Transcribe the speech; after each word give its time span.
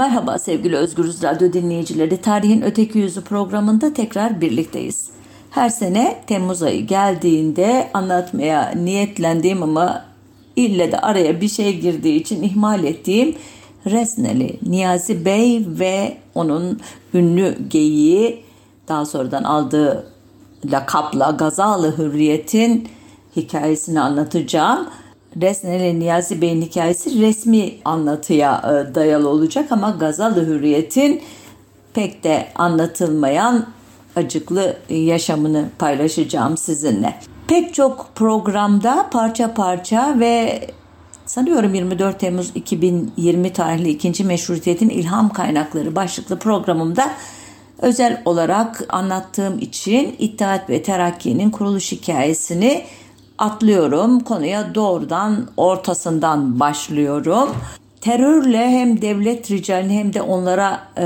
Merhaba 0.00 0.38
sevgili 0.38 0.76
Özgürüz 0.76 1.22
Radyo 1.22 1.52
dinleyicileri. 1.52 2.16
Tarihin 2.16 2.62
Öteki 2.62 2.98
Yüzü 2.98 3.20
programında 3.24 3.94
tekrar 3.94 4.40
birlikteyiz. 4.40 5.10
Her 5.50 5.68
sene 5.68 6.22
Temmuz 6.26 6.62
ayı 6.62 6.86
geldiğinde 6.86 7.90
anlatmaya 7.94 8.72
niyetlendiğim 8.76 9.62
ama 9.62 10.04
ille 10.56 10.92
de 10.92 10.98
araya 10.98 11.40
bir 11.40 11.48
şey 11.48 11.80
girdiği 11.80 12.20
için 12.20 12.42
ihmal 12.42 12.84
ettiğim 12.84 13.34
Resneli 13.86 14.58
Niyazi 14.62 15.24
Bey 15.24 15.64
ve 15.66 16.16
onun 16.34 16.80
ünlü 17.14 17.58
geyiği 17.68 18.44
daha 18.88 19.06
sonradan 19.06 19.44
aldığı 19.44 20.06
lakapla 20.64 21.30
Gazalı 21.30 21.98
Hürriyet'in 21.98 22.88
hikayesini 23.36 24.00
anlatacağım. 24.00 24.86
Resneli 25.36 26.00
Niyazi 26.00 26.42
Bey'in 26.42 26.62
hikayesi 26.62 27.22
resmi 27.22 27.72
anlatıya 27.84 28.62
e, 28.64 28.94
dayalı 28.94 29.28
olacak 29.28 29.72
ama 29.72 29.90
Gazalı 29.90 30.46
Hürriyet'in 30.46 31.22
pek 31.94 32.24
de 32.24 32.48
anlatılmayan 32.54 33.66
acıklı 34.16 34.76
yaşamını 34.88 35.68
paylaşacağım 35.78 36.56
sizinle. 36.56 37.14
Pek 37.46 37.74
çok 37.74 38.10
programda 38.14 39.08
parça 39.12 39.54
parça 39.54 40.16
ve 40.18 40.66
sanıyorum 41.26 41.74
24 41.74 42.20
Temmuz 42.20 42.52
2020 42.54 43.52
tarihli 43.52 43.88
ikinci 43.88 44.24
meşrutiyetin 44.24 44.88
ilham 44.88 45.32
kaynakları 45.32 45.96
başlıklı 45.96 46.38
programımda 46.38 47.10
özel 47.78 48.22
olarak 48.24 48.84
anlattığım 48.88 49.58
için 49.58 50.16
İttihat 50.18 50.70
ve 50.70 50.82
Terakki'nin 50.82 51.50
kuruluş 51.50 51.92
hikayesini 51.92 52.84
atlıyorum. 53.40 54.20
Konuya 54.20 54.74
doğrudan 54.74 55.46
ortasından 55.56 56.60
başlıyorum. 56.60 57.48
Terörle 58.00 58.70
hem 58.70 59.02
devlet 59.02 59.50
ricalini 59.50 59.98
hem 59.98 60.12
de 60.14 60.22
onlara 60.22 60.80
e, 60.96 61.04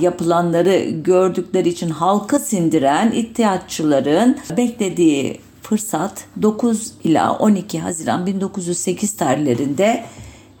yapılanları 0.00 0.90
gördükleri 0.90 1.68
için 1.68 1.90
halkı 1.90 2.38
sindiren 2.38 3.12
ittihatçıların 3.12 4.38
beklediği 4.56 5.40
fırsat 5.62 6.24
9 6.42 6.92
ila 7.04 7.38
12 7.38 7.80
Haziran 7.80 8.26
1908 8.26 9.16
tarihlerinde 9.16 10.04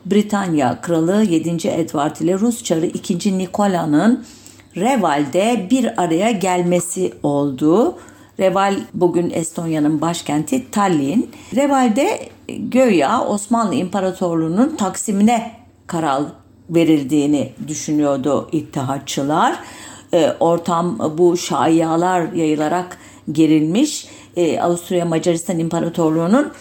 Britanya 0.06 0.80
Kralı 0.80 1.24
7. 1.24 1.68
Edward 1.68 2.16
ile 2.16 2.38
Rus 2.38 2.64
Çarı 2.64 2.86
2. 2.86 3.38
Nikola'nın 3.38 4.24
Reval'de 4.76 5.66
bir 5.70 6.02
araya 6.02 6.30
gelmesi 6.30 7.12
oldu. 7.22 7.98
Reval 8.40 8.76
bugün 8.94 9.30
Estonya'nın 9.30 10.00
başkenti 10.00 10.70
Tallinn. 10.70 11.30
Reval'de 11.56 12.28
göya 12.48 13.24
Osmanlı 13.24 13.74
İmparatorluğu'nun 13.74 14.76
taksimine 14.76 15.52
karar 15.86 16.22
verildiğini 16.70 17.52
düşünüyordu 17.68 18.48
ittihatçılar. 18.52 19.56
E, 20.14 20.32
ortam 20.40 20.98
bu 21.18 21.36
şayialar 21.36 22.32
yayılarak 22.32 22.98
gerilmiş. 23.32 24.08
E, 24.36 24.60
Avusturya 24.60 25.04
Macaristan 25.04 25.58
İmparatorluğu'nun 25.58 26.52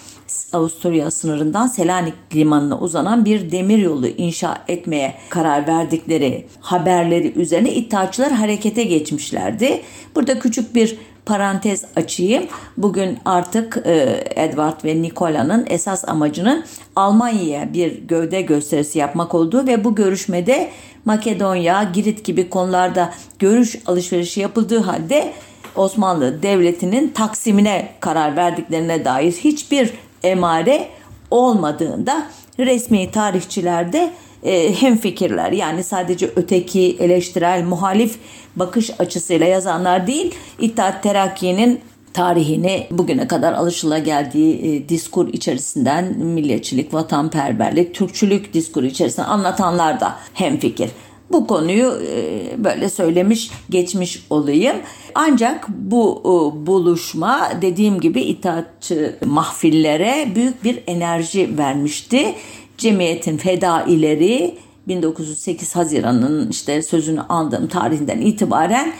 Avusturya 0.54 1.12
sınırından 1.12 1.68
Selanik 1.68 2.14
limanına 2.36 2.80
uzanan 2.80 3.26
bir 3.26 3.52
demir 3.52 3.78
yolu 3.78 4.08
inşa 4.08 4.58
etmeye 4.68 5.16
karar 5.30 5.68
verdikleri 5.68 6.48
haberleri 6.60 7.34
üzerine 7.40 7.74
iddiaçılar 7.74 8.32
harekete 8.32 8.84
geçmişlerdi. 8.84 9.82
Burada 10.16 10.40
küçük 10.40 10.76
bir 10.76 10.98
parantez 11.26 11.86
açayım. 11.96 12.44
Bugün 12.78 13.20
artık 13.26 13.82
e, 13.86 14.24
Edward 14.36 14.86
ve 14.86 15.02
Nikola'nın 15.02 15.66
esas 15.70 16.10
amacının 16.10 16.66
Almanya'ya 16.96 17.74
bir 17.74 18.02
gövde 18.02 18.42
gösterisi 18.42 19.00
yapmak 19.00 19.36
olduğu 19.36 19.68
ve 19.68 19.84
bu 19.84 19.96
görüşmede 19.96 20.70
Makedonya, 21.06 21.84
Girit 21.84 22.26
gibi 22.26 22.50
konularda 22.50 23.14
görüş 23.40 23.76
alışverişi 23.86 24.40
yapıldığı 24.40 24.80
halde 24.80 25.34
Osmanlı 25.76 26.44
Devleti'nin 26.44 27.10
taksimine 27.10 27.90
karar 28.00 28.36
verdiklerine 28.36 29.06
dair 29.06 29.32
hiçbir 29.32 29.94
emare 30.24 30.88
olmadığında 31.32 32.28
resmi 32.60 33.12
tarihçilerde 33.12 34.10
e, 34.44 34.74
hem 34.82 34.98
fikirler 34.98 35.52
yani 35.52 35.84
sadece 35.84 36.30
öteki 36.36 36.98
eleştirel 37.00 37.64
muhalif 37.64 38.18
bakış 38.56 38.92
açısıyla 39.00 39.48
yazanlar 39.48 40.08
değil 40.08 40.36
İttihat 40.60 41.04
Terakki'nin 41.04 41.80
tarihini 42.14 42.88
bugüne 42.92 43.28
kadar 43.28 43.54
alışıla 43.54 43.98
geldiği 43.98 44.76
e, 44.76 44.90
diskur 44.90 45.28
içerisinden 45.34 46.18
milliyetçilik, 46.18 46.94
vatanperverlik, 46.94 47.96
Türkçülük 47.96 48.54
diskur 48.54 48.84
içerisinde 48.84 49.26
anlatanlar 49.26 50.00
da 50.00 50.16
hem 50.34 50.60
fikir. 50.60 50.90
Bu 51.32 51.48
konuyu 51.48 52.02
e, 52.08 52.64
böyle 52.64 52.90
söylemiş 52.90 53.52
geçmiş 53.70 54.26
olayım. 54.30 54.76
Ancak 55.16 55.68
bu 55.70 56.22
e, 56.22 56.66
buluşma 56.68 57.50
dediğim 57.62 58.00
gibi 58.00 58.22
itaatçı 58.22 59.16
mahfillere 59.26 60.28
büyük 60.36 60.64
bir 60.64 60.80
enerji 60.88 61.58
vermişti. 61.58 62.36
Cemiyetin 62.78 63.38
fedaileri 63.38 64.56
1908 64.88 65.76
Haziran'ın 65.76 66.50
işte 66.50 66.82
sözünü 66.82 67.22
andığım 67.22 67.68
tarihinden 67.68 68.22
itibaren 68.22 68.94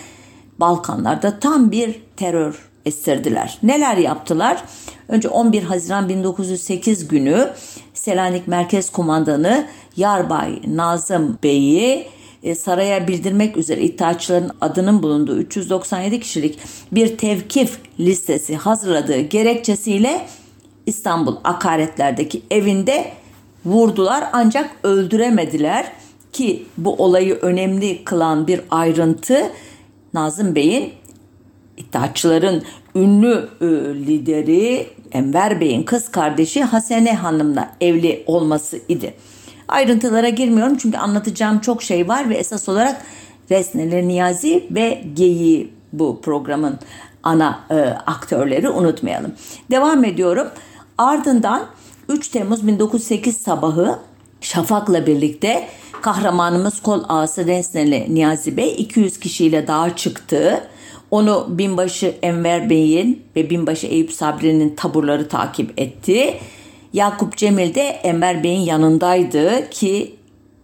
Balkanlarda 0.60 1.40
tam 1.40 1.72
bir 1.72 2.02
terör 2.18 2.70
estirdiler. 2.86 3.58
Neler 3.64 3.98
yaptılar? 3.98 4.64
Önce 5.08 5.30
11 5.30 5.64
Haziran 5.64 6.10
1908 6.10 7.08
günü 7.08 7.50
Selanik 7.94 8.48
Merkez 8.48 8.90
Kumandanı 8.90 9.68
Yarbay 9.98 10.62
Nazım 10.68 11.38
Bey'i 11.44 12.08
e, 12.44 12.56
saraya 12.56 13.08
bildirmek 13.08 13.58
üzere 13.58 13.82
iddiaçıların 13.82 14.52
adının 14.62 15.04
bulunduğu 15.04 15.38
397 15.38 16.20
kişilik 16.20 16.60
bir 16.92 17.18
tevkif 17.18 17.80
listesi 18.00 18.56
hazırladığı 18.56 19.20
gerekçesiyle 19.20 20.28
İstanbul 20.86 21.36
akaretlerdeki 21.44 22.42
evinde 22.52 23.14
vurdular 23.66 24.30
ancak 24.34 24.70
öldüremediler 24.84 25.92
ki 26.34 26.66
bu 26.78 26.96
olayı 26.96 27.36
önemli 27.36 28.04
kılan 28.04 28.48
bir 28.48 28.62
ayrıntı 28.70 29.52
Nazım 30.14 30.56
Bey'in 30.56 30.94
İttihatçıların 31.78 32.64
ünlü 32.96 33.50
e, 33.62 33.66
lideri 34.08 34.88
Enver 35.12 35.62
Bey'in 35.62 35.84
kız 35.84 36.12
kardeşi 36.12 36.64
Hasene 36.64 37.16
Hanım'la 37.16 37.72
evli 37.82 38.24
olması 38.26 38.80
idi. 38.90 39.14
Ayrıntılara 39.68 40.30
girmiyorum 40.30 40.78
çünkü 40.78 40.98
anlatacağım 40.98 41.60
çok 41.60 41.84
şey 41.84 42.08
var 42.08 42.30
ve 42.30 42.36
esas 42.36 42.70
olarak 42.70 43.02
Resneler 43.52 44.04
Niyazi 44.04 44.68
ve 44.72 45.04
Geyi 45.16 45.74
bu 45.94 46.22
programın 46.22 46.80
ana 47.24 47.60
e, 47.70 47.76
aktörleri 48.06 48.70
unutmayalım. 48.70 49.34
Devam 49.72 50.06
ediyorum. 50.06 50.48
Ardından 50.98 51.66
3 52.10 52.28
Temmuz 52.28 52.68
1908 52.68 53.38
sabahı 53.38 54.00
Şafak'la 54.42 55.08
birlikte 55.08 55.68
kahramanımız 56.02 56.82
kol 56.82 57.04
ağası 57.10 57.46
Resneli 57.46 58.16
Niyazi 58.16 58.58
Bey 58.58 58.76
200 58.78 59.20
kişiyle 59.20 59.68
dağa 59.68 59.96
çıktı. 59.96 60.68
Onu 61.12 61.46
binbaşı 61.50 62.16
Enver 62.22 62.70
Bey'in 62.70 63.24
ve 63.36 63.50
binbaşı 63.50 63.88
Eyüp 63.88 64.12
Sabri'nin 64.12 64.76
taburları 64.76 65.28
takip 65.28 65.82
etti. 65.82 66.34
Yakup 66.94 67.38
Cemil 67.38 67.76
de 67.76 67.82
Enver 67.82 68.44
Bey'in 68.44 68.60
yanındaydı 68.60 69.70
ki 69.70 70.16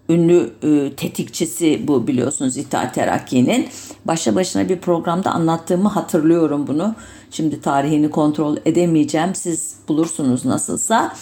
ünlü 0.10 0.50
e, 0.64 0.96
tetikçisi 0.96 1.88
bu 1.88 2.08
biliyorsunuz 2.08 2.58
İttihat 2.58 2.96
Terakki'nin. 2.96 3.68
Başa 4.06 4.36
başına 4.36 4.70
bir 4.70 4.78
programda 4.78 5.32
anlattığımı 5.32 5.90
hatırlıyorum 5.90 6.68
bunu. 6.68 6.96
Şimdi 7.32 7.62
tarihini 7.62 8.10
kontrol 8.10 8.58
edemeyeceğim. 8.66 9.36
Siz 9.36 9.76
bulursunuz 9.88 10.46
nasılsa. 10.46 11.16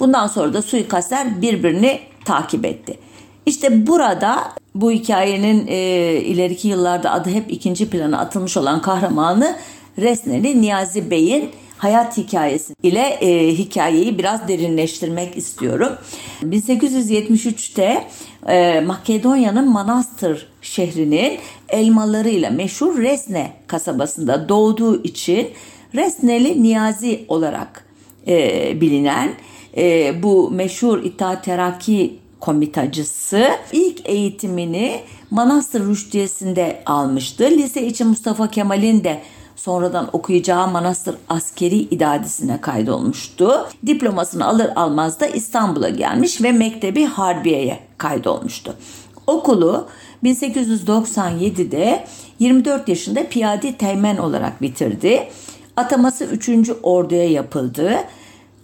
Bundan 0.00 0.26
sonra 0.26 0.54
da 0.54 0.62
suikastler 0.62 1.42
birbirini 1.42 2.00
takip 2.24 2.64
etti. 2.64 2.98
İşte 3.46 3.86
burada 3.86 4.52
bu 4.74 4.90
hikayenin 4.90 5.66
e, 5.66 5.76
ileriki 6.20 6.68
yıllarda 6.68 7.10
adı 7.10 7.30
hep 7.30 7.52
ikinci 7.52 7.90
plana 7.90 8.18
atılmış 8.18 8.56
olan 8.56 8.82
kahramanı 8.82 9.56
Resneli 9.98 10.60
Niyazi 10.60 11.10
Bey'in 11.10 11.50
hayat 11.82 12.16
hikayesi 12.16 12.74
ile 12.82 13.00
e, 13.00 13.54
hikayeyi 13.54 14.18
biraz 14.18 14.48
derinleştirmek 14.48 15.36
istiyorum. 15.36 15.92
1873'te 16.42 18.04
e, 18.48 18.80
Makedonya'nın 18.80 19.70
Manastır 19.70 20.48
şehrinin 20.62 21.38
elmalarıyla 21.68 22.50
meşhur 22.50 22.98
Resne 22.98 23.52
kasabasında 23.66 24.48
doğduğu 24.48 25.02
için 25.02 25.48
Resneli 25.94 26.62
Niyazi 26.62 27.24
olarak 27.28 27.84
e, 28.26 28.80
bilinen 28.80 29.34
e, 29.76 30.14
bu 30.22 30.50
meşhur 30.50 31.04
İttihat 31.04 31.44
Terakki 31.44 32.18
komitacısı 32.40 33.48
ilk 33.72 34.08
eğitimini 34.08 35.00
Manastır 35.30 35.86
Rüştiyesi'nde 35.86 36.82
almıştı. 36.86 37.44
Lise 37.44 37.86
için 37.86 38.06
Mustafa 38.06 38.50
Kemal'in 38.50 39.04
de 39.04 39.22
sonradan 39.62 40.08
okuyacağı 40.12 40.68
Manastır 40.68 41.16
Askeri 41.28 41.76
İdadisi'ne 41.76 42.60
kaydolmuştu. 42.60 43.68
Diplomasını 43.86 44.46
alır 44.46 44.70
almaz 44.76 45.20
da 45.20 45.26
İstanbul'a 45.26 45.88
gelmiş 45.88 46.42
ve 46.42 46.52
Mektebi 46.52 47.04
Harbiye'ye 47.04 47.78
kaydolmuştu. 47.98 48.74
Okulu 49.26 49.86
1897'de 50.24 52.04
24 52.38 52.88
yaşında 52.88 53.28
piyade 53.28 53.76
teğmen 53.76 54.16
olarak 54.16 54.62
bitirdi. 54.62 55.28
Ataması 55.76 56.24
3. 56.24 56.50
orduya 56.82 57.30
yapıldı. 57.30 57.92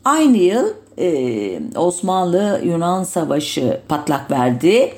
Aynı 0.04 0.36
yıl 0.36 0.66
e, 0.98 1.60
Osmanlı-Yunan 1.76 3.04
Savaşı 3.04 3.80
patlak 3.88 4.30
verdi. 4.30 4.92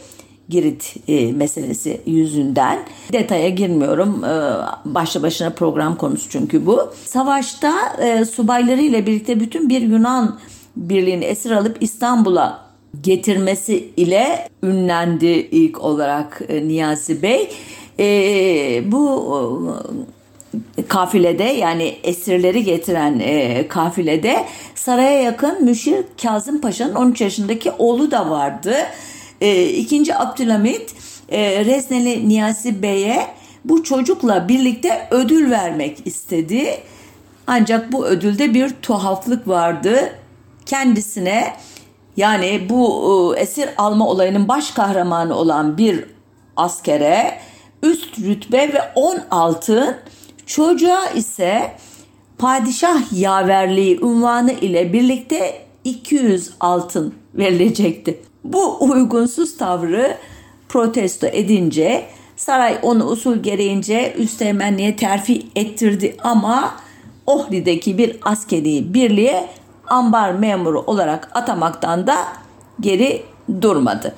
Girit 0.50 0.94
e, 1.08 1.32
meselesi 1.32 2.00
yüzünden. 2.06 2.78
Detaya 3.12 3.48
girmiyorum. 3.48 4.24
E, 4.24 4.34
başlı 4.84 5.22
başına 5.22 5.50
program 5.50 5.96
konusu 5.96 6.30
çünkü 6.30 6.66
bu. 6.66 6.92
Savaşta 7.04 7.72
e, 8.02 8.24
subayları 8.24 8.80
ile 8.80 9.06
birlikte 9.06 9.40
bütün 9.40 9.68
bir 9.68 9.80
Yunan 9.82 10.38
birliğini 10.76 11.24
esir 11.24 11.50
alıp 11.50 11.76
İstanbul'a 11.80 12.70
getirmesi 13.02 13.90
ile 13.96 14.48
ünlendi 14.62 15.26
ilk 15.26 15.80
olarak 15.80 16.42
e, 16.48 16.68
Niyazi 16.68 17.22
Bey. 17.22 17.50
E, 17.98 18.92
bu 18.92 19.74
e, 20.78 20.82
kafilede 20.82 21.44
yani 21.44 21.96
esirleri 22.02 22.64
getiren 22.64 23.18
e, 23.18 23.68
kafilede 23.68 24.44
saraya 24.74 25.22
yakın 25.22 25.64
Müşir 25.64 26.04
Kazım 26.22 26.60
Paşa'nın 26.60 26.94
13 26.94 27.20
yaşındaki 27.20 27.70
oğlu 27.70 28.10
da 28.10 28.30
vardı. 28.30 28.74
E, 29.40 29.64
ikinci 29.68 30.16
Abdülhamit 30.16 30.94
Rezneli 31.32 32.28
Niyazi 32.28 32.82
Bey'e 32.82 33.26
bu 33.64 33.84
çocukla 33.84 34.48
birlikte 34.48 35.08
ödül 35.10 35.50
vermek 35.50 36.06
istedi. 36.06 36.80
Ancak 37.46 37.92
bu 37.92 38.06
ödülde 38.06 38.54
bir 38.54 38.70
tuhaflık 38.82 39.48
vardı. 39.48 40.12
Kendisine 40.66 41.56
yani 42.16 42.66
bu 42.68 43.34
e, 43.36 43.40
esir 43.40 43.68
alma 43.78 44.08
olayının 44.08 44.48
baş 44.48 44.70
kahramanı 44.70 45.34
olan 45.34 45.78
bir 45.78 46.04
askere 46.56 47.38
üst 47.82 48.18
rütbe 48.18 48.58
ve 48.58 48.82
10 48.94 49.18
altın 49.30 49.96
çocuğa 50.46 51.10
ise 51.10 51.72
padişah 52.38 53.12
yaverliği 53.12 54.00
unvanı 54.00 54.52
ile 54.52 54.92
birlikte 54.92 55.62
200 55.84 56.50
altın 56.60 57.14
verilecekti. 57.34 58.29
Bu 58.44 58.76
uygunsuz 58.80 59.56
tavrı 59.56 60.16
protesto 60.68 61.26
edince 61.26 62.06
saray 62.36 62.78
onu 62.82 63.04
usul 63.04 63.36
gereğince 63.36 64.14
üsteğmenliğe 64.18 64.96
terfi 64.96 65.46
ettirdi 65.56 66.16
ama 66.22 66.74
Ohri'deki 67.26 67.98
bir 67.98 68.16
askeri 68.22 68.94
birliğe 68.94 69.48
ambar 69.86 70.32
memuru 70.32 70.80
olarak 70.80 71.30
atamaktan 71.34 72.06
da 72.06 72.16
geri 72.80 73.22
durmadı. 73.62 74.14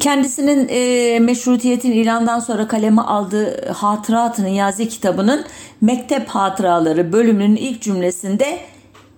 Kendisinin 0.00 0.68
e, 0.70 1.18
meşrutiyetin 1.18 1.92
ilandan 1.92 2.38
sonra 2.40 2.68
kaleme 2.68 3.02
aldığı 3.02 3.72
Hatırat-ı 3.72 4.44
Niyazi 4.44 4.88
kitabının 4.88 5.44
Mektep 5.80 6.28
Hatıraları 6.28 7.12
bölümünün 7.12 7.56
ilk 7.56 7.82
cümlesinde 7.82 8.58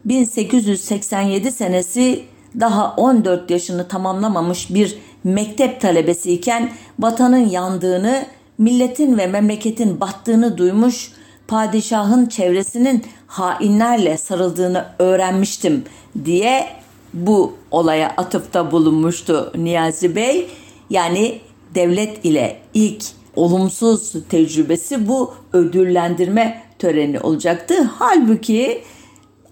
1887 0.05 1.52
senesi 1.52 2.25
daha 2.61 2.95
14 2.97 3.50
yaşını 3.50 3.89
tamamlamamış 3.89 4.75
bir 4.75 4.99
mektep 5.25 5.81
talebesiyken 5.81 6.71
vatanın 6.99 7.49
yandığını, 7.49 8.27
milletin 8.59 9.19
ve 9.19 9.27
memleketin 9.27 10.00
battığını 10.00 10.59
duymuş, 10.59 11.12
padişahın 11.49 12.27
çevresinin 12.27 13.05
hainlerle 13.27 14.17
sarıldığını 14.17 14.85
öğrenmiştim 14.99 15.85
diye 16.25 16.67
bu 17.15 17.56
olaya 17.71 18.15
atıfta 18.17 18.71
bulunmuştu 18.73 19.53
Niyazi 19.56 20.17
Bey. 20.17 20.50
Yani 20.91 21.41
devlet 21.75 22.25
ile 22.25 22.61
ilk 22.75 23.05
olumsuz 23.37 24.12
tecrübesi 24.29 25.09
bu 25.09 25.35
ödüllendirme 25.53 26.62
töreni 26.79 27.21
olacaktı. 27.21 27.91
Halbuki 27.99 28.85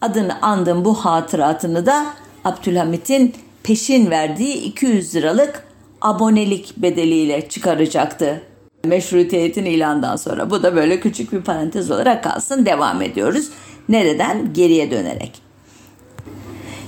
adını 0.00 0.42
andığım 0.42 0.84
bu 0.84 0.94
hatıratını 0.94 1.86
da 1.86 2.06
Abdülhamit'in 2.46 3.34
peşin 3.62 4.10
verdiği 4.10 4.54
200 4.54 5.14
liralık 5.14 5.64
abonelik 6.00 6.74
bedeliyle 6.76 7.48
çıkaracaktı. 7.48 8.42
Meşrutiyetin 8.84 9.64
ilandan 9.64 10.16
sonra 10.16 10.50
bu 10.50 10.62
da 10.62 10.76
böyle 10.76 11.00
küçük 11.00 11.32
bir 11.32 11.42
parantez 11.42 11.90
olarak 11.90 12.24
kalsın 12.24 12.66
devam 12.66 13.02
ediyoruz. 13.02 13.48
Nereden? 13.88 14.52
Geriye 14.52 14.90
dönerek. 14.90 15.32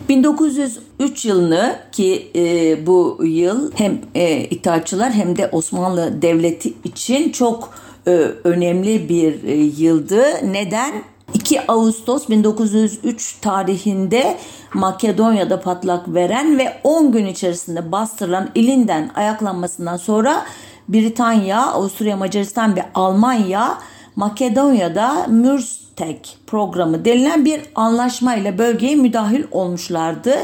1903 0.08 1.24
yılını 1.24 1.78
ki 1.92 2.30
e, 2.34 2.86
bu 2.86 3.20
yıl 3.24 3.72
hem 3.74 4.00
e, 4.14 4.40
itaatçılar 4.40 5.12
hem 5.12 5.36
de 5.36 5.48
Osmanlı 5.52 6.22
Devleti 6.22 6.72
için 6.84 7.32
çok 7.32 7.74
e, 8.06 8.10
önemli 8.44 9.08
bir 9.08 9.44
e, 9.44 9.54
yıldı. 9.54 10.24
Neden? 10.52 10.92
2 11.34 11.72
Ağustos 11.72 12.28
1903 12.28 13.36
tarihinde 13.40 14.38
Makedonya'da 14.74 15.60
patlak 15.60 16.14
veren 16.14 16.58
ve 16.58 16.80
10 16.84 17.12
gün 17.12 17.26
içerisinde 17.26 17.92
bastırılan 17.92 18.50
ilinden 18.54 19.10
ayaklanmasından 19.14 19.96
sonra 19.96 20.44
Britanya, 20.88 21.66
Avusturya, 21.66 22.16
Macaristan 22.16 22.76
ve 22.76 22.84
Almanya 22.94 23.78
Makedonya'da 24.16 25.26
Mürstek 25.26 26.38
programı 26.46 27.04
denilen 27.04 27.44
bir 27.44 27.60
anlaşmayla 27.74 28.58
bölgeye 28.58 28.96
müdahil 28.96 29.44
olmuşlardı. 29.50 30.34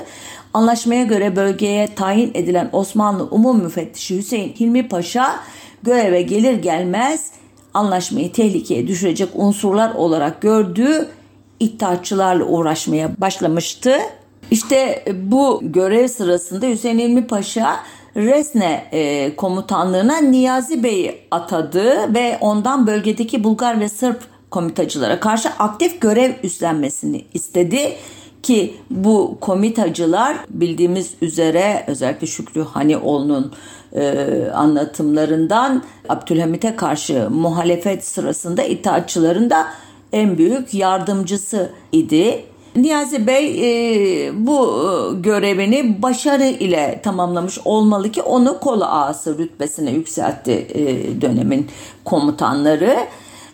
Anlaşmaya 0.54 1.04
göre 1.04 1.36
bölgeye 1.36 1.94
tayin 1.94 2.30
edilen 2.34 2.68
Osmanlı 2.72 3.28
Umum 3.30 3.62
Müfettişi 3.62 4.18
Hüseyin 4.18 4.52
Hilmi 4.52 4.88
Paşa 4.88 5.36
göreve 5.82 6.22
gelir 6.22 6.54
gelmez 6.54 7.32
anlaşmayı 7.74 8.32
tehlikeye 8.32 8.86
düşürecek 8.86 9.28
unsurlar 9.34 9.94
olarak 9.94 10.42
gördüğü 10.42 11.08
iddiaçılarla 11.60 12.44
uğraşmaya 12.44 13.10
başlamıştı. 13.18 13.96
İşte 14.50 15.04
bu 15.22 15.60
görev 15.62 16.08
sırasında 16.08 16.66
Hüseyin 16.66 16.98
Hilmi 16.98 17.26
Paşa 17.26 17.76
Resne 18.16 18.84
e, 18.92 19.36
komutanlığına 19.36 20.16
Niyazi 20.16 20.82
Bey'i 20.82 21.20
atadı 21.30 22.14
ve 22.14 22.38
ondan 22.40 22.86
bölgedeki 22.86 23.44
Bulgar 23.44 23.80
ve 23.80 23.88
Sırp 23.88 24.20
komitacılara 24.50 25.20
karşı 25.20 25.48
aktif 25.48 26.00
görev 26.00 26.32
üstlenmesini 26.42 27.24
istedi 27.34 27.92
ki 28.44 28.74
bu 28.90 29.36
komitacılar 29.40 30.36
bildiğimiz 30.50 31.14
üzere 31.22 31.84
özellikle 31.86 32.26
Şükrü 32.26 32.62
Hanioğlu'nun 32.62 33.52
e, 33.92 34.28
anlatımlarından 34.54 35.82
Abdülhamit'e 36.08 36.76
karşı 36.76 37.30
muhalefet 37.30 38.04
sırasında 38.04 38.62
itaatçıların 38.62 39.50
da 39.50 39.66
en 40.12 40.38
büyük 40.38 40.74
yardımcısı 40.74 41.70
idi. 41.92 42.44
Niyazi 42.76 43.26
Bey 43.26 43.46
e, 44.26 44.32
bu 44.46 44.66
e, 44.66 45.20
görevini 45.20 46.02
başarı 46.02 46.44
ile 46.44 47.00
tamamlamış 47.02 47.58
olmalı 47.64 48.12
ki 48.12 48.22
onu 48.22 48.60
kol 48.60 48.80
ağası 48.80 49.38
rütbesine 49.38 49.90
yükseltti 49.90 50.66
e, 50.74 51.20
dönemin 51.20 51.66
komutanları. 52.04 52.96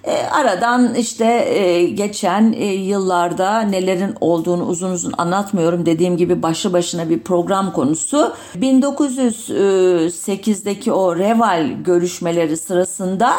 E, 0.05 0.13
aradan 0.13 0.95
işte 0.95 1.25
e, 1.25 1.85
geçen 1.85 2.53
e, 2.53 2.65
yıllarda 2.65 3.61
nelerin 3.61 4.15
olduğunu 4.21 4.67
uzun 4.67 4.91
uzun 4.91 5.15
anlatmıyorum. 5.19 5.87
Dediğim 5.87 6.17
gibi 6.17 6.43
başlı 6.43 6.73
başına 6.73 7.11
bir 7.11 7.19
program 7.19 7.73
konusu. 7.73 8.33
1908'deki 8.57 10.93
o 10.93 11.17
Reval 11.17 11.71
görüşmeleri 11.85 12.57
sırasında 12.57 13.33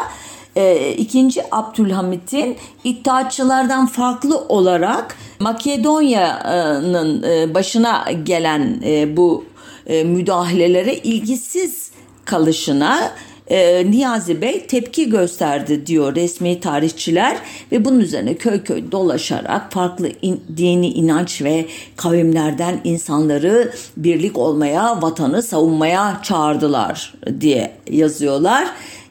e, 0.56 0.92
ikinci 0.92 1.42
Abdülhamit'in 1.50 2.56
iddiaçılardan 2.84 3.86
farklı 3.86 4.38
olarak 4.38 5.16
Makedonya'nın 5.40 7.22
e, 7.22 7.54
başına 7.54 8.04
gelen 8.24 8.82
e, 8.84 9.16
bu 9.16 9.44
e, 9.86 10.04
müdahalelere 10.04 10.94
ilgisiz 10.94 11.90
kalışına 12.24 13.12
e, 13.52 13.90
Niyazi 13.90 14.42
Bey 14.42 14.66
tepki 14.66 15.10
gösterdi 15.10 15.86
diyor 15.86 16.14
resmi 16.14 16.60
tarihçiler 16.60 17.36
ve 17.72 17.84
bunun 17.84 18.00
üzerine 18.00 18.34
köy 18.34 18.62
köy 18.64 18.92
dolaşarak 18.92 19.72
farklı 19.72 20.08
in, 20.22 20.40
dini 20.56 20.88
inanç 20.88 21.42
ve 21.42 21.66
kavimlerden 21.96 22.80
insanları 22.84 23.72
birlik 23.96 24.38
olmaya, 24.38 25.02
vatanı 25.02 25.42
savunmaya 25.42 26.20
çağırdılar 26.22 27.14
diye 27.40 27.72
yazıyorlar. 27.90 28.68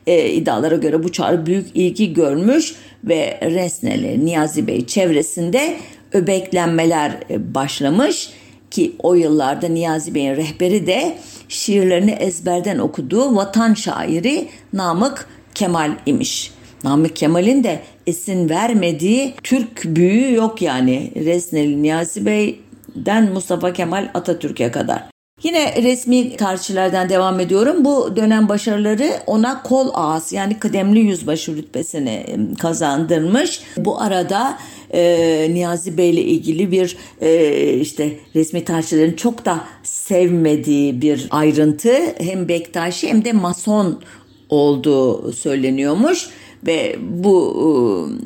E, 0.07 0.29
iddialara 0.29 0.75
göre 0.75 1.03
bu 1.03 1.11
çağrı 1.11 1.45
büyük 1.45 1.67
ilgi 1.75 2.13
görmüş 2.13 2.75
ve 3.03 3.39
Resneli 3.41 4.25
Niyazi 4.25 4.67
Bey 4.67 4.85
çevresinde 4.85 5.77
öbeklenmeler 6.13 7.11
başlamış 7.29 8.29
ki 8.71 8.95
o 8.99 9.13
yıllarda 9.13 9.67
Niyazi 9.67 10.15
Bey'in 10.15 10.35
rehberi 10.35 10.87
de 10.87 11.17
şiirlerini 11.49 12.11
ezberden 12.11 12.79
okuduğu 12.79 13.35
vatan 13.35 13.73
şairi 13.73 14.47
Namık 14.73 15.27
Kemal 15.55 15.91
imiş. 16.05 16.51
Namık 16.83 17.15
Kemal'in 17.15 17.63
de 17.63 17.79
esin 18.07 18.49
vermediği 18.49 19.33
Türk 19.43 19.83
büyüğü 19.85 20.33
yok 20.33 20.61
yani. 20.61 21.11
Resneli 21.15 21.83
Niyazi 21.83 22.25
Bey'den 22.25 23.31
Mustafa 23.33 23.73
Kemal 23.73 24.09
Atatürk'e 24.13 24.71
kadar. 24.71 25.03
Yine 25.43 25.83
resmi 25.83 26.37
tarihçilerden 26.37 27.09
devam 27.09 27.39
ediyorum. 27.39 27.85
Bu 27.85 28.15
dönem 28.15 28.49
başarıları 28.49 29.13
ona 29.27 29.63
kol 29.63 29.89
ağası 29.93 30.35
yani 30.35 30.59
kıdemli 30.59 30.99
yüzbaşı 30.99 31.55
rütbesini 31.55 32.25
kazandırmış. 32.59 33.61
Bu 33.77 34.01
arada 34.01 34.57
e, 34.93 35.47
Niyazi 35.53 35.97
Bey 35.97 36.09
ile 36.09 36.21
ilgili 36.21 36.71
bir 36.71 36.97
e, 37.21 37.73
işte 37.73 38.13
resmi 38.35 38.65
tarihçilerin 38.65 39.15
çok 39.15 39.45
da 39.45 39.61
sevmediği 39.83 41.01
bir 41.01 41.27
ayrıntı 41.31 41.93
hem 42.17 42.47
Bektaşi 42.47 43.07
hem 43.07 43.25
de 43.25 43.33
Mason 43.33 44.01
olduğu 44.49 45.33
söyleniyormuş 45.33 46.29
ve 46.65 46.95
bu 47.01 47.55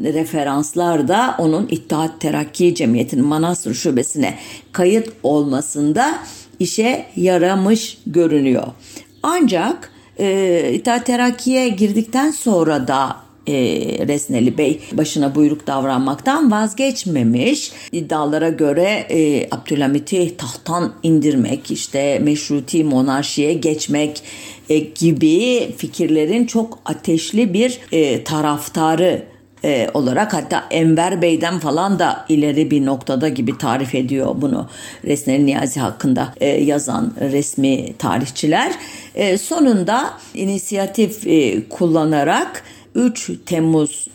e, 0.04 0.14
referanslar 0.14 1.08
da 1.08 1.36
onun 1.38 1.68
İttihat 1.68 2.22
Terakki 2.22 2.76
Cemiyeti'nin 2.76 3.26
Manastır 3.26 3.74
Şubesi'ne 3.74 4.38
kayıt 4.72 5.10
olmasında 5.24 6.20
işe 6.60 7.06
yaramış 7.16 7.98
görünüyor. 8.08 8.68
Ancak 9.24 9.92
e, 10.20 10.72
İttihat 10.74 11.06
Terakki'ye 11.06 11.70
girdikten 11.70 12.32
sonra 12.32 12.88
da 12.88 13.26
e, 13.48 13.54
Resneli 14.08 14.58
Bey 14.58 14.80
başına 14.94 15.36
buyruk 15.36 15.68
davranmaktan 15.68 16.52
vazgeçmemiş. 16.52 17.72
İddialara 17.92 18.50
göre 18.50 19.08
e, 19.10 19.48
Abdülhamit'i 19.52 20.38
tahttan 20.38 20.94
indirmek, 21.04 21.72
işte 21.72 22.20
meşruti 22.20 22.84
monarşiye 22.84 23.54
geçmek 23.54 24.24
e, 24.70 24.80
gibi 24.80 25.72
fikirlerin 25.78 26.46
çok 26.46 26.80
ateşli 26.86 27.54
bir 27.54 27.80
e, 27.92 28.24
taraftarı 28.24 29.35
e, 29.66 29.90
olarak 29.94 30.34
hatta 30.34 30.64
Enver 30.72 31.22
Bey'den 31.22 31.60
falan 31.60 32.00
da 32.00 32.26
ileri 32.30 32.72
bir 32.72 32.86
noktada 32.86 33.30
gibi 33.30 33.58
tarif 33.58 33.96
ediyor 33.96 34.36
bunu 34.38 34.70
Resneli 35.06 35.46
Niyazi 35.46 35.80
hakkında 35.80 36.34
e, 36.38 36.48
yazan 36.48 37.14
resmi 37.20 37.94
tarihçiler. 37.98 38.72
E, 39.16 39.38
sonunda 39.38 40.14
inisiyatif 40.34 41.28
e, 41.28 41.70
kullanarak 41.70 42.64
3 42.96 43.32
Temmuz 43.46 44.08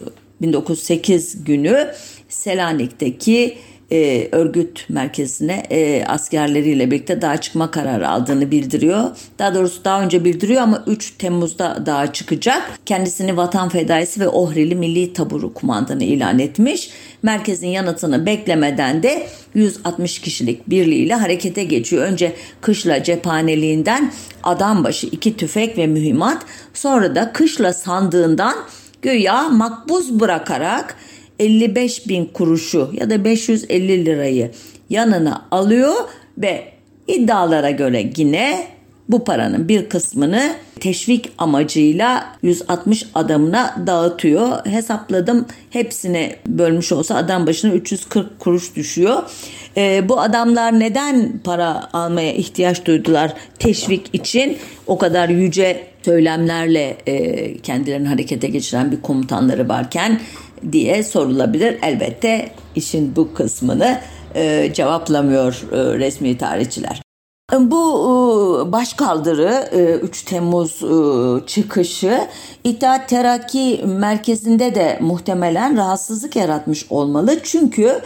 1908 0.42 1.44
günü 1.44 1.90
Selanik'teki 2.28 3.58
e, 3.92 4.28
örgüt 4.32 4.86
merkezine 4.88 5.62
e, 5.70 6.04
askerleriyle 6.04 6.90
birlikte 6.90 7.22
dağa 7.22 7.40
çıkma 7.40 7.70
kararı 7.70 8.08
aldığını 8.08 8.50
bildiriyor. 8.50 9.10
Daha 9.38 9.54
doğrusu 9.54 9.84
daha 9.84 10.02
önce 10.02 10.24
bildiriyor 10.24 10.62
ama 10.62 10.84
3 10.86 11.10
Temmuz'da 11.18 11.86
dağa 11.86 12.12
çıkacak. 12.12 12.70
Kendisini 12.86 13.36
vatan 13.36 13.68
fedaisi 13.68 14.20
ve 14.20 14.28
Ohrili 14.28 14.74
Milli 14.74 15.12
Taburu 15.12 15.54
kumandanı 15.54 16.04
ilan 16.04 16.38
etmiş. 16.38 16.90
Merkezin 17.22 17.68
yanıtını 17.68 18.26
beklemeden 18.26 19.02
de 19.02 19.26
160 19.54 20.18
kişilik 20.18 20.70
birliğiyle 20.70 21.14
harekete 21.14 21.64
geçiyor. 21.64 22.04
Önce 22.04 22.32
kışla 22.60 23.02
cephaneliğinden 23.02 24.12
adam 24.42 24.84
başı 24.84 25.06
iki 25.06 25.36
tüfek 25.36 25.78
ve 25.78 25.86
mühimmat 25.86 26.42
sonra 26.74 27.14
da 27.14 27.32
kışla 27.32 27.72
sandığından 27.72 28.54
güya 29.02 29.48
makbuz 29.48 30.20
bırakarak 30.20 30.96
55 31.40 32.08
bin 32.08 32.24
kuruşu 32.24 32.90
ya 32.92 33.10
da 33.10 33.24
550 33.24 34.06
lirayı 34.06 34.50
yanına 34.90 35.46
alıyor 35.50 35.94
ve 36.38 36.64
iddialara 37.08 37.70
göre 37.70 38.10
yine 38.16 38.66
bu 39.08 39.24
paranın 39.24 39.68
bir 39.68 39.88
kısmını 39.88 40.54
teşvik 40.80 41.32
amacıyla 41.38 42.36
160 42.42 43.06
adamına 43.14 43.76
dağıtıyor. 43.86 44.66
Hesapladım 44.66 45.46
hepsine 45.70 46.36
bölmüş 46.46 46.92
olsa 46.92 47.14
adam 47.14 47.46
başına 47.46 47.72
340 47.72 48.40
kuruş 48.40 48.76
düşüyor. 48.76 49.22
E, 49.76 50.08
bu 50.08 50.20
adamlar 50.20 50.80
neden 50.80 51.40
para 51.44 51.88
almaya 51.92 52.34
ihtiyaç 52.34 52.84
duydular 52.84 53.34
teşvik 53.58 54.10
için? 54.12 54.58
O 54.86 54.98
kadar 54.98 55.28
yüce 55.28 55.86
söylemlerle 56.04 56.96
e, 57.06 57.56
kendilerini 57.58 58.08
harekete 58.08 58.48
geçiren 58.48 58.92
bir 58.92 59.00
komutanları 59.00 59.68
varken 59.68 60.20
diye 60.72 61.02
sorulabilir. 61.02 61.78
Elbette 61.82 62.50
işin 62.76 63.16
bu 63.16 63.34
kısmını 63.34 64.00
e, 64.34 64.70
cevaplamıyor 64.74 65.64
e, 65.72 65.98
resmi 65.98 66.38
tarihçiler. 66.38 67.02
Bu 67.58 68.66
e, 68.68 68.72
başkaldırı 68.72 69.68
3 70.02 70.22
e, 70.22 70.26
Temmuz 70.26 70.82
e, 70.82 71.46
çıkışı 71.46 72.20
İttihat 72.64 73.08
Terakki 73.08 73.80
merkezinde 73.86 74.74
de 74.74 74.98
muhtemelen 75.00 75.76
rahatsızlık 75.76 76.36
yaratmış 76.36 76.86
olmalı. 76.90 77.38
Çünkü 77.42 78.00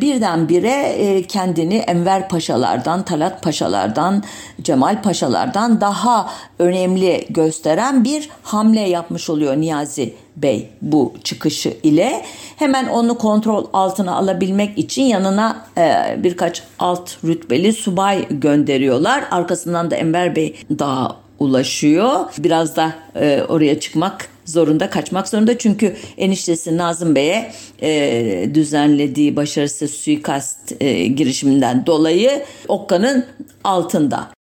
birdenbire 0.00 1.22
kendini 1.28 1.76
Enver 1.76 2.28
Paşalardan, 2.28 3.02
Talat 3.02 3.42
Paşalardan, 3.42 4.22
Cemal 4.62 5.02
Paşalardan 5.02 5.80
daha 5.80 6.30
önemli 6.58 7.26
gösteren 7.30 8.04
bir 8.04 8.28
hamle 8.42 8.80
yapmış 8.80 9.30
oluyor 9.30 9.56
Niyazi 9.56 10.14
Bey 10.36 10.70
bu 10.82 11.14
çıkışı 11.24 11.74
ile 11.82 12.22
hemen 12.56 12.88
onu 12.88 13.18
kontrol 13.18 13.66
altına 13.72 14.16
alabilmek 14.16 14.78
için 14.78 15.02
yanına 15.02 15.66
e, 15.78 16.16
birkaç 16.18 16.62
alt 16.78 17.24
rütbeli 17.24 17.72
subay 17.72 18.26
gönderiyorlar. 18.30 19.24
Arkasından 19.30 19.90
da 19.90 19.96
Enver 19.96 20.36
Bey 20.36 20.56
daha 20.78 21.16
ulaşıyor. 21.42 22.20
Biraz 22.38 22.76
da 22.76 22.94
e, 23.14 23.42
oraya 23.48 23.80
çıkmak 23.80 24.28
zorunda 24.44 24.90
kaçmak 24.90 25.28
zorunda 25.28 25.58
çünkü 25.58 25.96
eniştesi 26.16 26.76
Nazım 26.76 27.14
Bey'e 27.14 27.52
e, 27.82 28.50
düzenlediği 28.54 29.36
başarısız 29.36 29.90
suikast 29.90 30.72
e, 30.80 31.06
girişiminden 31.06 31.86
dolayı 31.86 32.44
Okka'nın 32.68 33.26
altında. 33.64 34.41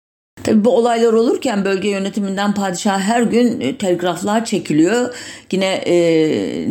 Tabi 0.45 0.65
bu 0.65 0.77
olaylar 0.77 1.13
olurken 1.13 1.65
bölge 1.65 1.89
yönetiminden 1.89 2.53
padişah 2.53 2.99
her 2.99 3.21
gün 3.21 3.61
e, 3.61 3.77
telgraflar 3.77 4.45
çekiliyor. 4.45 5.15
Yine 5.51 5.65
e, 5.65 5.95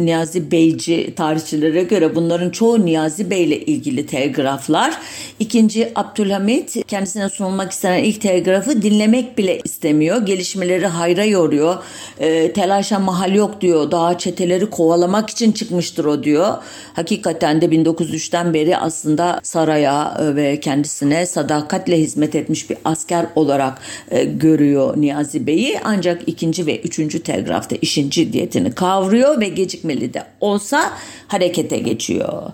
Niyazi 0.04 0.50
Beyci 0.50 1.14
tarihçilere 1.16 1.82
göre 1.82 2.14
bunların 2.14 2.50
çoğu 2.50 2.86
Niyazi 2.86 3.30
Bey 3.30 3.44
ile 3.44 3.60
ilgili 3.60 4.06
telgraflar. 4.06 4.98
İkinci 5.38 5.92
Abdülhamit 5.94 6.86
kendisine 6.86 7.28
sunulmak 7.28 7.72
istenen 7.72 8.04
ilk 8.04 8.20
telgrafı 8.20 8.82
dinlemek 8.82 9.38
bile 9.38 9.60
istemiyor. 9.64 10.26
Gelişmeleri 10.26 10.86
hayra 10.86 11.24
yoruyor. 11.24 11.76
E, 12.18 12.52
telaşa 12.52 12.98
mahal 12.98 13.34
yok 13.34 13.60
diyor. 13.60 13.90
Daha 13.90 14.18
çeteleri 14.18 14.70
kovalamak 14.70 15.30
için 15.30 15.52
çıkmıştır 15.52 16.04
o 16.04 16.24
diyor. 16.24 16.54
Hakikaten 16.94 17.60
de 17.60 17.66
1903'ten 17.66 18.54
beri 18.54 18.76
aslında 18.76 19.40
saraya 19.42 20.16
e, 20.20 20.36
ve 20.36 20.60
kendisine 20.60 21.26
sadakatle 21.26 21.98
hizmet 21.98 22.34
etmiş 22.34 22.70
bir 22.70 22.76
asker 22.84 23.26
olarak 23.34 23.63
olarak 23.64 23.78
e, 24.10 24.24
görüyor 24.24 24.94
Niyazi 24.96 25.46
Bey'i 25.46 25.80
ancak 25.84 26.22
ikinci 26.26 26.66
ve 26.66 26.80
üçüncü 26.80 27.22
telgrafta 27.22 27.76
işin 27.76 28.10
ciddiyetini 28.10 28.72
kavruyor 28.72 29.40
ve 29.40 29.48
gecikmeli 29.48 30.14
de 30.14 30.22
olsa 30.40 30.92
harekete 31.28 31.78
geçiyor. 31.78 32.52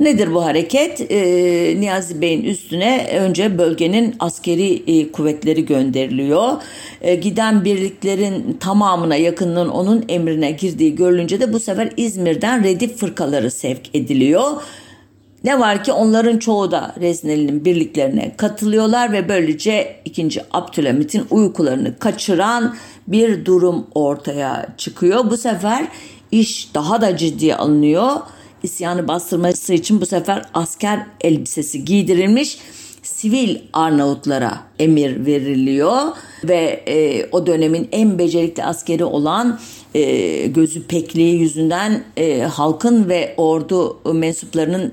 Nedir 0.00 0.34
bu 0.34 0.44
hareket? 0.44 1.10
Ee, 1.10 1.74
Niyazi 1.80 2.20
Bey'in 2.20 2.44
üstüne 2.44 3.06
önce 3.20 3.58
bölgenin 3.58 4.14
askeri 4.20 4.82
e, 4.86 5.12
kuvvetleri 5.12 5.66
gönderiliyor. 5.66 6.52
E, 7.00 7.14
giden 7.14 7.64
birliklerin 7.64 8.56
tamamına 8.60 9.16
yakınının 9.16 9.68
onun 9.68 10.04
emrine 10.08 10.50
girdiği 10.50 10.94
görülünce 10.94 11.40
de 11.40 11.52
bu 11.52 11.60
sefer 11.60 11.92
İzmir'den 11.96 12.64
redif 12.64 12.96
fırkaları 12.96 13.50
sevk 13.50 13.94
ediliyor. 13.94 14.50
Ne 15.44 15.60
var 15.60 15.84
ki 15.84 15.92
onların 15.92 16.38
çoğu 16.38 16.70
da 16.70 16.94
Rezneli'nin 17.00 17.64
birliklerine 17.64 18.34
katılıyorlar 18.36 19.12
ve 19.12 19.28
böylece 19.28 20.00
2. 20.04 20.28
Abdülhamit'in 20.52 21.24
uykularını 21.30 21.98
kaçıran 21.98 22.76
bir 23.06 23.44
durum 23.44 23.86
ortaya 23.94 24.66
çıkıyor. 24.76 25.30
Bu 25.30 25.36
sefer 25.36 25.88
iş 26.32 26.74
daha 26.74 27.00
da 27.00 27.16
ciddiye 27.16 27.56
alınıyor. 27.56 28.10
İsyanı 28.62 29.08
bastırması 29.08 29.74
için 29.74 30.00
bu 30.00 30.06
sefer 30.06 30.42
asker 30.54 31.06
elbisesi 31.20 31.84
giydirilmiş 31.84 32.58
sivil 33.06 33.56
Arnavutlara 33.72 34.58
emir 34.78 35.26
veriliyor 35.26 36.02
ve 36.44 36.82
e, 36.88 37.26
o 37.32 37.46
dönemin 37.46 37.88
en 37.92 38.18
becerikli 38.18 38.64
askeri 38.64 39.04
olan 39.04 39.60
e, 39.94 40.46
gözü 40.46 40.82
pekliği 40.86 41.40
yüzünden 41.40 42.04
e, 42.16 42.40
halkın 42.40 43.08
ve 43.08 43.34
ordu 43.36 43.98
mensuplarının 44.14 44.92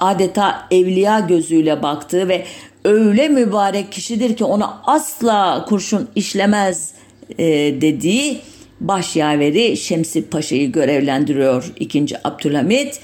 adeta 0.00 0.66
evliya 0.70 1.20
gözüyle 1.20 1.82
baktığı 1.82 2.28
ve 2.28 2.44
öyle 2.84 3.28
mübarek 3.28 3.92
kişidir 3.92 4.36
ki 4.36 4.44
ona 4.44 4.80
asla 4.84 5.64
kurşun 5.68 6.08
işlemez 6.14 6.92
e, 7.38 7.46
dediği 7.80 8.40
başyaveri 8.80 9.76
Şemsi 9.76 10.26
Paşa'yı 10.26 10.72
görevlendiriyor 10.72 11.72
2. 11.80 12.06
Abdülhamit. 12.24 13.00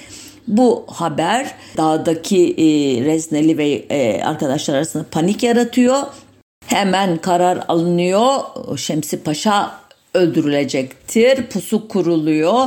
Bu 0.49 0.85
haber 0.89 1.55
dağdaki 1.77 2.51
e, 2.51 2.65
Rezneli 3.05 3.59
ve 3.59 3.69
e, 3.69 4.23
arkadaşlar 4.23 4.75
arasında 4.75 5.05
panik 5.11 5.43
yaratıyor. 5.43 6.03
Hemen 6.67 7.17
karar 7.17 7.65
alınıyor. 7.69 8.41
Şemsi 8.77 9.23
Paşa 9.23 9.81
öldürülecektir. 10.15 11.47
Pusu 11.47 11.89
kuruluyor. 11.89 12.67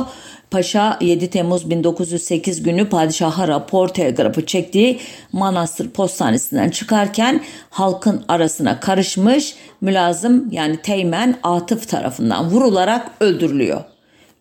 Paşa 0.50 0.98
7 1.00 1.30
Temmuz 1.30 1.70
1908 1.70 2.62
günü 2.62 2.88
padişaha 2.88 3.48
rapor 3.48 3.88
telgrafı 3.88 4.46
çektiği 4.46 4.98
Manastır 5.32 5.90
Postanesi'nden 5.90 6.70
çıkarken 6.70 7.44
halkın 7.70 8.24
arasına 8.28 8.80
karışmış 8.80 9.54
mülazım 9.80 10.48
yani 10.52 10.76
teğmen 10.82 11.38
Atıf 11.42 11.88
tarafından 11.88 12.50
vurularak 12.50 13.10
öldürülüyor. 13.20 13.80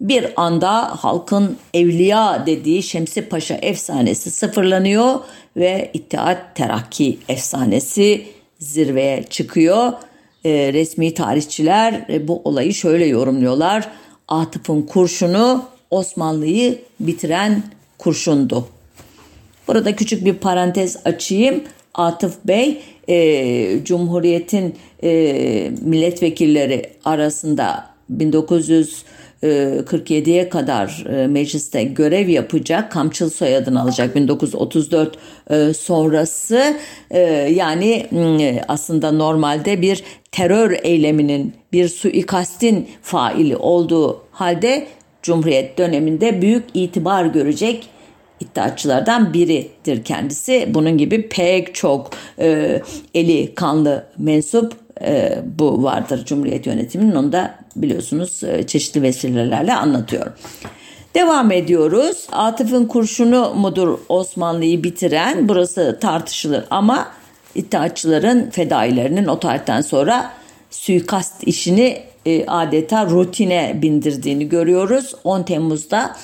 Bir 0.02 0.26
anda 0.36 0.96
halkın 1.04 1.58
evliya 1.74 2.44
dediği 2.46 2.84
Şemsi 2.84 3.22
Paşa 3.22 3.56
efsanesi 3.56 4.32
sıfırlanıyor 4.32 5.20
ve 5.58 5.92
İttihat 5.94 6.56
Terakki 6.56 7.20
efsanesi 7.28 8.26
zirveye 8.60 9.24
çıkıyor. 9.24 9.94
E, 10.46 10.74
resmi 10.74 11.14
tarihçiler 11.14 12.06
e, 12.10 12.28
bu 12.28 12.42
olayı 12.44 12.74
şöyle 12.74 13.06
yorumluyorlar. 13.06 13.90
Atıf'ın 14.28 14.82
kurşunu 14.82 15.66
Osmanlı'yı 15.92 16.80
bitiren 17.00 17.64
kurşundu. 17.98 18.68
Burada 19.68 19.96
küçük 19.96 20.26
bir 20.26 20.34
parantez 20.34 20.98
açayım. 21.06 21.64
Atıf 21.94 22.38
Bey 22.46 22.82
e, 23.10 23.84
Cumhuriyet'in 23.84 24.76
e, 25.04 25.72
milletvekilleri 25.82 26.90
arasında 27.06 27.90
1947'ye 28.18 30.50
kadar 30.50 31.06
e, 31.10 31.28
mecliste 31.28 31.84
görev 31.84 32.28
yapacak, 32.28 32.92
Kamçıl 32.92 33.30
soyadını 33.30 33.82
alacak 33.82 34.16
1934 34.16 35.18
e, 35.50 35.74
sonrası 35.74 36.78
e, 37.12 37.20
yani 37.56 38.08
aslında 38.68 39.12
normalde 39.12 39.82
bir 39.82 40.04
terör 40.32 40.78
eyleminin, 40.84 41.54
bir 41.74 41.90
suikastin 41.90 42.90
faili 43.02 43.58
olduğu 43.58 44.22
halde 44.32 44.88
Cumhuriyet 45.22 45.78
döneminde 45.78 46.42
büyük 46.42 46.66
itibar 46.74 47.26
görecek 47.26 47.90
iddiaçılardan 48.40 49.34
biridir 49.34 50.04
kendisi. 50.04 50.68
Bunun 50.74 50.98
gibi 50.98 51.30
pek 51.30 51.76
çok 51.76 52.10
e, 52.40 52.82
eli 53.14 53.56
kanlı 53.56 54.06
mensup 54.18 54.74
e, 55.02 55.40
bu 55.60 55.84
vardır 55.84 56.26
Cumhuriyet 56.26 56.68
yönetiminin. 56.68 57.16
Onu 57.16 57.32
da 57.32 57.56
biliyorsunuz 57.76 58.44
e, 58.44 58.68
çeşitli 58.68 59.02
vesilelerle 59.02 59.74
anlatıyorum. 59.74 60.34
Devam 61.16 61.52
ediyoruz. 61.52 62.28
Atıf'ın 62.32 62.86
kurşunu 62.86 63.54
mudur 63.56 64.00
Osmanlı'yı 64.10 64.84
bitiren? 64.84 65.50
Burası 65.50 65.98
tartışılır 66.02 66.64
ama 66.70 67.08
iddiaçıların 67.56 68.50
fedailerinin 68.50 69.28
o 69.28 69.40
tarihten 69.40 69.82
sonra 69.82 70.32
suikast 70.70 71.44
işini 71.44 72.04
e, 72.26 72.46
adeta 72.46 73.06
rutine 73.06 73.80
bindirdiğini 73.82 74.50
görüyoruz. 74.50 75.16
10 75.24 75.44
Temmuz'da 75.44 76.16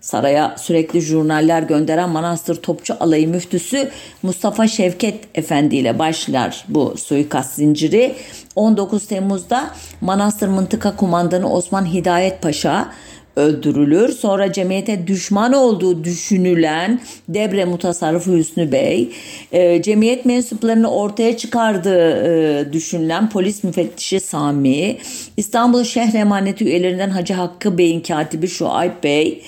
saraya 0.00 0.56
sürekli 0.58 1.00
jurnaller 1.00 1.62
gönderen 1.62 2.10
Manastır 2.10 2.56
Topçu 2.56 2.94
Alayı 3.00 3.28
müftüsü 3.28 3.90
Mustafa 4.22 4.68
Şevket 4.68 5.24
Efendi 5.34 5.76
ile 5.76 5.98
başlar 5.98 6.64
bu 6.68 6.94
suikast 6.96 7.54
zinciri. 7.54 8.14
19 8.56 9.06
Temmuz'da 9.06 9.70
Manastır 10.00 10.48
Mıntıka 10.48 10.96
Kumandanı 10.96 11.52
Osman 11.52 11.86
Hidayet 11.86 12.42
Paşa 12.42 12.88
öldürülür. 13.36 14.08
Sonra 14.08 14.52
cemiyete 14.52 15.06
düşman 15.06 15.52
olduğu 15.52 16.04
düşünülen 16.04 17.00
Debre 17.28 17.64
Mutasarrıfı 17.64 18.32
Hüsnü 18.32 18.72
Bey, 18.72 19.08
e, 19.52 19.82
cemiyet 19.82 20.24
mensuplarını 20.24 20.90
ortaya 20.90 21.36
çıkardığı 21.36 22.10
e, 22.10 22.72
düşünülen 22.72 23.30
polis 23.30 23.64
müfettişi 23.64 24.20
Sami, 24.20 24.96
İstanbul 25.36 25.84
Şehir 25.84 26.14
Emaneti 26.14 26.64
üyelerinden 26.64 27.10
Hacı 27.10 27.34
Hakkı 27.34 27.78
Bey'in 27.78 28.00
katibi 28.00 28.48
Şuayb 28.48 29.04
Bey, 29.04 29.42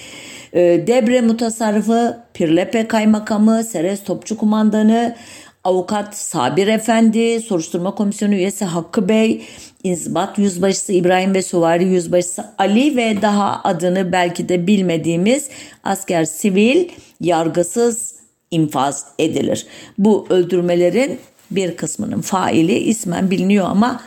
e, 0.52 0.60
Debre 0.86 1.20
Mutasarrıfı 1.20 2.18
Pirlepe 2.34 2.88
Kaymakamı, 2.88 3.64
Seres 3.64 4.04
Topçu 4.04 4.36
Kumandanı, 4.36 5.16
Avukat 5.64 6.16
Sabir 6.16 6.66
Efendi, 6.66 7.40
Soruşturma 7.40 7.94
Komisyonu 7.94 8.34
üyesi 8.34 8.64
Hakkı 8.64 9.08
Bey, 9.08 9.42
İnzibat 9.84 10.38
Yüzbaşısı 10.38 10.92
İbrahim 10.92 11.34
ve 11.34 11.42
Suvari 11.42 11.84
Yüzbaşısı 11.84 12.44
Ali 12.58 12.96
ve 12.96 13.22
daha 13.22 13.60
adını 13.64 14.12
belki 14.12 14.48
de 14.48 14.66
bilmediğimiz 14.66 15.48
asker 15.84 16.24
sivil 16.24 16.88
yargısız 17.20 18.14
infaz 18.50 19.06
edilir. 19.18 19.66
Bu 19.98 20.26
öldürmelerin 20.30 21.18
bir 21.50 21.76
kısmının 21.76 22.20
faili 22.20 22.78
ismen 22.78 23.30
biliniyor 23.30 23.66
ama 23.66 24.00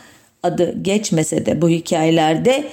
adı 0.44 0.84
geçmese 0.84 1.46
de 1.46 1.62
bu 1.62 1.70
hikayelerde 1.70 2.64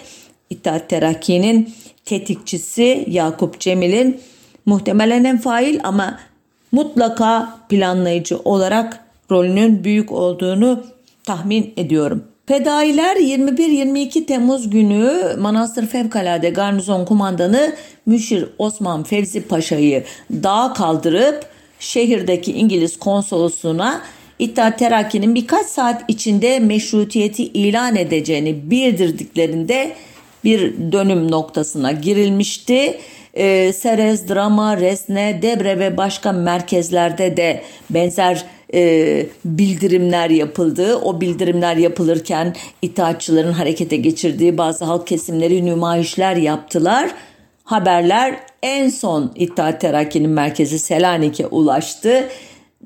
İttihat 0.51 0.89
Terakki'nin 0.89 1.75
tetikçisi 2.05 3.05
Yakup 3.09 3.61
Cemil'in 3.61 4.21
muhtemelen 4.67 5.25
en 5.25 5.39
fail 5.39 5.81
ama 5.83 6.21
mutlaka 6.73 7.59
planlayıcı 7.69 8.39
olarak 8.39 9.05
rolünün 9.31 9.85
büyük 9.85 10.13
olduğunu 10.13 10.85
tahmin 11.25 11.75
ediyorum. 11.77 12.25
Fedailer 12.49 13.17
21-22 13.17 14.27
Temmuz 14.27 14.71
günü 14.71 15.37
Manastır 15.39 15.87
Fevkalade 15.87 16.51
Garnizon 16.51 17.05
Kumandanı 17.05 17.75
Müşir 18.07 18.49
Osman 18.59 19.03
Fevzi 19.03 19.43
Paşa'yı 19.43 20.05
dağa 20.33 20.73
kaldırıp 20.73 21.47
şehirdeki 21.81 22.53
İngiliz 22.53 22.99
konsolosluğuna 22.99 24.03
İttihat 24.39 24.79
Terakki'nin 24.79 25.35
birkaç 25.35 25.67
saat 25.67 26.05
içinde 26.09 26.59
meşrutiyeti 26.59 27.45
ilan 27.45 27.97
edeceğini 27.97 28.71
bildirdiklerinde 28.71 29.93
bir 30.45 30.93
dönüm 30.93 31.31
noktasına 31.31 31.93
girilmişti. 31.93 32.99
Ee, 33.35 33.73
Serez, 33.73 34.29
Drama, 34.29 34.77
Resne, 34.77 35.39
Debre 35.43 35.79
ve 35.79 35.97
başka 35.97 36.33
merkezlerde 36.33 37.37
de 37.37 37.63
benzer 37.91 38.45
e, 38.75 39.27
bildirimler 39.45 40.31
yapıldı. 40.31 40.97
O 40.97 41.21
bildirimler 41.21 41.77
yapılırken 41.77 42.57
itaatçıların 42.83 43.53
harekete 43.53 43.97
geçirdiği 43.97 44.59
bazı 44.59 44.85
halk 44.85 45.07
kesimleri 45.07 45.65
nümayişler 45.67 46.37
yaptılar. 46.37 47.11
Haberler 47.65 48.41
en 48.63 48.89
son 48.89 49.33
İttihat 49.35 49.81
Terakki'nin 49.81 50.31
merkezi 50.31 50.79
Selanik'e 50.79 51.47
ulaştı. 51.47 52.29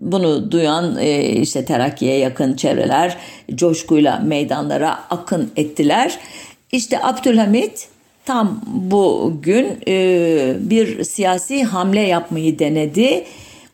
Bunu 0.00 0.52
duyan 0.52 0.96
e, 0.98 1.22
işte 1.22 1.64
Terakki'ye 1.64 2.18
yakın 2.18 2.56
çevreler 2.56 3.16
coşkuyla 3.54 4.18
meydanlara 4.18 4.98
akın 5.10 5.50
ettiler. 5.56 6.18
İşte 6.72 7.02
Abdülhamit 7.02 7.88
tam 8.24 8.60
bu 8.66 9.32
gün 9.42 9.78
e, 9.88 10.54
bir 10.60 11.04
siyasi 11.04 11.64
hamle 11.64 12.00
yapmayı 12.00 12.58
denedi. 12.58 13.24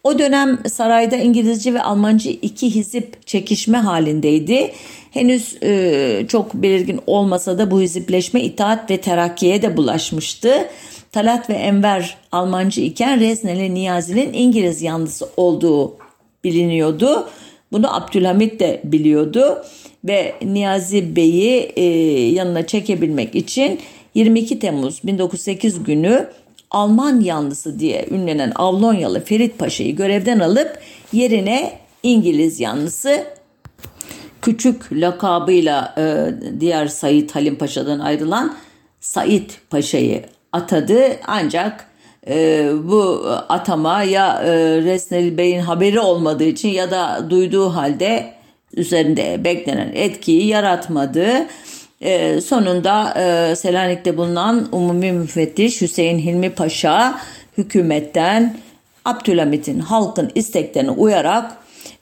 O 0.05 0.19
dönem 0.19 0.59
sarayda 0.69 1.17
İngilizce 1.17 1.75
ve 1.75 1.83
Almancı 1.83 2.31
iki 2.31 2.75
hizip 2.75 3.27
çekişme 3.27 3.79
halindeydi. 3.79 4.73
Henüz 5.11 5.57
e, 5.63 6.27
çok 6.29 6.55
belirgin 6.55 7.01
olmasa 7.07 7.59
da 7.59 7.71
bu 7.71 7.81
hizipleşme 7.81 8.41
itaat 8.41 8.91
ve 8.91 9.01
terakkiye 9.01 9.63
de 9.63 9.77
bulaşmıştı. 9.77 10.69
Talat 11.13 11.51
ve 11.51 11.55
Enver 11.55 12.17
Almancı 12.33 12.81
iken 12.81 13.21
Rezneli 13.21 13.75
Niyazi'nin 13.75 14.33
İngiliz 14.33 14.83
yanlısı 14.83 15.29
olduğu 15.37 15.97
biliniyordu. 16.45 17.29
Bunu 17.73 17.97
Abdülhamit 17.97 18.61
de 18.61 18.81
biliyordu 18.85 19.65
ve 20.05 20.35
Niyazi 20.43 21.17
Bey'i 21.17 21.73
e, 21.77 21.85
yanına 22.35 22.67
çekebilmek 22.67 23.35
için 23.35 23.81
22 24.15 24.59
Temmuz 24.59 25.01
1908 25.05 25.85
günü 25.85 26.29
Alman 26.71 27.21
yanlısı 27.21 27.79
diye 27.79 28.07
ünlenen 28.11 28.53
Avlonyalı 28.55 29.25
Ferit 29.25 29.59
Paşa'yı 29.59 29.97
görevden 29.97 30.39
alıp 30.39 30.79
yerine 31.13 31.73
İngiliz 32.03 32.61
yanlısı 32.61 33.25
küçük 34.43 34.93
lakabıyla 34.93 35.95
e, 35.99 36.35
diğer 36.61 36.87
Said 36.87 37.31
Halim 37.31 37.57
Paşa'dan 37.57 37.99
ayrılan 37.99 38.57
Said 39.01 39.51
Paşa'yı 39.71 40.23
atadı 40.53 41.01
ancak 41.27 41.87
e, 42.29 42.71
bu 42.85 43.27
atama 43.49 44.03
ya 44.03 44.43
e, 44.45 44.51
Resnel 44.83 45.39
Bey'in 45.39 45.61
haberi 45.61 46.01
olmadığı 46.01 46.45
için 46.45 46.69
ya 46.69 46.91
da 46.91 47.27
duyduğu 47.31 47.69
halde 47.69 48.35
üzerinde 48.75 49.45
beklenen 49.45 49.93
etkiyi 49.95 50.47
yaratmadı. 50.47 51.47
E, 52.01 52.41
sonunda 52.41 53.15
e, 53.17 53.57
Selanik'te 53.57 54.17
bulunan 54.17 54.69
Umumi 54.73 55.13
Müfettiş 55.13 55.81
Hüseyin 55.81 56.19
Hilmi 56.19 56.51
Paşa 56.51 57.21
hükümetten 57.59 58.59
Abdülhamit'in 59.05 59.79
halkın 59.79 60.31
isteklerine 60.35 60.91
uyarak 60.91 61.57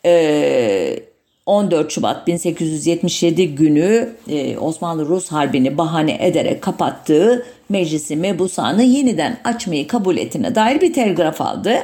e, 0.04 1.00
14 1.46 1.92
Şubat 1.92 2.26
1877 2.26 3.54
günü 3.54 4.12
e, 4.28 4.58
Osmanlı-Rus 4.58 5.32
Harbi'ni 5.32 5.78
bahane 5.78 6.18
ederek 6.20 6.62
kapattığı 6.62 7.46
meclisi 7.68 8.16
mebusanı 8.16 8.82
yeniden 8.82 9.38
açmayı 9.44 9.86
kabul 9.86 10.16
ettiğine 10.16 10.54
dair 10.54 10.80
bir 10.80 10.94
telgraf 10.94 11.40
aldı. 11.40 11.78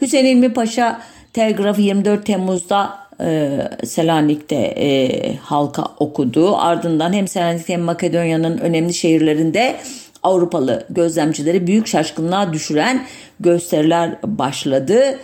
Hüseyin 0.00 0.24
İlmi 0.24 0.52
Paşa 0.52 1.00
telgrafı 1.32 1.80
24 1.80 2.26
Temmuz'da 2.26 3.01
e, 3.22 3.58
Selanik'te 3.84 4.56
e, 4.56 5.36
halka 5.36 5.84
okudu. 5.98 6.56
Ardından 6.56 7.12
hem 7.12 7.28
Selanik 7.28 7.68
hem 7.68 7.80
Makedonya'nın 7.80 8.58
önemli 8.58 8.94
şehirlerinde 8.94 9.76
Avrupalı 10.22 10.86
gözlemcileri 10.90 11.66
büyük 11.66 11.86
şaşkınlığa 11.86 12.52
düşüren 12.52 13.06
gösteriler 13.40 14.18
başladı 14.24 15.18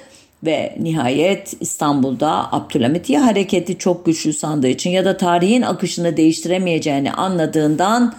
ve 0.44 0.76
nihayet 0.80 1.54
İstanbul'da 1.60 2.52
Abdülhamit 2.52 3.10
ya 3.10 3.26
hareketi 3.26 3.78
çok 3.78 4.06
güçlü 4.06 4.32
sandığı 4.32 4.68
için 4.68 4.90
ya 4.90 5.04
da 5.04 5.16
tarihin 5.16 5.62
akışını 5.62 6.16
değiştiremeyeceğini 6.16 7.12
anladığından 7.12 8.14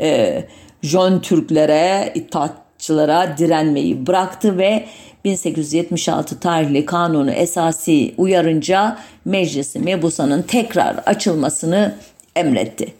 e, 0.00 0.44
Jön 0.82 1.20
Türklere, 1.20 2.12
itaatçılara 2.14 3.38
direnmeyi 3.38 4.06
bıraktı 4.06 4.58
ve 4.58 4.84
1876 5.24 6.40
tarihli 6.40 6.86
kanunu 6.86 7.30
esası 7.30 7.92
uyarınca 8.16 8.98
meclisi 9.24 9.78
mebusanın 9.78 10.42
tekrar 10.42 10.96
açılmasını 10.96 11.94
emretti. 12.36 12.94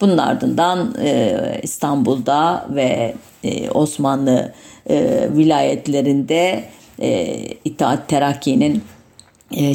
Bunun 0.00 0.18
ardından 0.18 0.94
e, 1.02 1.36
İstanbul'da 1.62 2.66
ve 2.70 3.14
e, 3.44 3.70
Osmanlı 3.70 4.52
e, 4.90 5.28
vilayetlerinde 5.36 6.64
e, 6.98 7.36
İttihat 7.64 8.08
Terakki'nin 8.08 8.82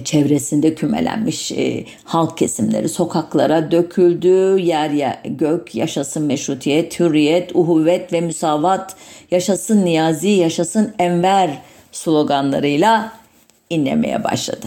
çevresinde 0.04 0.76
kümelenmiş 0.76 1.52
e, 1.52 1.86
halk 2.04 2.38
kesimleri 2.38 2.90
sokaklara 2.90 3.72
döküldü. 3.72 4.60
Yer 4.60 4.90
yer 4.90 5.20
gök 5.26 5.76
yaşasın 5.76 6.24
meşrutiyet, 6.24 7.00
hürriyet, 7.00 7.52
uhuvvet 7.56 8.14
ve 8.14 8.22
müsavat, 8.22 8.96
yaşasın 9.32 9.86
niyazi, 9.86 10.30
yaşasın 10.30 10.94
enver 11.00 11.62
sloganlarıyla 11.92 13.12
inlemeye 13.70 14.24
başladı. 14.24 14.66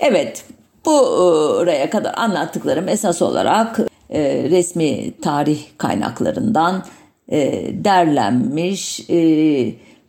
Evet 0.00 0.44
buraya 0.84 1.90
kadar 1.90 2.14
anlattıklarım 2.16 2.88
esas 2.88 3.22
olarak 3.22 3.80
e, 4.10 4.22
resmi 4.50 5.12
tarih 5.22 5.58
kaynaklarından 5.78 6.84
e, 7.32 7.66
derlenmiş 7.84 9.00
e, 9.10 9.16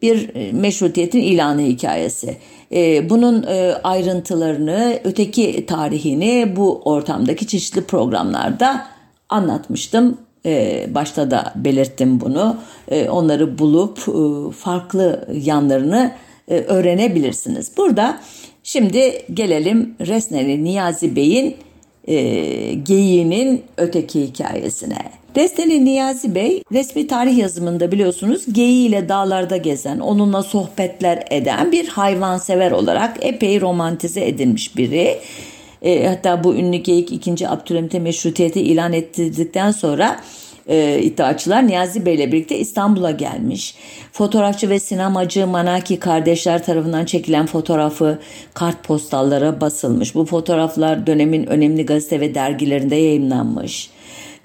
bir 0.01 0.51
meşrutiyetin 0.51 1.21
ilanı 1.21 1.61
hikayesi. 1.61 2.37
E, 2.71 3.09
bunun 3.09 3.43
e, 3.43 3.73
ayrıntılarını, 3.83 4.99
öteki 5.03 5.65
tarihini 5.65 6.53
bu 6.55 6.81
ortamdaki 6.85 7.47
çeşitli 7.47 7.81
programlarda 7.81 8.87
anlatmıştım. 9.29 10.17
E, 10.45 10.85
başta 10.95 11.31
da 11.31 11.53
belirttim 11.55 12.21
bunu. 12.21 12.57
E, 12.91 13.09
onları 13.09 13.59
bulup 13.59 13.99
e, 13.99 14.51
farklı 14.51 15.27
yanlarını 15.33 16.11
e, 16.47 16.59
öğrenebilirsiniz. 16.59 17.71
Burada 17.77 18.19
şimdi 18.63 19.25
gelelim 19.33 19.95
Resneli 19.99 20.63
Niyazi 20.63 21.15
Bey'in 21.15 21.55
e, 22.07 22.15
geyiğinin 22.73 23.63
öteki 23.77 24.21
hikayesine. 24.21 25.11
Desteli 25.37 25.85
Niyazi 25.85 26.35
Bey 26.35 26.63
resmi 26.73 27.07
tarih 27.07 27.37
yazımında 27.37 27.91
biliyorsunuz 27.91 28.53
geyiğiyle 28.53 29.09
dağlarda 29.09 29.57
gezen, 29.57 29.99
onunla 29.99 30.43
sohbetler 30.43 31.25
eden 31.29 31.71
bir 31.71 31.87
hayvansever 31.87 32.71
olarak 32.71 33.17
epey 33.21 33.61
romantize 33.61 34.27
edilmiş 34.27 34.77
biri. 34.77 35.19
E, 35.81 36.07
hatta 36.07 36.43
bu 36.43 36.55
ünlü 36.55 36.77
geyik 36.77 37.11
2. 37.11 37.47
Abdülhamit'e 37.47 37.99
meşrutiyeti 37.99 38.61
ilan 38.61 38.93
ettirdikten 38.93 39.71
sonra 39.71 40.19
e, 40.67 40.99
iddiaçılar 41.03 41.67
Niyazi 41.67 42.05
Bey 42.05 42.15
ile 42.15 42.31
birlikte 42.31 42.57
İstanbul'a 42.57 43.11
gelmiş. 43.11 43.75
Fotoğrafçı 44.11 44.69
ve 44.69 44.79
sinemacı 44.79 45.47
Manaki 45.47 45.99
kardeşler 45.99 46.65
tarafından 46.65 47.05
çekilen 47.05 47.45
fotoğrafı 47.45 48.19
kartpostallara 48.53 49.61
basılmış. 49.61 50.15
Bu 50.15 50.25
fotoğraflar 50.25 51.07
dönemin 51.07 51.45
önemli 51.45 51.85
gazete 51.85 52.19
ve 52.19 52.35
dergilerinde 52.35 52.95
yayınlanmış. 52.95 53.96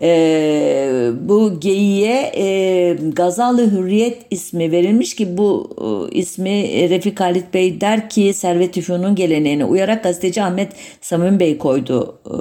E, 0.02 1.10
bu 1.20 1.60
geyiğe 1.60 2.32
e, 2.36 2.96
Gazalı 3.12 3.70
Hürriyet 3.70 4.22
ismi 4.30 4.72
verilmiş 4.72 5.14
ki 5.14 5.38
bu 5.38 5.70
e, 6.12 6.18
ismi 6.18 6.88
Refik 6.90 7.20
Halit 7.20 7.54
Bey 7.54 7.80
der 7.80 8.10
ki 8.10 8.34
Servet 8.34 8.76
Üfün'ün 8.76 9.14
geleneğine 9.14 9.64
uyarak 9.64 10.04
gazeteci 10.04 10.42
Ahmet 10.42 10.72
Samim 11.00 11.40
Bey 11.40 11.58
koydu 11.58 12.18
e, 12.26 12.34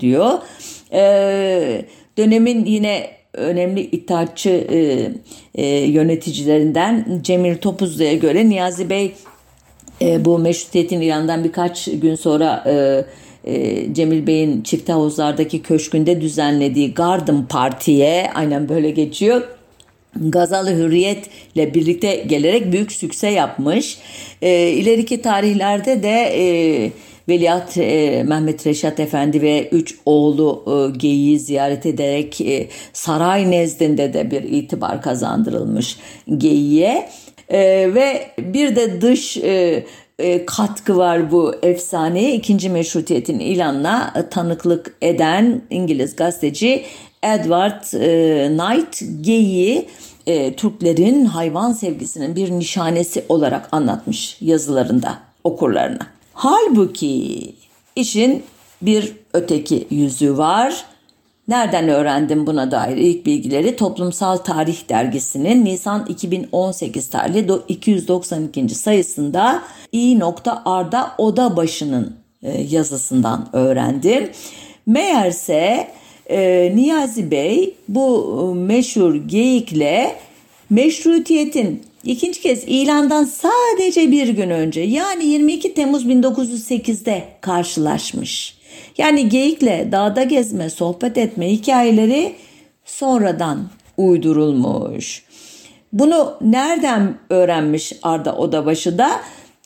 diyor. 0.00 0.30
E, 0.92 1.84
dönemin 2.18 2.64
yine 2.64 3.10
önemli 3.32 3.80
itaatçı 3.80 4.50
e, 4.50 5.10
e, 5.54 5.66
yöneticilerinden 5.66 7.20
Cemil 7.22 7.56
Topuzlu'ya 7.56 8.14
göre 8.14 8.48
Niyazi 8.48 8.90
Bey 8.90 9.14
e, 10.02 10.24
bu 10.24 10.38
meşrutiyetin 10.38 11.00
İran'dan 11.00 11.44
birkaç 11.44 11.84
gün 11.84 12.14
sonra 12.14 12.64
e, 12.66 13.04
e, 13.48 13.94
Cemil 13.94 14.26
Bey'in 14.26 14.62
çift 14.62 14.88
havuzlardaki 14.88 15.62
köşkünde 15.62 16.20
düzenlediği 16.20 16.94
Garden 16.94 17.46
Parti'ye 17.46 18.30
aynen 18.34 18.68
böyle 18.68 18.90
geçiyor. 18.90 19.42
Gazalı 20.16 20.70
Hürriyet 20.70 21.26
ile 21.54 21.74
birlikte 21.74 22.14
gelerek 22.16 22.72
büyük 22.72 22.92
sükse 22.92 23.28
yapmış. 23.28 23.98
E, 24.42 24.70
ileriki 24.70 25.22
tarihlerde 25.22 26.02
de 26.02 26.32
e, 26.36 26.90
Veliaht 27.28 27.76
e, 27.76 28.22
Mehmet 28.28 28.66
Reşat 28.66 29.00
Efendi 29.00 29.42
ve 29.42 29.68
üç 29.68 29.94
oğlu 30.06 30.64
e, 30.66 30.98
Geyi'yi 30.98 31.38
ziyaret 31.38 31.86
ederek 31.86 32.40
e, 32.40 32.68
saray 32.92 33.50
nezdinde 33.50 34.12
de 34.12 34.30
bir 34.30 34.42
itibar 34.42 35.02
kazandırılmış 35.02 35.96
Geyi'ye. 36.36 37.08
E, 37.48 37.58
ve 37.94 38.22
bir 38.38 38.76
de 38.76 39.00
dış 39.00 39.36
e, 39.36 39.84
katkı 40.46 40.96
var 40.96 41.32
bu 41.32 41.54
efsaneye. 41.62 42.34
ikinci 42.34 42.70
meşrutiyetin 42.70 43.38
ilanına 43.38 44.14
tanıklık 44.30 44.96
eden 45.02 45.62
İngiliz 45.70 46.16
gazeteci 46.16 46.84
Edward 47.22 47.92
e, 47.94 48.48
Knight 48.48 49.02
e, 50.26 50.56
Türklerin 50.56 51.24
hayvan 51.24 51.72
sevgisinin 51.72 52.36
bir 52.36 52.50
nişanesi 52.50 53.24
olarak 53.28 53.68
anlatmış 53.72 54.36
yazılarında 54.40 55.18
okurlarına. 55.44 56.06
Halbuki 56.34 57.54
işin 57.96 58.42
bir 58.82 59.12
öteki 59.32 59.86
yüzü 59.90 60.38
var. 60.38 60.84
Nereden 61.48 61.88
öğrendim 61.88 62.46
buna 62.46 62.70
dair 62.70 62.96
ilk 62.96 63.26
bilgileri? 63.26 63.76
Toplumsal 63.76 64.36
Tarih 64.36 64.88
Dergisi'nin 64.88 65.64
Nisan 65.64 66.06
2018 66.08 67.10
tarihli 67.10 67.52
292. 67.68 68.68
sayısında 68.68 69.62
İ. 69.92 70.18
Arda 70.64 71.14
Odabaşı'nın 71.18 72.16
e, 72.42 72.60
yazısından 72.62 73.48
öğrendim. 73.52 74.30
Meğerse 74.86 75.88
e, 76.26 76.72
Niyazi 76.74 77.30
Bey 77.30 77.74
bu 77.88 78.38
e, 78.40 78.58
meşhur 78.58 79.14
geyikle 79.14 80.16
meşrutiyetin 80.70 81.82
ikinci 82.04 82.40
kez 82.40 82.64
ilandan 82.66 83.24
sadece 83.24 84.10
bir 84.10 84.28
gün 84.28 84.50
önce 84.50 84.80
yani 84.80 85.26
22 85.26 85.74
Temmuz 85.74 86.06
1908'de 86.06 87.24
karşılaşmış. 87.40 88.57
Yani 88.98 89.28
geyikle 89.28 89.88
dağda 89.92 90.22
gezme, 90.22 90.70
sohbet 90.70 91.18
etme 91.18 91.50
hikayeleri 91.50 92.34
sonradan 92.84 93.68
uydurulmuş. 93.96 95.24
Bunu 95.92 96.36
nereden 96.40 97.18
öğrenmiş 97.30 97.92
Arda 98.02 98.36
Odabaşı 98.36 98.98
da? 98.98 99.10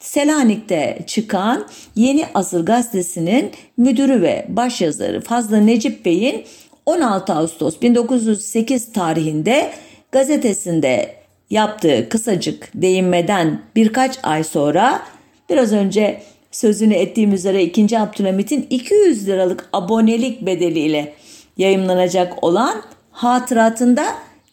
Selanik'te 0.00 0.98
çıkan 1.06 1.66
Yeni 1.96 2.26
Asır 2.34 2.66
gazetesinin 2.66 3.50
müdürü 3.76 4.22
ve 4.22 4.46
başyazarı 4.48 5.20
Fazla 5.20 5.56
Necip 5.56 6.04
Bey'in 6.04 6.44
16 6.86 7.32
Ağustos 7.32 7.80
1908 7.80 8.92
tarihinde 8.92 9.70
gazetesinde 10.12 11.14
yaptığı 11.50 12.08
kısacık 12.08 12.70
değinmeden 12.74 13.62
birkaç 13.76 14.18
ay 14.22 14.44
sonra 14.44 15.02
biraz 15.50 15.72
önce 15.72 16.22
sözünü 16.52 16.94
ettiğim 16.94 17.32
üzere 17.32 17.62
2. 17.62 17.98
Abdülhamit'in 17.98 18.66
200 18.70 19.28
liralık 19.28 19.68
abonelik 19.72 20.46
bedeliyle 20.46 21.14
yayımlanacak 21.56 22.44
olan 22.44 22.82
hatıratında 23.10 24.04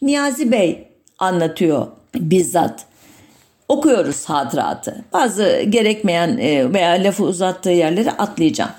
Niyazi 0.02 0.52
Bey 0.52 0.88
anlatıyor 1.18 1.86
bizzat. 2.14 2.84
Okuyoruz 3.68 4.24
hatıratı. 4.24 5.04
Bazı 5.12 5.62
gerekmeyen 5.68 6.38
e, 6.38 6.72
veya 6.72 6.90
lafı 6.90 7.24
uzattığı 7.24 7.70
yerleri 7.70 8.10
atlayacağım. 8.10 8.70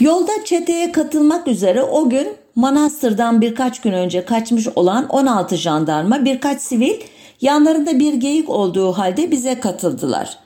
Yolda 0.00 0.32
çeteye 0.44 0.92
katılmak 0.92 1.48
üzere 1.48 1.82
o 1.82 2.08
gün 2.08 2.28
Manastır'dan 2.54 3.40
birkaç 3.40 3.80
gün 3.80 3.92
önce 3.92 4.24
kaçmış 4.24 4.68
olan 4.68 5.08
16 5.08 5.56
jandarma 5.56 6.24
birkaç 6.24 6.60
sivil 6.60 6.94
yanlarında 7.40 7.98
bir 7.98 8.14
geyik 8.14 8.50
olduğu 8.50 8.92
halde 8.92 9.30
bize 9.30 9.60
katıldılar. 9.60 10.38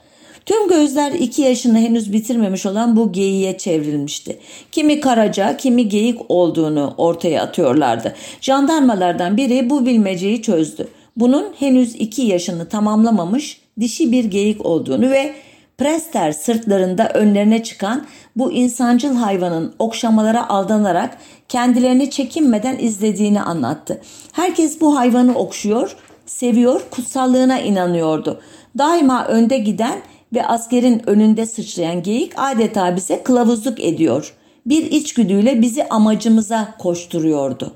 Tüm 0.45 0.67
gözler 0.67 1.11
iki 1.11 1.41
yaşını 1.41 1.77
henüz 1.77 2.13
bitirmemiş 2.13 2.65
olan 2.65 2.95
bu 2.95 3.11
geyiğe 3.11 3.57
çevrilmişti. 3.57 4.39
Kimi 4.71 4.99
karaca, 4.99 5.57
kimi 5.57 5.89
geyik 5.89 6.19
olduğunu 6.29 6.93
ortaya 6.97 7.43
atıyorlardı. 7.43 8.15
Jandarmalardan 8.41 9.37
biri 9.37 9.69
bu 9.69 9.85
bilmeceyi 9.85 10.41
çözdü. 10.41 10.87
Bunun 11.17 11.53
henüz 11.59 11.95
iki 11.95 12.21
yaşını 12.21 12.69
tamamlamamış 12.69 13.61
dişi 13.79 14.11
bir 14.11 14.25
geyik 14.25 14.65
olduğunu 14.65 15.09
ve 15.09 15.33
Prester 15.77 16.31
sırtlarında 16.31 17.09
önlerine 17.09 17.63
çıkan 17.63 18.05
bu 18.35 18.51
insancıl 18.51 19.15
hayvanın 19.15 19.75
okşamalara 19.79 20.49
aldanarak 20.49 21.17
kendilerini 21.49 22.09
çekinmeden 22.09 22.77
izlediğini 22.79 23.41
anlattı. 23.41 24.01
Herkes 24.31 24.81
bu 24.81 24.97
hayvanı 24.97 25.37
okşuyor, 25.37 25.95
seviyor, 26.25 26.81
kutsallığına 26.91 27.59
inanıyordu. 27.59 28.41
Daima 28.77 29.25
önde 29.25 29.57
giden 29.57 30.01
ve 30.35 30.45
askerin 30.45 31.09
önünde 31.09 31.45
sıçrayan 31.45 32.03
geyik 32.03 32.33
adeta 32.35 32.95
bize 32.95 33.23
kılavuzluk 33.23 33.79
ediyor. 33.83 34.33
Bir 34.65 34.91
içgüdüyle 34.91 35.61
bizi 35.61 35.89
amacımıza 35.89 36.73
koşturuyordu. 36.79 37.71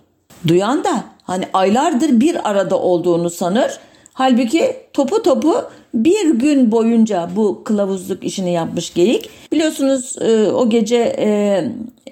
Duyan 0.47 0.83
da 0.83 1.03
hani 1.23 1.45
aylardır 1.53 2.19
bir 2.19 2.49
arada 2.49 2.79
olduğunu 2.79 3.29
sanır. 3.29 3.79
Halbuki 4.13 4.75
topu 4.93 5.23
topu 5.23 5.63
bir 5.93 6.29
gün 6.29 6.71
boyunca 6.71 7.29
bu 7.35 7.63
kılavuzluk 7.63 8.23
işini 8.23 8.53
yapmış 8.53 8.93
geyik. 8.93 9.29
Biliyorsunuz 9.51 10.15
e, 10.21 10.51
o 10.51 10.69
gece 10.69 11.15
e, 11.17 11.27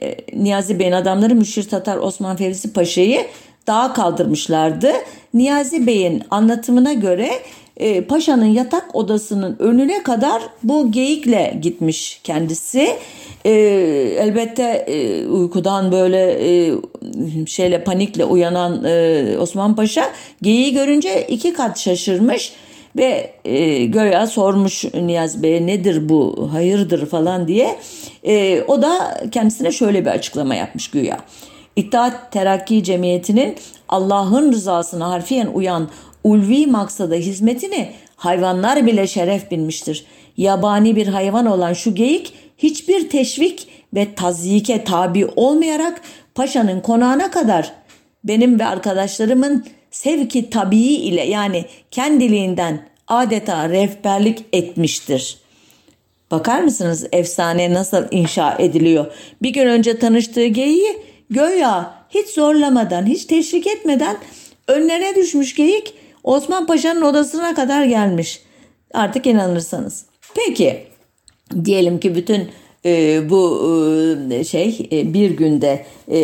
e, 0.01 0.17
Niyazi 0.33 0.79
Bey'in 0.79 0.91
adamları 0.91 1.35
Müşir 1.35 1.69
Tatar 1.69 1.97
Osman 1.97 2.35
Fevzi 2.35 2.73
Paşa'yı 2.73 3.21
dağa 3.67 3.93
kaldırmışlardı. 3.93 4.91
Niyazi 5.33 5.87
Bey'in 5.87 6.23
anlatımına 6.31 6.93
göre 6.93 7.29
e, 7.77 8.01
paşanın 8.01 8.45
yatak 8.45 8.95
odasının 8.95 9.55
önüne 9.59 10.03
kadar 10.03 10.41
bu 10.63 10.91
geyikle 10.91 11.59
gitmiş 11.61 12.21
kendisi. 12.23 12.89
E, 13.45 13.51
elbette 14.19 14.63
e, 14.63 15.25
uykudan 15.25 15.91
böyle 15.91 16.49
e, 16.49 16.73
şeyle 17.45 17.83
panikle 17.83 18.25
uyanan 18.25 18.83
e, 18.85 19.37
Osman 19.39 19.75
Paşa 19.75 20.11
geyiği 20.41 20.73
görünce 20.73 21.27
iki 21.27 21.53
kat 21.53 21.79
şaşırmış 21.79 22.53
ve 22.97 23.31
e, 23.45 23.85
göya 23.85 24.27
sormuş 24.27 24.85
Niyaz 24.93 25.43
Bey'e 25.43 25.67
nedir 25.67 26.09
bu 26.09 26.49
hayırdır 26.51 27.05
falan 27.05 27.47
diye. 27.47 27.79
E, 28.23 28.63
o 28.67 28.81
da 28.81 29.21
kendisine 29.31 29.71
şöyle 29.71 30.05
bir 30.05 30.09
açıklama 30.09 30.55
yapmış 30.55 30.91
güya. 30.91 31.17
İttihat 31.75 32.31
Terakki 32.31 32.83
Cemiyeti'nin 32.83 33.55
Allah'ın 33.89 34.51
rızasına 34.51 35.09
harfiyen 35.09 35.47
uyan 35.47 35.89
ulvi 36.27 36.67
maksada 36.67 37.15
hizmetini 37.15 37.89
hayvanlar 38.15 38.85
bile 38.85 39.07
şeref 39.07 39.51
bilmiştir. 39.51 40.05
Yabani 40.37 40.95
bir 40.95 41.07
hayvan 41.07 41.45
olan 41.45 41.73
şu 41.73 41.95
geyik 41.95 42.33
hiçbir 42.57 43.09
teşvik 43.09 43.67
ve 43.93 44.15
tazyike 44.15 44.83
tabi 44.83 45.25
olmayarak 45.25 46.01
paşanın 46.35 46.81
konağına 46.81 47.31
kadar 47.31 47.73
benim 48.23 48.59
ve 48.59 48.65
arkadaşlarımın 48.65 49.65
sevki 49.91 50.49
tabii 50.49 50.77
ile 50.77 51.23
yani 51.23 51.65
kendiliğinden 51.91 52.87
adeta 53.07 53.69
rehberlik 53.69 54.45
etmiştir. 54.53 55.37
Bakar 56.31 56.59
mısınız 56.59 57.07
efsane 57.11 57.73
nasıl 57.73 58.03
inşa 58.11 58.55
ediliyor? 58.59 59.05
Bir 59.41 59.49
gün 59.49 59.67
önce 59.67 59.99
tanıştığı 59.99 60.45
geyiği 60.45 60.97
göya 61.29 61.93
hiç 62.09 62.27
zorlamadan, 62.27 63.05
hiç 63.05 63.25
teşvik 63.25 63.67
etmeden 63.67 64.17
önlerine 64.67 65.15
düşmüş 65.15 65.55
geyik 65.55 65.93
Osman 66.27 66.65
Paşa'nın 66.65 67.01
odasına 67.01 67.55
kadar 67.55 67.83
gelmiş. 67.83 68.41
Artık 68.93 69.27
inanırsanız. 69.27 70.05
Peki 70.35 70.83
diyelim 71.65 71.99
ki 71.99 72.15
bütün 72.15 72.47
e, 72.85 73.21
bu 73.29 73.71
e, 74.31 74.43
şey 74.43 74.89
e, 74.91 75.13
bir 75.13 75.31
günde 75.31 75.85
e, 76.07 76.17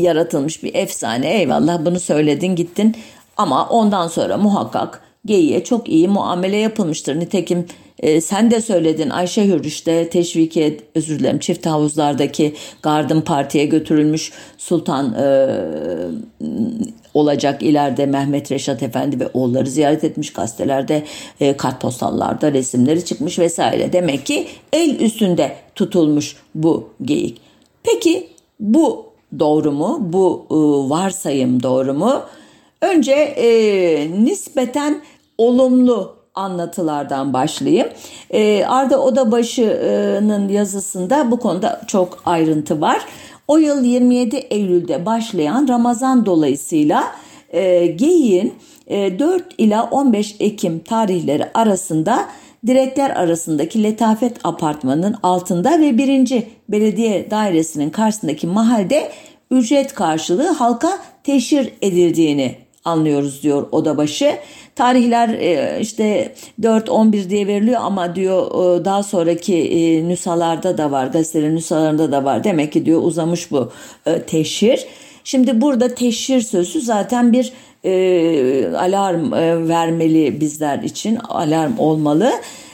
yaratılmış 0.00 0.62
bir 0.62 0.74
efsane 0.74 1.40
eyvallah 1.40 1.84
bunu 1.84 2.00
söyledin 2.00 2.56
gittin 2.56 2.96
ama 3.36 3.68
ondan 3.68 4.08
sonra 4.08 4.36
muhakkak 4.36 5.02
geyiğe 5.26 5.64
çok 5.64 5.88
iyi 5.88 6.08
muamele 6.08 6.56
yapılmıştır. 6.56 7.20
Nitekim 7.20 7.66
e, 7.98 8.20
sen 8.20 8.50
de 8.50 8.60
söyledin 8.60 9.10
Ayşe 9.10 9.46
Hürriş'te 9.46 10.10
teşviki 10.10 10.80
özür 10.94 11.18
dilerim 11.18 11.38
çift 11.38 11.66
havuzlardaki 11.66 12.54
Garden 12.82 13.20
Parti'ye 13.20 13.66
götürülmüş 13.66 14.32
Sultan 14.58 15.14
e, 15.14 15.26
olacak 17.14 17.62
ileride 17.62 18.06
Mehmet 18.06 18.52
Reşat 18.52 18.82
Efendi 18.82 19.20
ve 19.20 19.28
oğulları 19.34 19.66
ziyaret 19.66 20.04
etmiş 20.04 20.32
gazetelerde 20.32 21.02
e, 21.40 21.56
kartpostallarda 21.56 22.52
resimleri 22.52 23.04
çıkmış 23.04 23.38
vesaire. 23.38 23.92
Demek 23.92 24.26
ki 24.26 24.46
el 24.72 25.00
üstünde 25.00 25.56
tutulmuş 25.74 26.36
bu 26.54 26.88
geyik. 27.02 27.40
Peki 27.82 28.28
bu 28.60 29.06
doğru 29.38 29.72
mu? 29.72 29.98
Bu 30.00 30.46
e, 30.50 30.54
varsayım 30.90 31.62
doğru 31.62 31.94
mu? 31.94 32.22
Önce 32.80 33.12
e, 33.12 33.46
nispeten 34.24 35.02
olumlu 35.38 36.16
anlatılardan 36.34 37.32
başlayayım. 37.32 37.88
E, 38.30 38.64
Arda 38.64 39.02
Odabaşı'nın 39.02 40.48
yazısında 40.48 41.30
bu 41.30 41.38
konuda 41.38 41.80
çok 41.86 42.22
ayrıntı 42.26 42.80
var. 42.80 43.06
O 43.48 43.58
yıl 43.58 43.84
27 43.84 44.36
Eylül'de 44.36 45.06
başlayan 45.06 45.68
Ramazan 45.68 46.26
dolayısıyla 46.26 47.04
e, 47.50 47.86
Geyiğin 47.86 48.54
e, 48.86 49.18
4 49.18 49.44
ila 49.58 49.84
15 49.84 50.36
Ekim 50.40 50.78
tarihleri 50.78 51.44
arasında 51.54 52.28
direkler 52.66 53.10
arasındaki 53.10 53.82
Letafet 53.82 54.36
Apartmanı'nın 54.44 55.16
altında 55.22 55.80
ve 55.80 55.98
birinci 55.98 56.48
belediye 56.68 57.30
dairesinin 57.30 57.90
karşısındaki 57.90 58.46
mahallede 58.46 59.08
ücret 59.50 59.94
karşılığı 59.94 60.48
halka 60.48 60.98
teşhir 61.24 61.72
edildiğini 61.82 62.56
anlıyoruz 62.84 63.42
diyor 63.42 63.66
odabaşı. 63.72 64.38
Tarihler 64.74 65.28
e, 65.28 65.80
işte 65.80 66.34
4-11 66.60 67.30
diye 67.30 67.46
veriliyor 67.46 67.80
ama 67.82 68.14
diyor 68.14 68.46
e, 68.46 68.84
daha 68.84 69.02
sonraki 69.02 69.56
e, 69.56 70.08
nüshalarda 70.08 70.78
da 70.78 70.90
var 70.90 71.06
gazetelerin 71.06 71.56
nüshalarında 71.56 72.12
da 72.12 72.24
var. 72.24 72.44
Demek 72.44 72.72
ki 72.72 72.86
diyor 72.86 73.02
uzamış 73.02 73.50
bu 73.50 73.72
teşhir. 74.26 74.86
Şimdi 75.24 75.60
burada 75.60 75.94
teşhir 75.94 76.40
sözü 76.40 76.80
zaten 76.80 77.32
bir 77.32 77.52
e, 77.84 78.76
alarm 78.76 79.34
e, 79.34 79.68
vermeli 79.68 80.40
bizler 80.40 80.78
için 80.78 81.16
alarm 81.16 81.78
olmalı. 81.78 82.32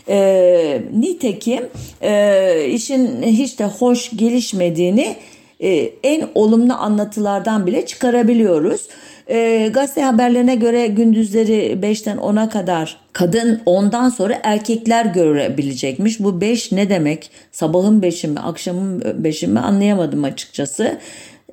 E, 0.09 0.83
nitekim 0.97 1.68
e, 2.03 2.64
işin 2.71 3.23
hiç 3.23 3.59
de 3.59 3.64
hoş 3.64 4.11
gelişmediğini 4.16 5.16
e, 5.61 5.71
en 6.03 6.29
olumlu 6.35 6.73
anlatılardan 6.73 7.66
bile 7.66 7.87
çıkarabiliyoruz. 7.87 8.88
E, 9.28 9.68
gazete 9.72 10.02
haberlerine 10.02 10.54
göre 10.54 10.86
gündüzleri 10.86 11.78
5'ten 11.82 12.16
10'a 12.16 12.48
kadar 12.48 12.96
kadın 13.12 13.60
ondan 13.66 14.08
sonra 14.08 14.40
erkekler 14.42 15.04
görebilecekmiş. 15.04 16.20
Bu 16.20 16.40
5 16.40 16.72
ne 16.72 16.90
demek? 16.90 17.30
Sabahın 17.52 18.00
5'i 18.00 18.30
mi, 18.30 18.40
akşamın 18.40 19.00
5'i 19.00 19.48
mi 19.48 19.60
anlayamadım 19.60 20.24
açıkçası. 20.24 20.98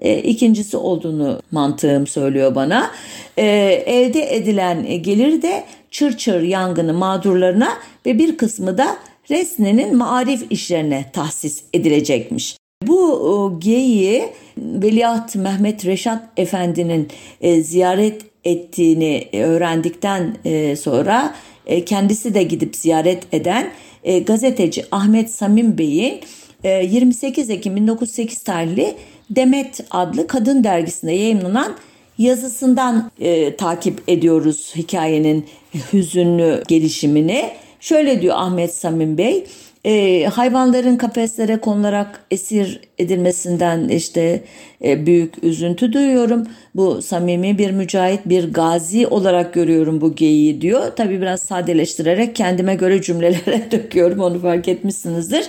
E, 0.01 0.17
ikincisi 0.17 0.77
olduğunu 0.77 1.41
mantığım 1.51 2.07
söylüyor 2.07 2.55
bana. 2.55 2.91
E, 3.38 3.45
elde 3.85 4.35
edilen 4.35 5.03
gelir 5.03 5.41
de 5.41 5.63
çır 5.91 6.17
çır 6.17 6.41
yangını 6.41 6.93
mağdurlarına 6.93 7.69
ve 8.05 8.19
bir 8.19 8.38
kısmı 8.38 8.77
da 8.77 8.97
Resne'nin 9.29 9.97
marif 9.97 10.51
işlerine 10.51 11.05
tahsis 11.13 11.63
edilecekmiş. 11.73 12.57
Bu 12.88 13.60
geyiği 13.60 14.24
Veliaht 14.58 15.36
Mehmet 15.36 15.86
Reşat 15.86 16.24
Efendi'nin 16.38 17.08
e, 17.41 17.62
ziyaret 17.62 18.21
ettiğini 18.43 19.28
öğrendikten 19.34 20.38
e, 20.45 20.76
sonra 20.76 21.36
e, 21.65 21.86
kendisi 21.86 22.34
de 22.34 22.43
gidip 22.43 22.76
ziyaret 22.76 23.34
eden 23.34 23.71
gazeteci 24.26 24.86
Ahmet 24.91 25.30
Samim 25.32 25.78
Bey'in 25.78 26.19
e, 26.63 26.86
28 26.86 27.50
Ekim 27.50 27.76
1908 27.76 28.43
tarihli 28.43 28.95
Demet 29.30 29.80
adlı 29.91 30.28
kadın 30.28 30.63
dergisinde 30.63 31.12
yayınlanan 31.12 31.76
yazısından 32.17 33.12
e, 33.19 33.56
takip 33.56 34.02
ediyoruz 34.08 34.74
hikayenin 34.76 35.45
hüzünlü 35.93 36.63
gelişimini. 36.67 37.50
Şöyle 37.80 38.21
diyor 38.21 38.36
Ahmet 38.38 38.74
Samim 38.74 39.17
Bey, 39.17 39.45
e, 39.86 40.26
hayvanların 40.26 40.98
kafeslere 40.98 41.58
konularak 41.58 42.26
esir 42.32 42.80
edilmesinden 42.98 43.88
işte 43.88 44.43
e, 44.84 45.06
büyük 45.06 45.43
üzüntü 45.43 45.93
duyuyorum. 45.93 46.48
Bu 46.76 47.02
samimi 47.02 47.58
bir 47.58 47.71
mücahit, 47.71 48.19
bir 48.26 48.54
gazi 48.54 49.08
olarak 49.08 49.54
görüyorum 49.54 50.02
bu 50.02 50.15
geyiği 50.15 50.62
diyor. 50.62 50.82
Tabii 50.95 51.21
biraz 51.21 51.41
sadeleştirerek 51.41 52.36
kendime 52.36 52.76
göre 52.76 53.02
cümlelere 53.02 53.67
döküyorum 53.71 54.19
onu 54.19 54.39
fark 54.39 54.67
etmişsinizdir. 54.67 55.45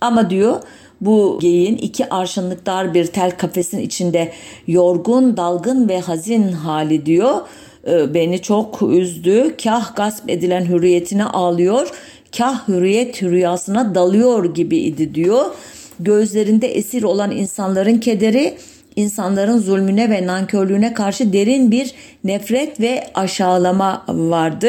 Ama 0.00 0.30
diyor 0.30 0.62
bu 1.00 1.38
geyiğin 1.40 1.76
iki 1.76 2.08
arşınlık 2.08 2.66
dar 2.66 2.94
bir 2.94 3.06
tel 3.06 3.30
kafesin 3.30 3.78
içinde 3.78 4.32
yorgun, 4.66 5.36
dalgın 5.36 5.88
ve 5.88 6.00
hazin 6.00 6.52
hali 6.52 7.06
diyor. 7.06 7.40
E, 7.86 8.14
beni 8.14 8.42
çok 8.42 8.82
üzdü. 8.82 9.56
Kah 9.64 9.96
gasp 9.96 10.30
edilen 10.30 10.64
hürriyetine 10.64 11.24
ağlıyor 11.24 11.88
kah 12.36 12.68
hürriyet 12.68 13.22
rüyasına 13.22 13.94
dalıyor 13.94 14.54
gibiydi 14.54 15.14
diyor. 15.14 15.44
Gözlerinde 16.00 16.68
esir 16.68 17.02
olan 17.02 17.30
insanların 17.30 17.98
kederi 17.98 18.54
insanların 18.96 19.58
zulmüne 19.58 20.10
ve 20.10 20.26
nankörlüğüne 20.26 20.94
karşı 20.94 21.32
derin 21.32 21.70
bir 21.70 21.94
nefret 22.24 22.80
ve 22.80 23.04
aşağılama 23.14 24.04
vardı. 24.08 24.68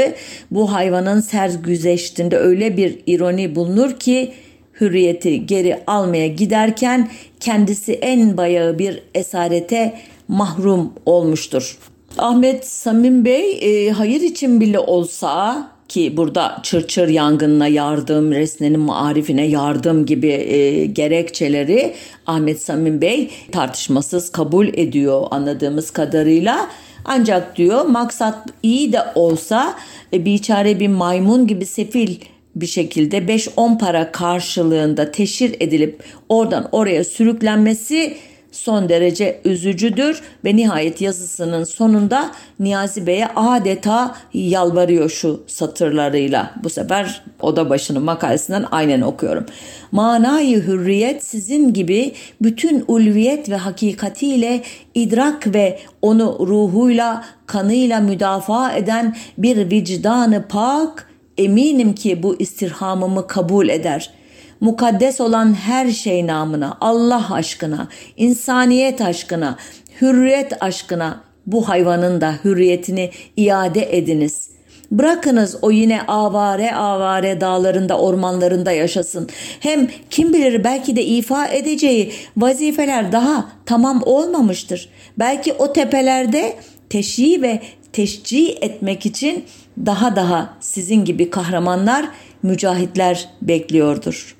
Bu 0.52 0.74
hayvanın 0.74 1.20
sergüzeştinde 1.20 2.38
öyle 2.38 2.78
bir 2.78 3.00
ironi 3.08 3.56
bulunur 3.56 4.00
ki 4.00 4.34
hürriyeti 4.82 5.46
geri 5.46 5.80
almaya 5.88 6.28
giderken 6.28 7.10
kendisi 7.40 7.94
en 7.94 8.38
bayağı 8.38 8.80
bir 8.80 9.04
esarete 9.16 10.00
mahrum 10.28 10.94
olmuştur. 11.06 11.78
Ahmet 12.18 12.68
Samim 12.68 13.26
Bey 13.26 13.60
e, 13.62 13.92
hayır 13.92 14.22
için 14.22 14.62
bile 14.62 14.80
olsa 14.80 15.68
ki 15.90 16.18
burada 16.18 16.60
çırçır 16.64 17.08
yangınına 17.08 17.68
yardım, 17.68 18.32
resnenin 18.32 18.80
marifine 18.80 19.48
yardım 19.48 20.06
gibi 20.06 20.28
e, 20.28 20.86
gerekçeleri 20.86 21.94
Ahmet 22.28 22.62
Samim 22.62 23.02
Bey 23.02 23.30
tartışmasız 23.52 24.32
kabul 24.32 24.68
ediyor 24.68 25.28
anladığımız 25.32 25.92
kadarıyla. 25.92 26.70
Ancak 27.06 27.56
diyor 27.58 27.86
maksat 27.86 28.48
iyi 28.64 28.94
de 28.94 29.02
olsa 29.16 29.76
e, 30.14 30.26
biçare 30.26 30.80
bir 30.80 30.88
maymun 30.88 31.48
gibi 31.48 31.66
sefil 31.66 32.16
bir 32.56 32.68
şekilde 32.68 33.18
5-10 33.18 33.78
para 33.78 34.12
karşılığında 34.12 35.12
teşhir 35.12 35.56
edilip 35.60 36.04
oradan 36.30 36.70
oraya 36.72 37.04
sürüklenmesi 37.04 38.18
son 38.60 38.90
derece 38.90 39.42
üzücüdür 39.46 40.22
ve 40.46 40.56
nihayet 40.56 41.02
yazısının 41.02 41.64
sonunda 41.64 42.32
Niyazi 42.60 43.08
Bey'e 43.08 43.28
adeta 43.36 44.16
yalvarıyor 44.34 45.10
şu 45.10 45.44
satırlarıyla. 45.48 46.52
Bu 46.64 46.70
sefer 46.70 47.22
oda 47.42 47.70
başının 47.70 48.04
makalesinden 48.04 48.66
aynen 48.72 49.02
okuyorum. 49.02 49.46
Manayı 49.92 50.64
hürriyet 50.64 51.24
sizin 51.24 51.74
gibi 51.74 52.14
bütün 52.42 52.84
ulviyet 52.88 53.50
ve 53.50 53.56
hakikatiyle 53.56 54.62
idrak 54.94 55.54
ve 55.54 55.80
onu 56.02 56.48
ruhuyla, 56.48 57.26
kanıyla 57.46 58.00
müdafaa 58.00 58.74
eden 58.74 59.16
bir 59.38 59.72
vicdanı 59.72 60.46
pak 60.50 61.10
eminim 61.38 61.96
ki 61.96 62.24
bu 62.24 62.36
istirhamımı 62.40 63.28
kabul 63.28 63.70
eder.'' 63.70 64.19
Mukaddes 64.62 65.22
olan 65.22 65.54
her 65.54 65.90
şey 65.90 66.28
namına, 66.28 66.78
Allah 66.82 67.34
aşkına, 67.34 67.88
insaniyet 68.18 69.02
aşkına, 69.02 69.58
hürriyet 70.02 70.64
aşkına 70.64 71.22
bu 71.48 71.70
hayvanın 71.70 72.22
da 72.22 72.36
hürriyetini 72.44 73.12
iade 73.38 73.98
ediniz. 73.98 74.50
Bırakınız 74.92 75.58
o 75.62 75.72
yine 75.72 76.02
avare 76.02 76.76
avare 76.76 77.42
dağlarında 77.42 78.00
ormanlarında 78.00 78.72
yaşasın. 78.72 79.30
Hem 79.60 79.88
kim 80.10 80.34
bilir 80.34 80.64
belki 80.64 80.96
de 80.96 81.04
ifa 81.04 81.48
edeceği 81.48 82.14
vazifeler 82.38 83.12
daha 83.12 83.52
tamam 83.66 84.02
olmamıştır. 84.06 84.90
Belki 85.20 85.54
o 85.54 85.74
tepelerde 85.74 86.56
teşhi 86.90 87.42
ve 87.42 87.62
teşcih 87.94 88.56
etmek 88.62 89.06
için 89.06 89.46
daha 89.86 90.16
daha 90.16 90.54
sizin 90.60 91.06
gibi 91.06 91.30
kahramanlar, 91.30 92.06
mücahitler 92.44 93.30
bekliyordur.'' 93.42 94.39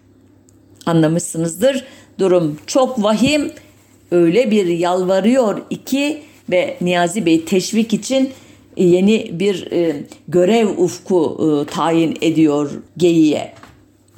Anlamışsınızdır. 0.90 1.84
Durum 2.20 2.60
çok 2.68 3.04
vahim. 3.04 3.52
Öyle 4.12 4.52
bir 4.52 4.66
yalvarıyor 4.66 5.62
iki 5.70 6.22
ve 6.52 6.78
Niyazi 6.82 7.26
Bey 7.26 7.46
teşvik 7.46 7.94
için 7.94 8.30
yeni 8.78 9.40
bir 9.40 9.72
e, 9.72 10.04
görev 10.28 10.68
ufku 10.78 11.38
e, 11.42 11.72
tayin 11.72 12.18
ediyor 12.22 12.72
Geyi'ye. 12.98 13.54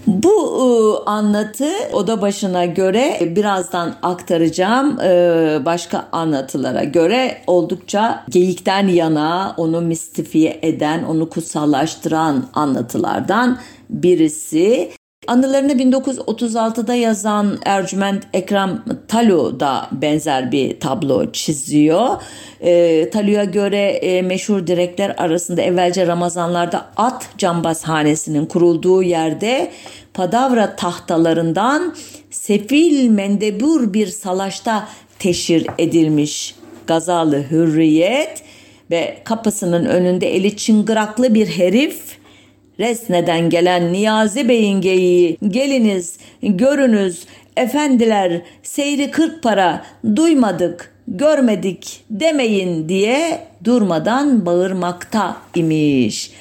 Bu 0.07 0.29
e, 0.29 1.09
anlatı 1.09 1.69
oda 1.93 2.21
başına 2.21 2.65
göre 2.65 3.33
birazdan 3.35 3.95
aktaracağım 4.01 4.99
e, 4.99 5.59
başka 5.65 6.07
anlatılara 6.11 6.83
göre 6.83 7.37
oldukça 7.47 8.23
geyikten 8.29 8.87
yana 8.87 9.55
onu 9.57 9.81
mistifiye 9.81 10.59
eden, 10.61 11.03
onu 11.03 11.29
kutsallaştıran 11.29 12.45
anlatılardan 12.53 13.59
birisi. 13.89 14.91
Anılarını 15.27 15.71
1936'da 15.71 16.95
yazan 16.95 17.57
Ercüment 17.65 18.23
Ekrem 18.33 18.83
Talu 19.07 19.59
da 19.59 19.87
benzer 19.91 20.51
bir 20.51 20.79
tablo 20.79 21.31
çiziyor. 21.31 22.21
E, 22.61 23.09
Talu'ya 23.09 23.43
göre 23.43 23.81
e, 23.81 24.21
meşhur 24.21 24.67
direkler 24.67 25.15
arasında 25.17 25.61
evvelce 25.61 26.07
Ramazanlarda 26.07 26.91
at 26.97 27.29
cambazhanesinin 27.37 28.45
kurulduğu 28.45 29.03
yerde 29.03 29.71
Padavra 30.13 30.75
tahtalarından 30.75 31.95
sefil 32.31 33.09
mendebur 33.09 33.93
bir 33.93 34.07
salaşta 34.07 34.87
teşhir 35.19 35.67
edilmiş 35.77 36.55
Gazalı 36.87 37.43
Hürriyet 37.51 38.43
ve 38.91 39.17
kapısının 39.23 39.85
önünde 39.85 40.35
eli 40.35 40.57
çıngıraklı 40.57 41.33
bir 41.33 41.47
herif 41.47 42.10
Resne'den 42.81 43.49
gelen 43.49 43.93
Niyazi 43.93 44.49
Bey'in 44.49 44.81
geyiği, 44.81 45.37
geliniz, 45.47 46.17
görünüz, 46.43 47.23
efendiler, 47.57 48.41
seyri 48.63 49.11
kırk 49.11 49.43
para, 49.43 49.85
duymadık, 50.15 50.95
görmedik 51.07 52.03
demeyin 52.09 52.89
diye 52.89 53.39
durmadan 53.63 54.45
bağırmakta 54.45 55.37
imiş. 55.55 56.31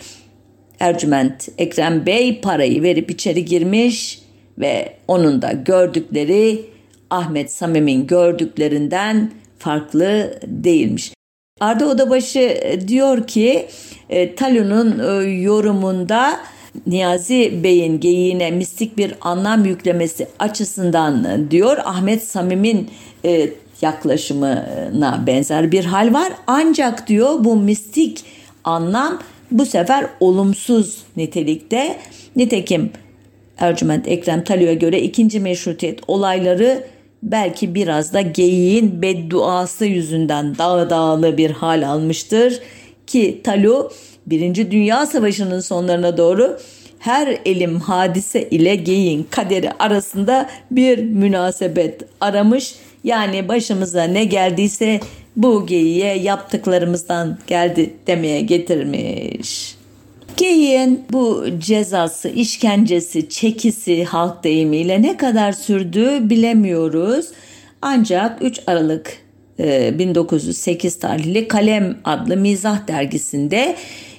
Ercüment 0.80 1.48
Ekrem 1.58 2.06
Bey 2.06 2.40
parayı 2.40 2.82
verip 2.82 3.10
içeri 3.10 3.44
girmiş 3.44 4.18
ve 4.58 4.92
onun 5.08 5.42
da 5.42 5.52
gördükleri 5.52 6.60
Ahmet 7.10 7.52
Samim'in 7.52 8.06
gördüklerinden 8.06 9.30
farklı 9.58 10.40
değilmiş. 10.46 11.12
Arda 11.60 11.86
Odabaşı 11.86 12.60
diyor 12.88 13.26
ki 13.26 13.66
e, 14.10 14.34
Talun'un 14.34 14.98
e, 14.98 15.30
yorumunda 15.30 16.40
Niyazi 16.86 17.64
Bey'in 17.64 18.00
geyiğine 18.00 18.50
mistik 18.50 18.96
bir 18.98 19.14
anlam 19.20 19.64
yüklemesi 19.64 20.26
açısından 20.38 21.46
diyor 21.50 21.76
Ahmet 21.84 22.24
Samim'in 22.24 22.90
e, 23.24 23.50
yaklaşımına 23.82 25.24
benzer 25.26 25.72
bir 25.72 25.84
hal 25.84 26.14
var. 26.14 26.32
Ancak 26.46 27.08
diyor 27.08 27.44
bu 27.44 27.56
mistik 27.56 28.24
anlam 28.64 29.18
bu 29.50 29.66
sefer 29.66 30.06
olumsuz 30.20 31.02
nitelikte. 31.16 31.96
Nitekim 32.36 32.90
Ercüment 33.58 34.08
Ekrem 34.08 34.44
Talio'ya 34.44 34.74
göre 34.74 35.02
ikinci 35.02 35.40
meşrutiyet 35.40 36.00
olayları 36.08 36.84
belki 37.22 37.74
biraz 37.74 38.12
da 38.12 38.20
geyiğin 38.20 39.02
bedduası 39.02 39.84
yüzünden 39.84 40.58
dağ 40.58 40.90
dağlı 40.90 41.36
bir 41.36 41.50
hal 41.50 41.88
almıştır 41.88 42.60
ki 43.06 43.40
Talu 43.44 43.90
Birinci 44.26 44.70
Dünya 44.70 45.06
Savaşı'nın 45.06 45.60
sonlarına 45.60 46.16
doğru 46.16 46.58
her 46.98 47.38
elim 47.44 47.80
hadise 47.80 48.48
ile 48.48 48.74
geyin 48.74 49.26
kaderi 49.30 49.72
arasında 49.72 50.50
bir 50.70 50.98
münasebet 50.98 52.02
aramış. 52.20 52.74
Yani 53.04 53.48
başımıza 53.48 54.02
ne 54.02 54.24
geldiyse 54.24 55.00
bu 55.36 55.66
geyiğe 55.66 56.14
yaptıklarımızdan 56.14 57.38
geldi 57.46 57.94
demeye 58.06 58.40
getirmiş. 58.40 59.79
Geyiğin 60.36 61.04
bu 61.12 61.44
cezası, 61.58 62.28
işkencesi, 62.28 63.28
çekisi 63.28 64.04
halk 64.04 64.44
deyimiyle 64.44 65.02
ne 65.02 65.16
kadar 65.16 65.52
sürdüğü 65.52 66.30
bilemiyoruz. 66.30 67.26
Ancak 67.82 68.42
3 68.42 68.60
Aralık 68.66 69.22
1908 69.58 70.96
e, 70.96 71.00
tarihli 71.00 71.48
Kalem 71.48 71.96
adlı 72.04 72.36
mizah 72.36 72.88
dergisinde 72.88 73.76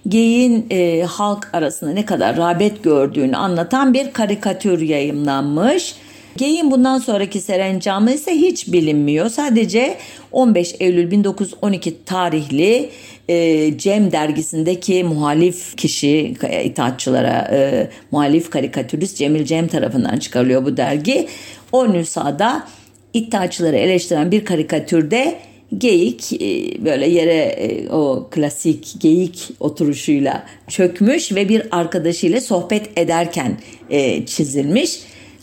geyin 0.08 0.66
e, 0.70 1.02
halk 1.02 1.50
arasında 1.54 1.92
ne 1.92 2.06
kadar 2.06 2.38
rağbet 2.38 2.84
gördüğünü 2.84 3.36
anlatan 3.36 3.94
bir 3.94 4.14
karikatür 4.14 4.82
yayımlanmış. 4.82 5.96
Geyin 6.38 6.72
bundan 6.72 7.00
sonraki 7.00 7.42
serencamı 7.42 8.12
ise 8.12 8.32
hiç 8.32 8.68
bilinmiyor. 8.68 9.30
Sadece 9.30 9.98
15 10.32 10.76
Eylül 10.80 11.12
1912 11.12 12.06
tarihli 12.06 12.90
e, 13.30 13.78
Cem 13.78 14.12
dergisindeki 14.12 15.04
muhalif 15.04 15.78
kişi 15.78 16.34
itaatçılara 16.66 17.50
e, 17.52 17.90
muhalif 18.12 18.50
karikatürist 18.50 19.18
Cemil 19.18 19.46
Cem 19.46 19.68
tarafından 19.68 20.18
çıkarılıyor 20.18 20.66
bu 20.66 20.78
dergi. 20.78 21.28
O 21.72 21.94
nüshada 21.94 22.68
iddiaçıları 23.14 23.76
eleştiren 23.76 24.32
bir 24.32 24.46
karikatürde 24.46 25.36
geyik 25.78 26.34
e, 26.34 26.86
böyle 26.86 27.08
yere 27.08 27.38
e, 27.38 27.90
o 27.90 28.28
klasik 28.32 28.94
geyik 29.00 29.50
oturuşuyla 29.60 30.44
çökmüş 30.68 31.32
ve 31.32 31.50
bir 31.50 31.64
arkadaşıyla 31.72 32.42
sohbet 32.42 32.98
ederken 32.98 33.58
e, 33.90 34.26
çizilmiş. 34.26 35.00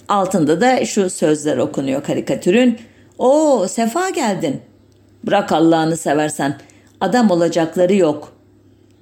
Altında 0.09 0.61
da 0.61 0.85
şu 0.85 1.11
sözler 1.11 1.57
okunuyor 1.57 2.03
karikatürün. 2.03 2.79
O 3.19 3.67
sefa 3.69 4.11
geldin. 4.11 4.61
Bırak 5.25 5.53
Allah'ını 5.53 5.97
seversen. 5.97 6.59
Adam 7.01 7.31
olacakları 7.31 7.95
yok 7.95 8.33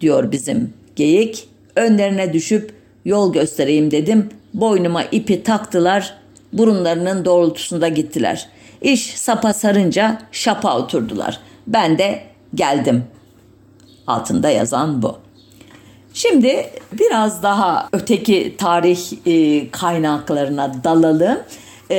diyor 0.01 0.33
bizim 0.33 0.74
geyik. 0.97 1.49
Önlerine 1.76 2.33
düşüp 2.33 2.74
yol 3.05 3.33
göstereyim 3.33 3.91
dedim. 3.91 4.28
Boynuma 4.55 5.03
ipi 5.03 5.43
taktılar. 5.43 6.14
Burunlarının 6.53 7.24
doğrultusunda 7.24 7.89
gittiler. 7.89 8.49
İş 8.83 9.18
sapa 9.18 9.53
sarınca 9.53 10.22
şapa 10.33 10.78
oturdular. 10.78 11.41
Ben 11.66 11.99
de 11.99 12.22
geldim. 12.55 13.05
Altında 14.07 14.51
yazan 14.51 15.03
bu. 15.03 15.26
Şimdi 16.17 16.71
biraz 16.93 17.43
daha 17.43 17.89
öteki 17.93 18.55
tarih 18.59 18.99
e, 19.27 19.71
kaynaklarına 19.71 20.85
dalalım. 20.85 21.39
E, 21.91 21.97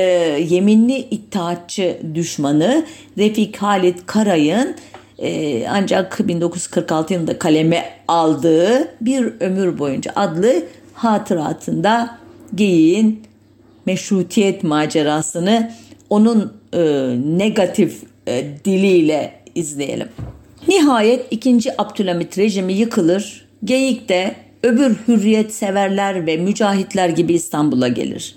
yeminli 0.48 0.96
İttihatçı 0.98 1.98
düşmanı 2.14 2.86
Refik 3.18 3.56
Halit 3.56 4.06
Karay'ın 4.06 4.76
e, 5.18 5.68
ancak 5.68 6.28
1946 6.28 7.14
yılında 7.14 7.38
kaleme 7.38 7.84
aldığı 8.08 8.88
Bir 9.00 9.32
Ömür 9.40 9.78
Boyunca 9.78 10.12
adlı 10.16 10.62
hatıratında 10.94 12.18
Geyiğin 12.54 13.22
meşrutiyet 13.86 14.62
macerasını 14.62 15.72
onun 16.10 16.52
e, 16.72 16.80
negatif 17.38 18.02
e, 18.28 18.44
diliyle 18.64 19.40
izleyelim. 19.54 20.08
Nihayet 20.68 21.26
2. 21.30 21.80
Abdülhamit 21.80 22.38
rejimi 22.38 22.72
yıkılır. 22.72 23.47
Geyik 23.64 24.08
de 24.08 24.34
öbür 24.62 24.96
hürriyet 25.08 25.54
severler 25.54 26.26
ve 26.26 26.36
mücahitler 26.36 27.08
gibi 27.08 27.34
İstanbul'a 27.34 27.88
gelir. 27.88 28.34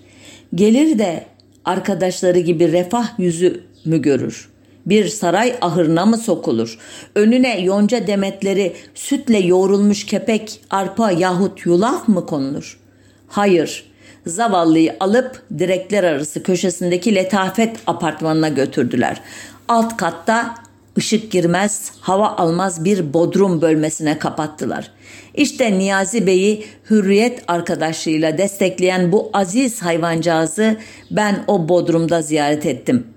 Gelir 0.56 1.00
de 1.00 1.26
arkadaşları 1.66 2.40
gibi 2.40 2.72
refah 2.72 3.20
yüzü 3.20 3.64
mü 3.86 4.02
görür? 4.02 4.50
Bir 4.86 5.08
saray 5.08 5.56
ahırına 5.62 6.06
mı 6.06 6.18
sokulur? 6.18 6.80
Önüne 7.16 7.62
yonca 7.62 8.08
demetleri, 8.08 8.74
sütle 8.96 9.40
yoğrulmuş 9.40 10.06
kepek, 10.06 10.62
arpa 10.70 11.12
yahut 11.12 11.66
yulaf 11.66 12.08
mı 12.08 12.26
konulur? 12.26 12.80
Hayır, 13.28 13.92
zavallıyı 14.26 14.96
alıp 15.00 15.44
direkler 15.60 16.04
arası 16.04 16.44
köşesindeki 16.44 17.16
letafet 17.16 17.78
apartmanına 17.88 18.50
götürdüler. 18.50 19.22
Alt 19.68 19.98
katta 19.98 20.56
ışık 20.98 21.32
girmez, 21.32 21.92
hava 22.02 22.28
almaz 22.28 22.86
bir 22.86 23.14
bodrum 23.14 23.62
bölmesine 23.62 24.20
kapattılar. 24.20 24.92
İşte 25.36 25.80
Niyazi 25.80 26.28
Bey'i 26.28 26.66
hürriyet 26.89 27.44
arkadaşlığıyla 27.48 28.38
destekleyen 28.38 29.12
bu 29.12 29.30
aziz 29.34 29.82
hayvancağızı 29.82 30.78
ben 31.12 31.44
o 31.48 31.70
bodrumda 31.70 32.22
ziyaret 32.22 32.66
ettim. 32.66 33.08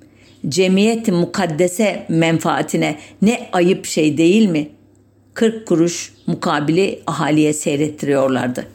Cemiyeti 0.48 1.12
mukaddese 1.12 2.06
menfaatine 2.08 2.96
ne 3.22 3.48
ayıp 3.52 3.86
şey 3.86 4.18
değil 4.18 4.48
mi? 4.48 4.68
40 5.34 5.66
kuruş 5.66 6.12
mukabili 6.26 7.02
ahaliye 7.06 7.52
seyrettiriyorlardı. 7.52 8.66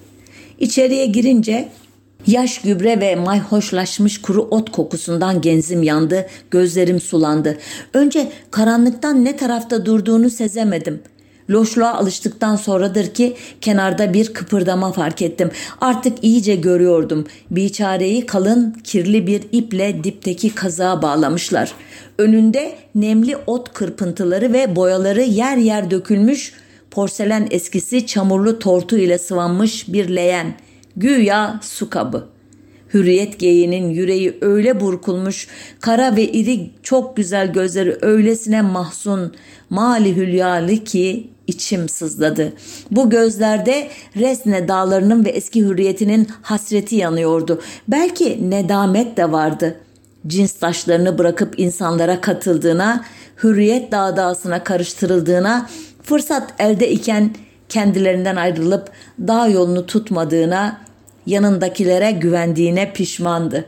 İçeriye 0.59 1.05
girince 1.05 1.69
Yaş 2.27 2.61
gübre 2.61 2.99
ve 2.99 3.15
mayhoşlaşmış 3.15 4.21
kuru 4.21 4.41
ot 4.41 4.71
kokusundan 4.71 5.41
genzim 5.41 5.83
yandı, 5.83 6.27
gözlerim 6.51 6.99
sulandı. 6.99 7.57
Önce 7.93 8.31
karanlıktan 8.51 9.25
ne 9.25 9.37
tarafta 9.37 9.85
durduğunu 9.85 10.29
sezemedim. 10.29 10.99
Loşluğa 11.49 11.93
alıştıktan 11.93 12.55
sonradır 12.55 13.13
ki 13.13 13.35
kenarda 13.61 14.13
bir 14.13 14.33
kıpırdama 14.33 14.91
fark 14.91 15.21
ettim. 15.21 15.51
Artık 15.81 16.23
iyice 16.23 16.55
görüyordum. 16.55 17.27
Biçareyi 17.51 18.25
kalın, 18.25 18.75
kirli 18.83 19.27
bir 19.27 19.41
iple 19.51 20.03
dipteki 20.03 20.55
kazığa 20.55 21.01
bağlamışlar. 21.01 21.71
Önünde 22.17 22.75
nemli 22.95 23.37
ot 23.47 23.73
kırpıntıları 23.73 24.53
ve 24.53 24.75
boyaları 24.75 25.21
yer 25.21 25.57
yer 25.57 25.91
dökülmüş, 25.91 26.53
porselen 26.91 27.47
eskisi 27.51 28.07
çamurlu 28.07 28.59
tortu 28.59 28.97
ile 28.97 29.17
sıvanmış 29.17 29.93
bir 29.93 30.09
leğen.'' 30.09 30.68
Güya 30.97 31.59
su 31.63 31.89
kabı. 31.89 32.25
Hürriyet 32.93 33.39
geyiğinin 33.39 33.89
yüreği 33.89 34.37
öyle 34.41 34.79
burkulmuş, 34.79 35.47
kara 35.79 36.15
ve 36.15 36.23
iri 36.23 36.69
çok 36.83 37.17
güzel 37.17 37.53
gözleri 37.53 37.97
öylesine 38.01 38.61
mahzun, 38.61 39.33
mali 39.69 40.15
hülyalı 40.15 40.75
ki 40.75 41.29
içim 41.47 41.89
sızladı. 41.89 42.53
Bu 42.91 43.09
gözlerde 43.09 43.87
Resne 44.15 44.67
dağlarının 44.67 45.25
ve 45.25 45.29
eski 45.29 45.61
hürriyetinin 45.61 46.27
hasreti 46.41 46.95
yanıyordu. 46.95 47.61
Belki 47.87 48.51
nedamet 48.51 49.17
de 49.17 49.31
vardı. 49.31 49.75
Cins 50.27 50.53
taşlarını 50.53 51.17
bırakıp 51.17 51.59
insanlara 51.59 52.21
katıldığına, 52.21 53.05
hürriyet 53.43 53.91
dağdağısına 53.91 54.63
karıştırıldığına, 54.63 55.69
fırsat 56.03 56.53
elde 56.59 56.91
iken 56.91 57.35
kendilerinden 57.69 58.35
ayrılıp 58.35 58.91
dağ 59.19 59.47
yolunu 59.47 59.85
tutmadığına, 59.85 60.81
yanındakilere 61.25 62.11
güvendiğine 62.11 62.93
pişmandı. 62.93 63.65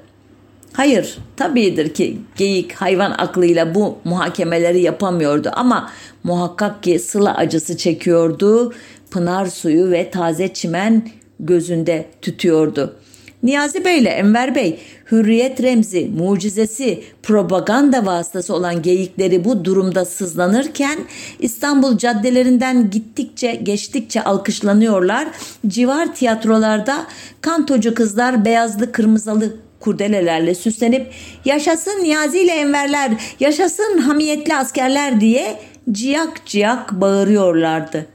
Hayır, 0.74 1.18
tabidir 1.38 1.94
ki 1.94 2.18
geyik 2.38 2.74
hayvan 2.74 3.12
aklıyla 3.12 3.76
bu 3.76 3.98
muhakemeleri 4.04 4.82
yapamıyordu 4.82 5.52
ama 5.54 5.92
muhakkak 6.24 6.84
ki 6.84 7.00
sıla 7.00 7.38
acısı 7.38 7.78
çekiyordu, 7.78 8.74
pınar 9.12 9.46
suyu 9.46 9.92
ve 9.92 10.12
taze 10.12 10.54
çimen 10.54 11.10
gözünde 11.40 12.06
tütüyordu. 12.22 12.96
Niyazi 13.44 13.86
Bey 13.86 14.00
ile 14.00 14.10
Enver 14.10 14.56
Bey 14.56 14.80
hürriyet 15.12 15.64
remzi, 15.64 16.10
mucizesi, 16.18 17.04
propaganda 17.24 18.06
vasıtası 18.06 18.54
olan 18.54 18.82
geyikleri 18.82 19.46
bu 19.46 19.66
durumda 19.66 20.06
sızlanırken 20.06 21.00
İstanbul 21.40 21.98
caddelerinden 21.98 22.90
gittikçe 22.90 23.52
geçtikçe 23.56 24.24
alkışlanıyorlar. 24.24 25.28
Civar 25.68 26.16
tiyatrolarda 26.16 27.06
kantocu 27.42 27.96
kızlar 27.96 28.46
beyazlı 28.46 28.92
kırmızılı 28.92 29.56
kurdelelerle 29.80 30.56
süslenip 30.56 31.12
yaşasın 31.46 32.04
Niyazi 32.04 32.40
ile 32.40 32.52
Enverler, 32.52 33.12
yaşasın 33.40 33.98
hamiyetli 33.98 34.56
askerler 34.56 35.22
diye 35.22 35.60
ciyak 35.92 36.46
ciyak 36.46 37.02
bağırıyorlardı. 37.02 38.06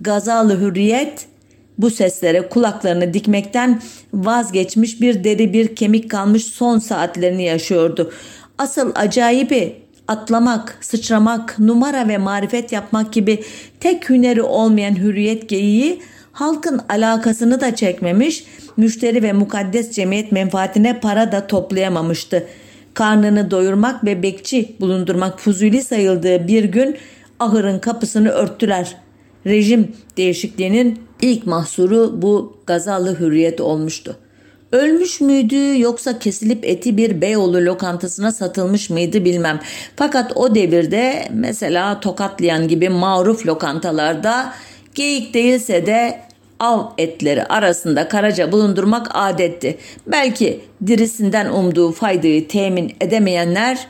Gazalı 0.00 0.60
hürriyet 0.60 1.26
bu 1.78 1.90
seslere 1.90 2.48
kulaklarını 2.48 3.14
dikmekten 3.14 3.82
vazgeçmiş 4.14 5.00
bir 5.00 5.24
deri 5.24 5.52
bir 5.52 5.76
kemik 5.76 6.10
kalmış 6.10 6.44
son 6.44 6.78
saatlerini 6.78 7.44
yaşıyordu. 7.44 8.12
Asıl 8.58 8.92
acayibi 8.94 9.76
atlamak, 10.08 10.78
sıçramak, 10.80 11.58
numara 11.58 12.08
ve 12.08 12.18
marifet 12.18 12.72
yapmak 12.72 13.12
gibi 13.12 13.44
tek 13.80 14.10
hüneri 14.10 14.42
olmayan 14.42 14.96
hürriyet 14.96 15.48
geyiği 15.48 16.02
halkın 16.32 16.80
alakasını 16.88 17.60
da 17.60 17.74
çekmemiş, 17.74 18.44
müşteri 18.76 19.22
ve 19.22 19.32
mukaddes 19.32 19.90
cemiyet 19.90 20.32
menfaatine 20.32 21.00
para 21.00 21.32
da 21.32 21.46
toplayamamıştı. 21.46 22.46
Karnını 22.94 23.50
doyurmak 23.50 24.04
ve 24.04 24.22
bekçi 24.22 24.76
bulundurmak 24.80 25.40
fuzuli 25.40 25.82
sayıldığı 25.82 26.48
bir 26.48 26.64
gün 26.64 26.96
ahırın 27.40 27.78
kapısını 27.78 28.28
örttüler. 28.28 28.96
Rejim 29.46 29.92
değişikliğinin 30.16 31.05
ilk 31.22 31.46
mahsuru 31.46 32.22
bu 32.22 32.56
gazalı 32.66 33.20
hürriyet 33.20 33.60
olmuştu. 33.60 34.16
Ölmüş 34.72 35.20
müydü 35.20 35.80
yoksa 35.80 36.18
kesilip 36.18 36.64
eti 36.64 36.96
bir 36.96 37.20
Beyoğlu 37.20 37.56
lokantasına 37.56 38.32
satılmış 38.32 38.90
mıydı 38.90 39.24
bilmem. 39.24 39.60
Fakat 39.96 40.36
o 40.36 40.54
devirde 40.54 41.28
mesela 41.32 42.00
Tokatlayan 42.00 42.68
gibi 42.68 42.88
maruf 42.88 43.46
lokantalarda 43.46 44.52
geyik 44.94 45.34
değilse 45.34 45.86
de 45.86 46.20
av 46.60 46.82
etleri 46.98 47.44
arasında 47.44 48.08
karaca 48.08 48.52
bulundurmak 48.52 49.06
adetti. 49.10 49.78
Belki 50.06 50.60
dirisinden 50.86 51.50
umduğu 51.50 51.92
faydayı 51.92 52.48
temin 52.48 52.96
edemeyenler 53.00 53.86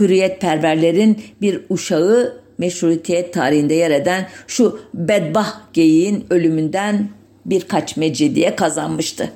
hürriyetperverlerin 0.00 1.22
bir 1.40 1.60
uşağı 1.68 2.43
meşrutiyet 2.58 3.34
tarihinde 3.34 3.74
yer 3.74 3.90
eden 3.90 4.28
şu 4.46 4.80
bedbah 4.94 5.54
geyiğin 5.72 6.26
ölümünden 6.30 7.08
birkaç 7.46 7.96
mecidiye 7.96 8.56
kazanmıştı. 8.56 9.32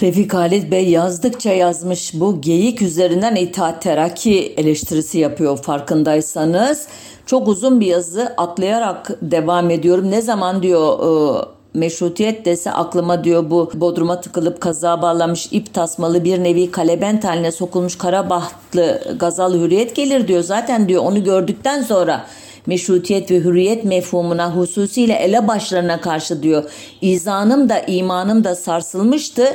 Refik 0.00 0.34
Halit 0.34 0.70
Bey 0.70 0.88
yazdıkça 0.88 1.52
yazmış 1.52 2.14
bu 2.14 2.40
geyik 2.40 2.82
üzerinden 2.82 3.34
itaat 3.34 3.82
terakki 3.82 4.54
eleştirisi 4.56 5.18
yapıyor 5.18 5.56
farkındaysanız. 5.56 6.88
Çok 7.26 7.48
uzun 7.48 7.80
bir 7.80 7.86
yazı 7.86 8.34
atlayarak 8.36 9.10
devam 9.22 9.70
ediyorum. 9.70 10.10
Ne 10.10 10.22
zaman 10.22 10.62
diyor 10.62 10.98
e, 10.98 11.55
meşrutiyet 11.76 12.44
dese 12.44 12.72
aklıma 12.72 13.24
diyor 13.24 13.50
bu 13.50 13.70
bodruma 13.74 14.20
tıkılıp 14.20 14.60
kaza 14.60 15.02
bağlamış 15.02 15.48
ip 15.50 15.74
tasmalı 15.74 16.24
bir 16.24 16.44
nevi 16.44 16.70
kalebent 16.70 17.24
haline 17.24 17.52
sokulmuş 17.52 17.98
karabahtlı 17.98 19.16
gazal 19.18 19.54
hürriyet 19.54 19.96
gelir 19.96 20.28
diyor. 20.28 20.42
Zaten 20.42 20.88
diyor 20.88 21.02
onu 21.02 21.24
gördükten 21.24 21.82
sonra 21.82 22.26
meşrutiyet 22.66 23.30
ve 23.30 23.36
hürriyet 23.36 23.84
mefhumuna 23.84 24.56
hususiyle 24.56 25.14
ele 25.14 25.48
başlarına 25.48 26.00
karşı 26.00 26.42
diyor. 26.42 26.64
İzanım 27.00 27.68
da 27.68 27.78
imanım 27.78 28.44
da 28.44 28.54
sarsılmıştı. 28.54 29.46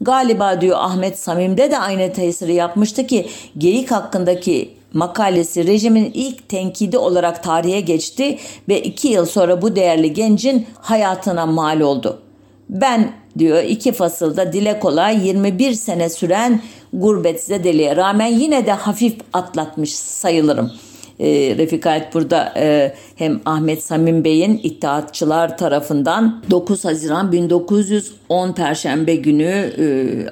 Galiba 0.00 0.60
diyor 0.60 0.78
Ahmet 0.80 1.18
Samim'de 1.18 1.70
de 1.70 1.78
aynı 1.78 2.12
tesiri 2.12 2.54
yapmıştı 2.54 3.06
ki 3.06 3.28
geyik 3.58 3.90
hakkındaki 3.90 4.79
makalesi 4.92 5.66
rejimin 5.66 6.10
ilk 6.14 6.48
tenkidi 6.48 6.98
olarak 6.98 7.42
tarihe 7.42 7.80
geçti 7.80 8.38
ve 8.68 8.82
iki 8.82 9.08
yıl 9.08 9.26
sonra 9.26 9.62
bu 9.62 9.76
değerli 9.76 10.12
gencin 10.12 10.66
hayatına 10.80 11.46
mal 11.46 11.80
oldu. 11.80 12.18
Ben 12.68 13.12
diyor 13.38 13.62
iki 13.62 13.92
fasılda 13.92 14.52
dile 14.52 14.80
kolay 14.80 15.26
21 15.26 15.72
sene 15.72 16.08
süren 16.08 16.62
gurbet 16.92 17.42
zedeliğe 17.42 17.96
rağmen 17.96 18.26
yine 18.26 18.66
de 18.66 18.72
hafif 18.72 19.16
atlatmış 19.32 19.94
sayılırım.'' 19.94 20.89
E, 21.20 21.54
Refik 21.58 21.86
Halit 21.86 22.14
burada 22.14 22.52
e, 22.56 22.94
hem 23.16 23.40
Ahmet 23.44 23.84
Samim 23.84 24.24
Bey'in 24.24 24.60
İttihatçılar 24.62 25.58
tarafından 25.58 26.42
9 26.50 26.84
Haziran 26.84 27.32
1910 27.32 28.52
Perşembe 28.52 29.14
günü 29.14 29.72
e, 29.78 29.84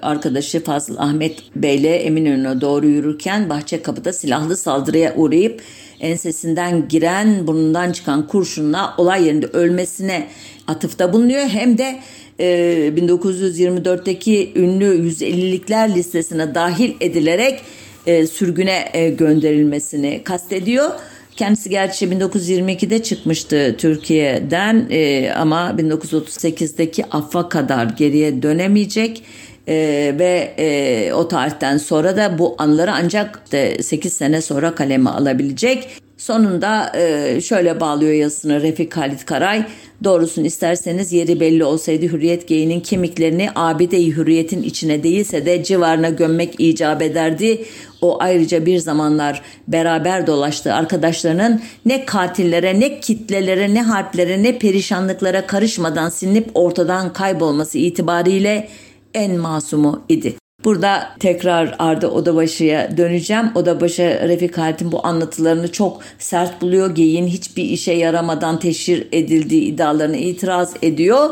arkadaşı 0.03 0.65
Fazıl 0.65 0.97
Ahmet 0.97 1.43
Bey 1.57 1.77
ile 1.77 1.97
Eminönü'ne 1.97 2.61
doğru 2.61 2.87
yürürken 2.87 3.51
bahçe 3.51 3.83
kapıda 3.83 4.13
silahlı 4.13 4.57
saldırıya 4.57 5.15
uğrayıp 5.17 5.63
ensesinden 6.01 6.89
giren 6.89 7.47
burnundan 7.47 7.93
çıkan 7.93 8.27
kurşunla 8.27 8.95
olay 8.99 9.27
yerinde 9.27 9.47
ölmesine 9.47 10.27
atıfta 10.67 11.13
bulunuyor. 11.13 11.49
Hem 11.49 11.79
de 11.79 11.97
1924'teki 12.41 14.53
e, 14.55 14.61
ünlü 14.61 14.85
150'likler 14.85 15.95
listesine 15.95 16.55
dahil 16.55 16.95
edilerek 17.01 17.61
e, 18.09 18.27
sürgüne 18.27 18.89
e, 18.93 19.11
gönderilmesini 19.11 20.25
kastediyor. 20.25 20.91
Kendisi 21.37 21.71
gerçi 21.71 22.07
1922'de 22.07 23.03
çıkmıştı 23.03 23.75
Türkiye'den 23.79 24.87
e, 24.91 25.33
ama 25.33 25.75
1938'deki 25.79 27.05
affa 27.07 27.49
kadar 27.49 27.85
geriye 27.85 28.43
dönemeyecek. 28.43 29.23
Ee, 29.71 30.15
ve 30.19 30.55
e, 30.59 31.13
o 31.13 31.29
tarihten 31.29 31.79
sonra 31.79 32.17
da 32.17 32.39
bu 32.39 32.55
anları 32.59 32.93
ancak 32.93 33.41
işte 33.45 33.83
8 33.83 34.13
sene 34.13 34.43
sonra 34.43 34.75
kaleme 34.75 35.11
alabilecek. 35.11 35.89
Sonunda 36.19 36.93
e, 36.97 37.41
şöyle 37.41 37.81
bağlıyor 37.81 38.13
yazısını 38.13 38.63
Refik 38.63 38.97
Halit 38.97 39.25
Karay. 39.27 39.67
Doğrusunu 40.05 40.47
isterseniz 40.47 41.13
yeri 41.13 41.41
belli 41.41 41.65
olsaydı 41.65 42.07
Hürriyet 42.07 42.49
Gey'inin 42.49 42.81
kemiklerini 42.81 43.51
abide-i 43.55 44.17
hürriyetin 44.17 44.63
içine 44.63 45.03
değilse 45.03 45.47
de 45.47 45.65
civarına 45.65 46.09
gömmek 46.09 46.55
icap 46.59 47.03
ederdi. 47.03 47.65
O 48.03 48.23
ayrıca 48.23 48.67
bir 48.67 48.79
zamanlar 48.79 49.43
beraber 49.69 50.27
dolaştığı 50.27 50.75
arkadaşlarının 50.75 51.61
ne 51.87 52.05
katillere 52.05 52.81
ne 52.81 53.01
kitlelere 53.01 53.75
ne 53.75 53.83
harplere 53.83 54.43
ne 54.43 54.59
perişanlıklara 54.59 55.47
karışmadan 55.47 56.09
silinip 56.09 56.51
ortadan 56.55 57.13
kaybolması 57.13 57.79
itibariyle 57.79 58.69
en 59.15 59.37
masumu 59.37 60.03
idi. 60.09 60.35
Burada 60.69 61.09
tekrar 61.21 61.75
Arda 61.79 62.11
Odabaşı'ya 62.11 62.97
döneceğim. 62.97 63.51
Odabaşı 63.55 64.03
Refik 64.03 64.59
Halit'in 64.59 64.93
bu 64.93 65.07
anlatılarını 65.07 65.73
çok 65.73 66.01
sert 66.19 66.63
buluyor. 66.63 66.95
Geyin 66.95 67.27
hiçbir 67.27 67.65
işe 67.65 67.93
yaramadan 67.93 68.59
teşhir 68.59 69.09
edildiği 69.13 69.63
iddialarını 69.63 70.17
itiraz 70.17 70.75
ediyor. 70.83 71.31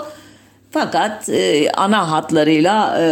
Fakat 0.70 1.28
e, 1.28 1.70
ana 1.70 2.10
hatlarıyla 2.10 2.98
e, 3.00 3.06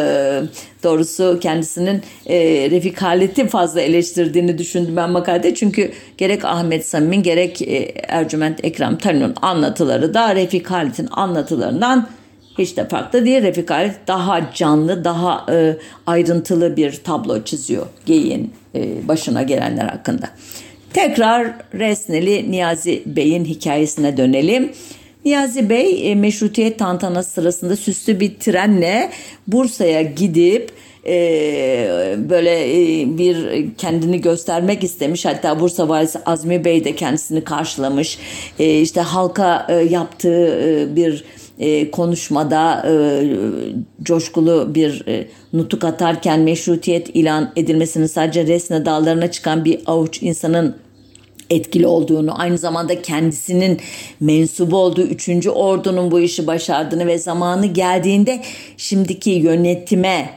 doğrusu 0.82 1.38
kendisinin 1.40 2.02
e, 2.26 2.38
Refik 2.70 3.02
Halit'i 3.02 3.48
fazla 3.48 3.80
eleştirdiğini 3.80 4.58
düşündüm 4.58 4.96
ben 4.96 5.10
makalede. 5.10 5.54
Çünkü 5.54 5.92
gerek 6.18 6.44
Ahmet 6.44 6.86
Samim'in 6.86 7.22
gerek 7.22 7.62
e, 7.62 7.94
Ercüment 8.08 8.64
Ekrem 8.64 8.98
Talin'in 8.98 9.34
anlatıları 9.42 10.14
da 10.14 10.34
Refik 10.34 10.70
Halit'in 10.70 11.08
anlatılarından 11.10 12.08
hiç 12.58 12.76
de 12.76 12.88
farklı 12.88 13.24
değil. 13.24 13.42
Refik 13.42 13.70
Halit 13.70 13.94
daha 14.06 14.52
canlı, 14.54 15.04
daha 15.04 15.46
e, 15.52 15.76
ayrıntılı 16.06 16.76
bir 16.76 16.92
tablo 17.04 17.44
çiziyor 17.44 17.86
Geyin 18.06 18.52
e, 18.74 19.08
başına 19.08 19.42
gelenler 19.42 19.84
hakkında. 19.84 20.28
Tekrar 20.92 21.52
Resneli 21.74 22.50
Niyazi 22.50 23.02
Bey'in 23.06 23.44
hikayesine 23.44 24.16
dönelim. 24.16 24.72
Niyazi 25.24 25.70
Bey 25.70 26.10
e, 26.10 26.14
meşrutiyet 26.14 26.78
tantanası 26.78 27.30
sırasında 27.30 27.76
süslü 27.76 28.20
bir 28.20 28.34
trenle 28.34 29.10
Bursa'ya 29.46 30.02
gidip 30.02 30.70
e, 31.06 32.16
böyle 32.30 32.50
e, 32.70 33.18
bir 33.18 33.66
kendini 33.78 34.20
göstermek 34.20 34.84
istemiş. 34.84 35.24
Hatta 35.24 35.60
Bursa 35.60 35.88
Valisi 35.88 36.18
Azmi 36.26 36.64
Bey 36.64 36.84
de 36.84 36.94
kendisini 36.96 37.44
karşılamış. 37.44 38.18
E, 38.58 38.80
işte 38.80 39.00
halka 39.00 39.66
e, 39.68 39.74
yaptığı 39.74 40.60
e, 40.62 40.96
bir 40.96 41.24
e, 41.58 41.90
konuşmada 41.90 42.86
e, 42.88 43.22
coşkulu 44.02 44.74
bir 44.74 45.06
e, 45.08 45.28
nutuk 45.52 45.84
atarken 45.84 46.40
meşrutiyet 46.40 47.10
ilan 47.14 47.52
edilmesinin 47.56 48.06
sadece 48.06 48.46
resne 48.46 48.86
dağlarına 48.86 49.30
çıkan 49.30 49.64
bir 49.64 49.80
avuç 49.86 50.22
insanın 50.22 50.76
etkili 51.50 51.86
olduğunu, 51.86 52.40
aynı 52.40 52.58
zamanda 52.58 53.02
kendisinin 53.02 53.80
mensubu 54.20 54.76
olduğu 54.76 55.02
3. 55.02 55.46
ordunun 55.46 56.10
bu 56.10 56.20
işi 56.20 56.46
başardığını 56.46 57.06
ve 57.06 57.18
zamanı 57.18 57.66
geldiğinde 57.66 58.40
şimdiki 58.76 59.30
yönetime 59.30 60.30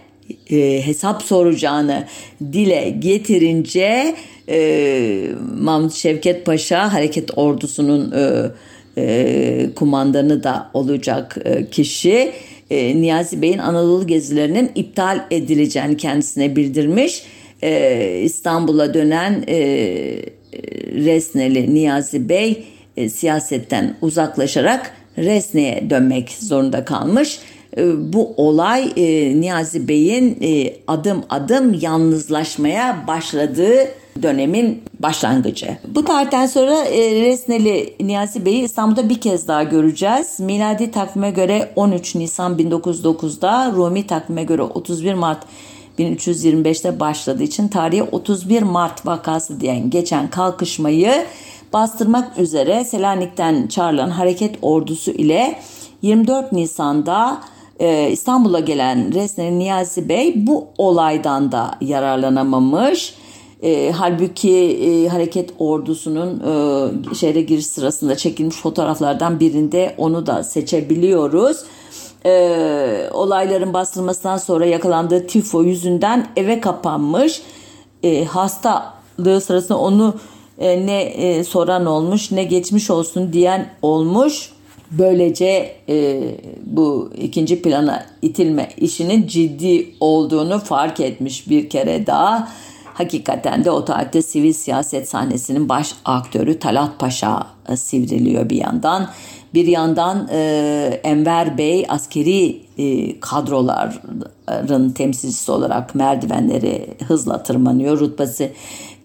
e, 0.51 0.81
hesap 0.85 1.23
soracağını 1.23 2.07
dile 2.53 2.89
getirince 2.99 4.15
e, 4.49 5.29
Mahmut 5.59 5.93
Şevket 5.93 6.45
Paşa 6.45 6.93
hareket 6.93 7.37
ordusunun 7.37 8.11
e, 8.11 8.51
e, 8.97 9.69
kumandanı 9.75 10.43
da 10.43 10.69
olacak 10.73 11.37
e, 11.45 11.65
kişi 11.65 12.31
e, 12.69 13.01
Niyazi 13.01 13.41
Bey'in 13.41 13.57
Anadolu 13.57 14.07
gezilerinin 14.07 14.71
iptal 14.75 15.19
edileceğini 15.31 15.97
kendisine 15.97 16.55
bildirmiş. 16.55 17.23
İstanbul'a 18.23 18.93
dönen 18.93 19.43
Resneli 21.05 21.73
Niyazi 21.73 22.29
Bey 22.29 22.63
siyasetten 23.09 23.95
uzaklaşarak 24.01 24.91
Resne'ye 25.17 25.89
dönmek 25.89 26.29
zorunda 26.29 26.85
kalmış. 26.85 27.39
Bu 27.97 28.33
olay 28.37 28.91
Niyazi 29.41 29.87
Bey'in 29.87 30.37
adım 30.87 31.23
adım 31.29 31.77
yalnızlaşmaya 31.81 33.03
başladığı 33.07 33.87
dönemin 34.23 34.83
başlangıcı. 34.99 35.77
Bu 35.87 36.05
tarihten 36.05 36.45
sonra 36.45 36.75
e, 36.83 37.21
Resneli 37.21 37.95
Niyazi 37.99 38.45
Bey'i 38.45 38.63
İstanbul'da 38.63 39.09
bir 39.09 39.21
kez 39.21 39.47
daha 39.47 39.63
göreceğiz. 39.63 40.39
Miladi 40.39 40.91
takvime 40.91 41.31
göre 41.31 41.71
13 41.75 42.15
Nisan 42.15 42.57
1909'da, 42.57 43.71
Rumi 43.71 44.07
takvime 44.07 44.43
göre 44.43 44.61
31 44.61 45.13
Mart 45.13 45.39
1325'te 45.99 46.99
başladığı 46.99 47.43
için 47.43 47.67
tarihe 47.67 48.03
31 48.03 48.61
Mart 48.61 49.05
vakası 49.05 49.59
diyen 49.59 49.89
geçen 49.89 50.29
kalkışmayı 50.29 51.25
bastırmak 51.73 52.39
üzere 52.39 52.83
Selanik'ten 52.83 53.67
çağrılan 53.67 54.09
hareket 54.09 54.55
ordusu 54.61 55.11
ile 55.11 55.59
24 56.01 56.51
Nisan'da 56.51 57.41
e, 57.79 58.09
İstanbul'a 58.11 58.59
gelen 58.59 59.13
Resneli 59.13 59.59
Niyazi 59.59 60.09
Bey 60.09 60.33
bu 60.47 60.67
olaydan 60.77 61.51
da 61.51 61.75
yararlanamamış 61.81 63.13
e, 63.63 63.91
halbuki 63.91 64.53
e, 64.55 65.07
hareket 65.07 65.49
ordusunun 65.59 66.39
e, 66.39 67.15
şehre 67.15 67.41
giriş 67.41 67.65
sırasında 67.65 68.17
çekilmiş 68.17 68.55
fotoğraflardan 68.55 69.39
birinde 69.39 69.95
onu 69.97 70.25
da 70.25 70.43
seçebiliyoruz. 70.43 71.57
E, 72.25 73.09
olayların 73.13 73.73
bastırılmasından 73.73 74.37
sonra 74.37 74.65
yakalandığı 74.65 75.27
tifo 75.27 75.63
yüzünden 75.63 76.27
eve 76.35 76.61
kapanmış. 76.61 77.41
E, 78.03 78.25
hastalığı 78.25 79.41
sırasında 79.41 79.77
onu 79.77 80.15
e, 80.59 80.85
ne 80.85 81.01
e, 81.01 81.43
soran 81.43 81.85
olmuş 81.85 82.31
ne 82.31 82.43
geçmiş 82.43 82.89
olsun 82.89 83.33
diyen 83.33 83.69
olmuş. 83.81 84.51
Böylece 84.91 85.75
e, 85.89 86.23
bu 86.65 87.11
ikinci 87.17 87.61
plana 87.61 88.05
itilme 88.21 88.69
işinin 88.77 89.27
ciddi 89.27 89.89
olduğunu 89.99 90.59
fark 90.59 90.99
etmiş 90.99 91.49
bir 91.49 91.69
kere 91.69 92.07
daha. 92.07 92.47
Hakikaten 92.97 93.65
de 93.65 93.71
o 93.71 93.85
tarihte 93.85 94.21
sivil 94.21 94.53
siyaset 94.53 95.09
sahnesinin 95.09 95.69
baş 95.69 95.93
aktörü 96.05 96.59
Talat 96.59 96.99
Paşa 96.99 97.47
e, 97.69 97.77
sivriliyor 97.77 98.49
bir 98.49 98.55
yandan. 98.55 99.09
Bir 99.53 99.67
yandan 99.67 100.27
e, 100.31 100.99
Enver 101.03 101.57
Bey 101.57 101.85
askeri 101.89 102.61
e, 102.77 103.19
kadroların 103.19 104.89
temsilcisi 104.89 105.51
olarak 105.51 105.95
merdivenleri 105.95 106.87
hızla 107.07 107.43
tırmanıyor. 107.43 107.99
Rütbesi 107.99 108.53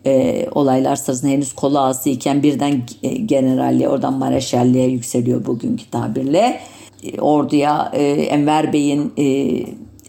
e, 0.07 0.47
olaylar 0.51 0.97
sırasında 0.97 1.31
henüz 1.31 1.53
kolu 1.53 1.79
ağzı 1.79 2.09
iken 2.09 2.43
birden 2.43 2.83
e, 3.03 3.09
generalliğe 3.09 3.89
oradan 3.89 4.15
mareşalliğe 4.15 4.89
yükseliyor 4.89 5.47
bugünkü 5.47 5.91
tabirle. 5.91 6.61
E, 7.03 7.21
orduya 7.21 7.91
e, 7.95 8.05
Enver 8.11 8.73
Bey'in 8.73 9.13
e, 9.19 9.25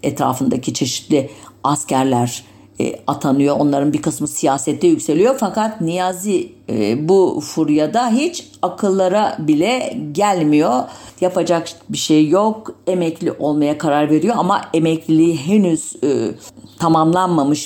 etrafındaki 0.04 0.74
çeşitli 0.74 1.30
askerler 1.64 2.53
e, 2.80 2.96
atanıyor. 3.08 3.56
Onların 3.60 3.94
bir 3.94 4.02
kısmı 4.02 4.28
siyasette 4.28 4.88
yükseliyor. 4.88 5.36
Fakat 5.40 5.82
Niyazi 5.82 6.52
e, 6.70 7.10
bu 7.10 7.44
furyada 7.46 8.10
hiç 8.10 8.48
akıllara 8.62 9.38
bile 9.40 9.98
gelmiyor. 10.12 10.84
Yapacak 11.22 11.68
bir 11.90 11.98
şey 11.98 12.28
yok. 12.28 12.76
Emekli 12.88 13.32
olmaya 13.32 13.78
karar 13.78 14.10
veriyor 14.10 14.36
ama 14.38 14.62
emekliliği 14.74 15.38
henüz 15.38 15.96
e, 16.04 16.32
tamamlanmamış 16.80 17.62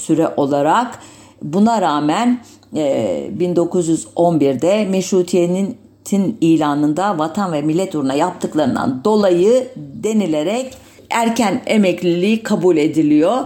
süre 0.00 0.28
olarak 0.36 0.98
buna 1.42 1.82
rağmen 1.82 2.40
e, 2.76 3.30
1911'de 3.38 4.84
meşrutiyenin 4.84 5.76
ilanında 6.40 7.18
vatan 7.18 7.52
ve 7.52 7.62
millet 7.62 7.94
uğruna 7.94 8.14
yaptıklarından 8.14 9.04
dolayı 9.04 9.68
denilerek 9.76 10.74
erken 11.10 11.62
emekliliği 11.66 12.42
kabul 12.42 12.76
ediliyor. 12.76 13.38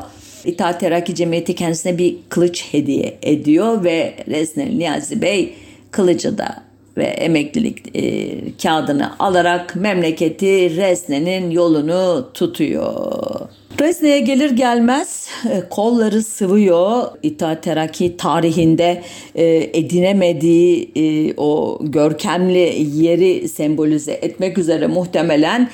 İttihat 0.46 0.80
Terakki 0.80 1.14
Cemiyeti 1.14 1.54
kendisine 1.54 1.98
bir 1.98 2.16
kılıç 2.28 2.64
hediye 2.72 3.18
ediyor 3.22 3.84
ve 3.84 4.14
Rezneli 4.28 4.78
Niyazi 4.78 5.22
Bey 5.22 5.54
kılıcı 5.90 6.38
da 6.38 6.62
ve 6.96 7.04
emeklilik 7.04 7.96
e, 7.96 8.32
kağıdını 8.62 9.18
alarak 9.18 9.76
memleketi 9.76 10.76
Resne'nin 10.76 11.50
yolunu 11.50 12.30
tutuyor. 12.34 13.48
Resne'ye 13.80 14.20
gelir 14.20 14.50
gelmez 14.50 15.28
e, 15.50 15.62
kolları 15.70 16.22
sıvıyor. 16.22 17.06
İttihat 17.22 17.62
Terakki 17.62 18.16
tarihinde 18.16 19.02
e, 19.34 19.70
edinemediği 19.72 20.90
e, 20.96 21.34
o 21.36 21.78
görkemli 21.82 22.86
yeri 22.94 23.48
sembolize 23.48 24.12
etmek 24.12 24.58
üzere 24.58 24.86
muhtemelen 24.86 25.70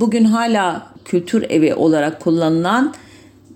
bugün 0.00 0.24
hala 0.24 0.86
kültür 1.04 1.50
evi 1.50 1.74
olarak 1.74 2.20
kullanılan 2.20 2.94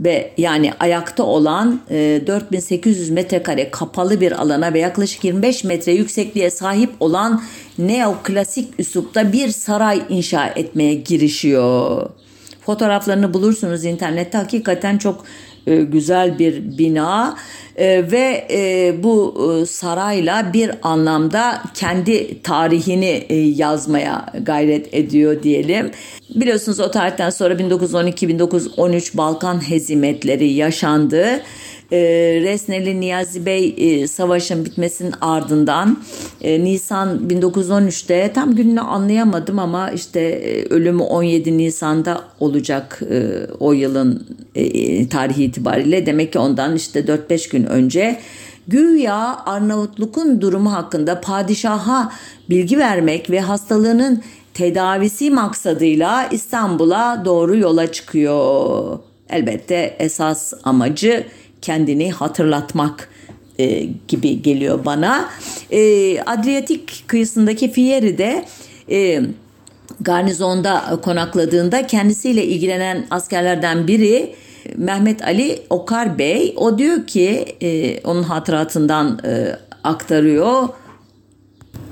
ve 0.01 0.33
yani 0.37 0.73
ayakta 0.81 1.23
olan 1.23 1.81
e, 1.91 2.21
4800 2.27 3.11
metrekare 3.11 3.71
kapalı 3.71 4.21
bir 4.21 4.33
alana 4.33 4.73
ve 4.73 4.79
yaklaşık 4.79 5.25
25 5.25 5.65
metre 5.65 5.93
yüksekliğe 5.93 6.51
sahip 6.51 6.91
olan 7.01 7.43
neoklasik 7.79 8.81
üslupta 8.81 9.33
bir 9.33 9.49
saray 9.49 10.03
inşa 10.09 10.47
etmeye 10.47 10.95
girişiyor. 10.95 12.11
Fotoğraflarını 12.67 13.35
bulursunuz 13.35 13.85
internette 13.85 14.39
hakikaten 14.39 14.99
çok 14.99 15.25
e, 15.25 15.48
güzel 15.91 16.39
bir 16.39 16.79
bina 16.79 17.37
e, 17.77 18.11
ve 18.11 18.47
e, 18.51 18.95
bu 19.03 19.35
sarayla 19.69 20.53
bir 20.53 20.71
anlamda 20.83 21.63
kendi 21.75 22.43
tarihini 22.43 23.27
yazmaya 23.57 24.27
gayret 24.43 24.95
ediyor 24.95 25.43
diyelim. 25.43 25.91
Biliyorsunuz 26.35 26.81
o 26.81 26.91
tarihten 26.91 27.31
sonra 27.31 27.55
1912-1913 27.55 29.17
Balkan 29.17 29.71
hezimetleri 29.71 30.53
yaşandı 30.53 31.41
e, 31.93 31.99
Resneli 32.43 33.01
Niyazi 33.01 33.47
Bey 33.47 33.75
e, 33.79 34.09
savaşın 34.09 34.65
bitmesinin 34.65 35.15
ardından 35.21 35.99
e, 36.41 36.65
Nisan 36.65 37.29
1913'te 37.29 38.33
tam 38.33 38.55
gününü 38.55 38.81
anlayamadım 38.81 39.59
ama 39.59 39.91
işte 39.91 40.21
e, 40.21 40.65
ölümü 40.65 41.03
17 41.03 41.59
Nisan'da 41.59 42.25
olacak 42.41 43.01
e, 43.11 43.47
o 43.61 43.73
yılın 43.73 44.27
e, 44.55 45.09
tarihi 45.09 45.45
itibariyle 45.45 46.07
demek 46.07 46.33
ki 46.33 46.39
ondan 46.39 46.77
işte 46.77 47.01
4-5 47.01 47.51
gün 47.51 47.65
önce 47.65 48.21
güya 48.69 49.37
Arnavutluk'un 49.47 50.41
durumu 50.41 50.73
hakkında 50.73 51.21
padişaha 51.21 52.13
bilgi 52.51 52.79
vermek 52.79 53.31
ve 53.31 53.41
hastalığının 53.41 54.23
tedavisi 54.55 55.31
maksadıyla 55.31 56.29
İstanbul'a 56.33 57.23
doğru 57.25 57.57
yola 57.57 57.93
çıkıyor. 57.93 58.99
Elbette 59.31 59.97
esas 59.99 60.53
amacı 60.65 61.27
kendini 61.69 62.13
hatırlatmak 62.13 63.09
e, 63.59 63.89
gibi 64.09 64.43
geliyor 64.43 64.85
bana. 64.85 65.29
E, 65.71 65.81
Adriyatik 66.21 67.05
kıyısındaki 67.07 67.73
Fieri'de 67.73 68.45
e, 68.91 69.21
garnizonda 70.01 71.01
konakladığında 71.03 71.87
kendisiyle 71.87 72.45
ilgilenen 72.45 73.07
askerlerden 73.11 73.89
biri 73.89 74.35
Mehmet 74.77 75.23
Ali 75.23 75.59
Okar 75.71 76.19
Bey 76.19 76.55
o 76.57 76.79
diyor 76.79 77.07
ki 77.07 77.57
e, 77.61 78.01
onun 78.01 78.23
hatıratından 78.23 79.21
e, 79.25 79.57
aktarıyor. 79.85 80.69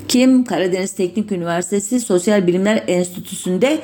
Kim 0.09 0.45
Karadeniz 0.45 0.93
Teknik 0.93 1.33
Üniversitesi 1.33 2.01
Sosyal 2.01 2.47
Bilimler 2.47 2.85
Enstitüsü'nde 2.87 3.79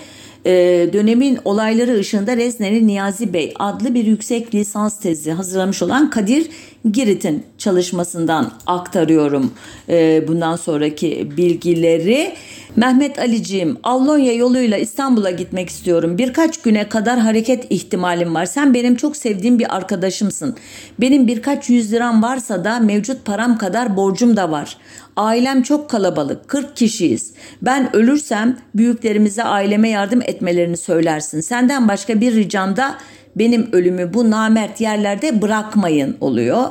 e, 0.46 0.52
dönemin 0.92 1.38
olayları 1.44 1.98
ışığında 1.98 2.36
Rezne'nin 2.36 2.86
Niyazi 2.86 3.32
Bey 3.32 3.54
adlı 3.58 3.94
bir 3.94 4.04
yüksek 4.04 4.54
lisans 4.54 5.00
tezi 5.00 5.32
hazırlamış 5.32 5.82
olan 5.82 6.10
Kadir 6.10 6.48
Girit'in 6.90 7.42
çalışmasından 7.58 8.52
aktarıyorum 8.66 9.52
e, 9.88 10.24
bundan 10.28 10.56
sonraki 10.56 11.32
bilgileri. 11.36 12.34
Mehmet 12.76 13.18
Aliciğim, 13.18 13.78
Allonya 13.82 14.32
yoluyla 14.32 14.78
İstanbul'a 14.78 15.30
gitmek 15.30 15.68
istiyorum. 15.68 16.18
Birkaç 16.18 16.62
güne 16.62 16.88
kadar 16.88 17.18
hareket 17.18 17.66
ihtimalim 17.70 18.34
var. 18.34 18.46
Sen 18.46 18.74
benim 18.74 18.96
çok 18.96 19.16
sevdiğim 19.16 19.58
bir 19.58 19.76
arkadaşımsın. 19.76 20.56
Benim 21.00 21.26
birkaç 21.26 21.70
yüz 21.70 21.92
liram 21.92 22.22
varsa 22.22 22.64
da 22.64 22.80
mevcut 22.80 23.24
param 23.24 23.58
kadar 23.58 23.96
borcum 23.96 24.36
da 24.36 24.50
var. 24.50 24.76
Ailem 25.16 25.62
çok 25.62 25.90
kalabalık, 25.90 26.48
40 26.48 26.76
kişiyiz. 26.76 27.34
Ben 27.62 27.96
ölürsem 27.96 28.56
büyüklerimize 28.74 29.44
aileme 29.44 29.88
yardım 29.88 30.22
etmelerini 30.22 30.76
söylersin. 30.76 31.40
Senden 31.40 31.88
başka 31.88 32.20
bir 32.20 32.34
ricam 32.34 32.76
da 32.76 32.94
benim 33.36 33.68
ölümü 33.72 34.14
bu 34.14 34.30
namert 34.30 34.80
yerlerde 34.80 35.42
bırakmayın 35.42 36.16
oluyor. 36.20 36.64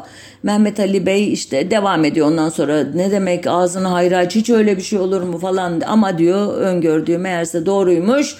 Mehmet 0.43 0.79
Ali 0.79 1.05
Bey 1.05 1.33
işte 1.33 1.71
devam 1.71 2.05
ediyor 2.05 2.27
ondan 2.27 2.49
sonra 2.49 2.83
ne 2.95 3.11
demek 3.11 3.47
ağzını 3.47 3.87
hayra 3.87 4.21
hiç 4.21 4.49
öyle 4.49 4.77
bir 4.77 4.81
şey 4.81 4.99
olur 4.99 5.21
mu 5.21 5.37
falan 5.37 5.81
ama 5.87 6.17
diyor 6.17 6.57
öngördüğü 6.57 7.17
meğerse 7.17 7.65
doğruymuş. 7.65 8.35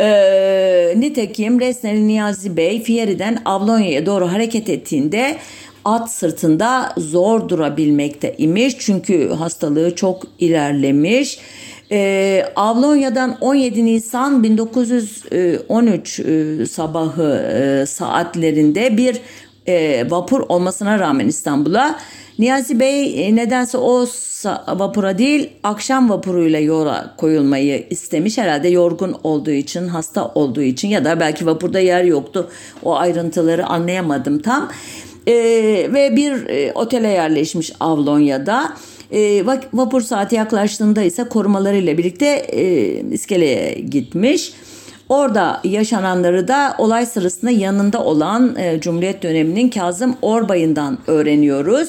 Ee, 0.00 0.94
nitekim 0.96 1.60
Resneli 1.60 2.08
Niyazi 2.08 2.56
Bey 2.56 2.82
Fieri'den 2.82 3.38
Avlonya'ya 3.44 4.06
doğru 4.06 4.32
hareket 4.32 4.68
ettiğinde 4.68 5.36
at 5.88 6.10
sırtında 6.12 6.92
zor 6.96 7.48
durabilmekte 7.48 8.34
imiş 8.38 8.76
çünkü 8.78 9.28
hastalığı 9.28 9.94
çok 9.94 10.22
ilerlemiş. 10.38 11.38
Ee, 11.90 12.44
Avlonya'dan 12.56 13.38
17 13.40 13.86
Nisan 13.86 14.42
1913 14.42 16.20
e, 16.20 16.66
sabahı 16.66 17.32
e, 17.32 17.86
saatlerinde 17.86 18.96
bir 18.96 19.20
e, 19.66 20.06
vapur 20.10 20.40
olmasına 20.48 20.98
rağmen 20.98 21.26
İstanbul'a 21.28 21.98
Niyazi 22.38 22.80
Bey 22.80 23.26
e, 23.26 23.36
nedense 23.36 23.78
o 23.78 24.06
vapura 24.68 25.18
değil 25.18 25.50
akşam 25.62 26.10
vapuruyla 26.10 26.58
yola 26.58 27.14
koyulmayı 27.16 27.86
istemiş. 27.90 28.38
Herhalde 28.38 28.68
yorgun 28.68 29.16
olduğu 29.24 29.50
için, 29.50 29.88
hasta 29.88 30.26
olduğu 30.26 30.62
için 30.62 30.88
ya 30.88 31.04
da 31.04 31.20
belki 31.20 31.46
vapurda 31.46 31.80
yer 31.80 32.04
yoktu. 32.04 32.50
O 32.82 32.96
ayrıntıları 32.96 33.66
anlayamadım 33.66 34.38
tam. 34.38 34.70
E, 35.28 35.34
ve 35.92 36.16
bir 36.16 36.46
e, 36.48 36.72
otele 36.72 37.08
yerleşmiş 37.08 37.72
Avlonya'da. 37.80 38.72
E, 39.12 39.46
vapur 39.72 40.00
saati 40.00 40.34
yaklaştığında 40.34 41.02
ise 41.02 41.24
korumalarıyla 41.24 41.98
birlikte 41.98 42.26
e, 42.26 42.62
iskeleye 43.12 43.72
gitmiş. 43.72 44.52
Orada 45.08 45.60
yaşananları 45.64 46.48
da 46.48 46.74
olay 46.78 47.06
sırasında 47.06 47.50
yanında 47.50 48.04
olan 48.04 48.56
e, 48.56 48.80
Cumhuriyet 48.80 49.22
döneminin 49.22 49.68
Kazım 49.70 50.16
Orbay'ından 50.22 50.98
öğreniyoruz. 51.06 51.88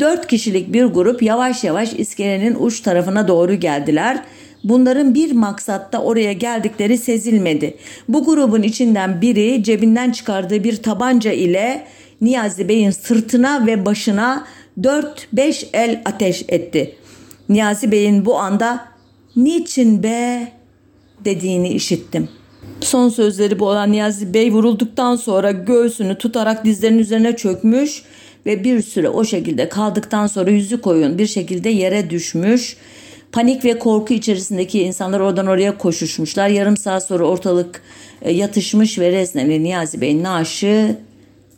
Dört 0.00 0.26
kişilik 0.26 0.72
bir 0.72 0.84
grup 0.84 1.22
yavaş 1.22 1.64
yavaş 1.64 1.92
iskelenin 1.92 2.56
uç 2.60 2.80
tarafına 2.80 3.28
doğru 3.28 3.54
geldiler. 3.54 4.22
Bunların 4.64 5.14
bir 5.14 5.32
maksatta 5.32 6.02
oraya 6.02 6.32
geldikleri 6.32 6.98
sezilmedi. 6.98 7.76
Bu 8.08 8.24
grubun 8.24 8.62
içinden 8.62 9.20
biri 9.20 9.62
cebinden 9.62 10.10
çıkardığı 10.10 10.64
bir 10.64 10.76
tabanca 10.76 11.32
ile 11.32 11.86
Niyazi 12.20 12.68
Bey'in 12.68 12.90
sırtına 12.90 13.66
ve 13.66 13.86
başına 13.86 14.46
4-5 14.80 15.66
el 15.72 16.02
ateş 16.04 16.44
etti. 16.48 16.96
Niyazi 17.48 17.92
Bey'in 17.92 18.24
bu 18.24 18.38
anda 18.38 18.88
niçin 19.36 20.02
be 20.02 20.52
dediğini 21.24 21.68
işittim. 21.68 22.28
Son 22.80 23.08
sözleri 23.08 23.58
bu 23.58 23.68
olan 23.68 23.92
Niyazi 23.92 24.34
Bey 24.34 24.52
vurulduktan 24.52 25.16
sonra 25.16 25.50
göğsünü 25.50 26.18
tutarak 26.18 26.64
dizlerinin 26.64 26.98
üzerine 26.98 27.36
çökmüş 27.36 28.02
ve 28.46 28.64
bir 28.64 28.82
süre 28.82 29.08
o 29.08 29.24
şekilde 29.24 29.68
kaldıktan 29.68 30.26
sonra 30.26 30.50
yüzü 30.50 30.80
koyun 30.80 31.18
bir 31.18 31.26
şekilde 31.26 31.68
yere 31.68 32.10
düşmüş. 32.10 32.76
Panik 33.32 33.64
ve 33.64 33.78
korku 33.78 34.14
içerisindeki 34.14 34.82
insanlar 34.82 35.20
oradan 35.20 35.46
oraya 35.46 35.78
koşuşmuşlar. 35.78 36.48
Yarım 36.48 36.76
saat 36.76 37.06
sonra 37.06 37.24
ortalık 37.24 37.82
e, 38.22 38.32
yatışmış 38.32 38.98
ve 38.98 39.12
Rezneli 39.12 39.62
Niyazi 39.62 40.00
Bey'in 40.00 40.22
naaşı 40.22 40.96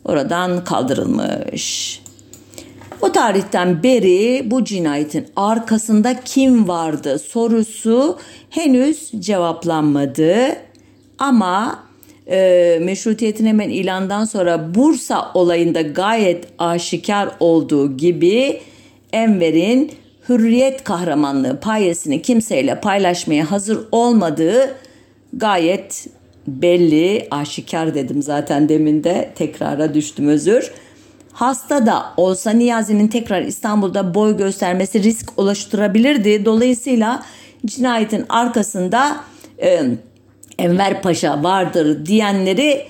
oradan 0.09 0.63
kaldırılmış. 0.63 2.01
O 3.01 3.11
tarihten 3.11 3.83
beri 3.83 4.51
bu 4.51 4.63
cinayetin 4.63 5.27
arkasında 5.35 6.19
kim 6.25 6.67
vardı 6.67 7.19
sorusu 7.19 8.17
henüz 8.49 9.11
cevaplanmadı. 9.19 10.35
Ama 11.19 11.83
e, 12.27 12.79
meşrutiyetin 12.81 13.45
hemen 13.45 13.69
ilandan 13.69 14.25
sonra 14.25 14.75
Bursa 14.75 15.31
olayında 15.33 15.81
gayet 15.81 16.47
aşikar 16.57 17.29
olduğu 17.39 17.97
gibi 17.97 18.61
Enver'in 19.13 19.91
hürriyet 20.29 20.83
kahramanlığı 20.83 21.59
payesini 21.59 22.21
kimseyle 22.21 22.79
paylaşmaya 22.79 23.51
hazır 23.51 23.79
olmadığı 23.91 24.75
gayet 25.33 26.07
belli, 26.61 27.27
aşikar 27.31 27.95
dedim 27.95 28.21
zaten 28.21 28.69
demin 28.69 29.03
de 29.03 29.29
tekrara 29.35 29.93
düştüm 29.93 30.27
özür. 30.27 30.71
hasta 31.33 31.85
da 31.85 32.05
olsa 32.17 32.51
Niyazi'nin 32.51 33.07
tekrar 33.07 33.41
İstanbul'da 33.41 34.13
boy 34.13 34.37
göstermesi 34.37 35.03
risk 35.03 35.39
oluşturabilirdi. 35.39 36.45
Dolayısıyla 36.45 37.23
cinayetin 37.65 38.25
arkasında 38.29 39.17
e, 39.61 39.81
Enver 40.57 41.01
Paşa 41.01 41.43
vardır 41.43 42.05
diyenleri 42.05 42.85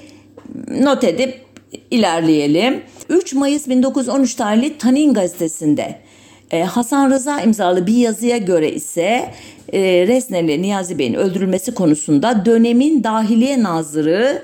not 0.82 1.04
edip 1.04 1.46
ilerleyelim. 1.92 2.82
3 3.10 3.34
Mayıs 3.34 3.68
1913 3.68 4.36
tarihli 4.36 4.78
Tanin 4.78 5.14
gazetesinde 5.14 6.00
e, 6.52 6.64
Hasan 6.64 7.12
Rıza 7.12 7.42
imzalı 7.42 7.88
bir 7.88 7.98
yazıya 7.98 8.38
göre 8.38 8.72
ise 8.72 9.32
e, 9.74 10.08
Resneli 10.08 10.62
Niyazi 10.62 11.00
Bey'in 11.00 11.14
öldürülmesi 11.14 11.74
konusunda 11.74 12.46
dönemin 12.46 13.04
dahiliye 13.04 13.64
nazırı 13.64 14.44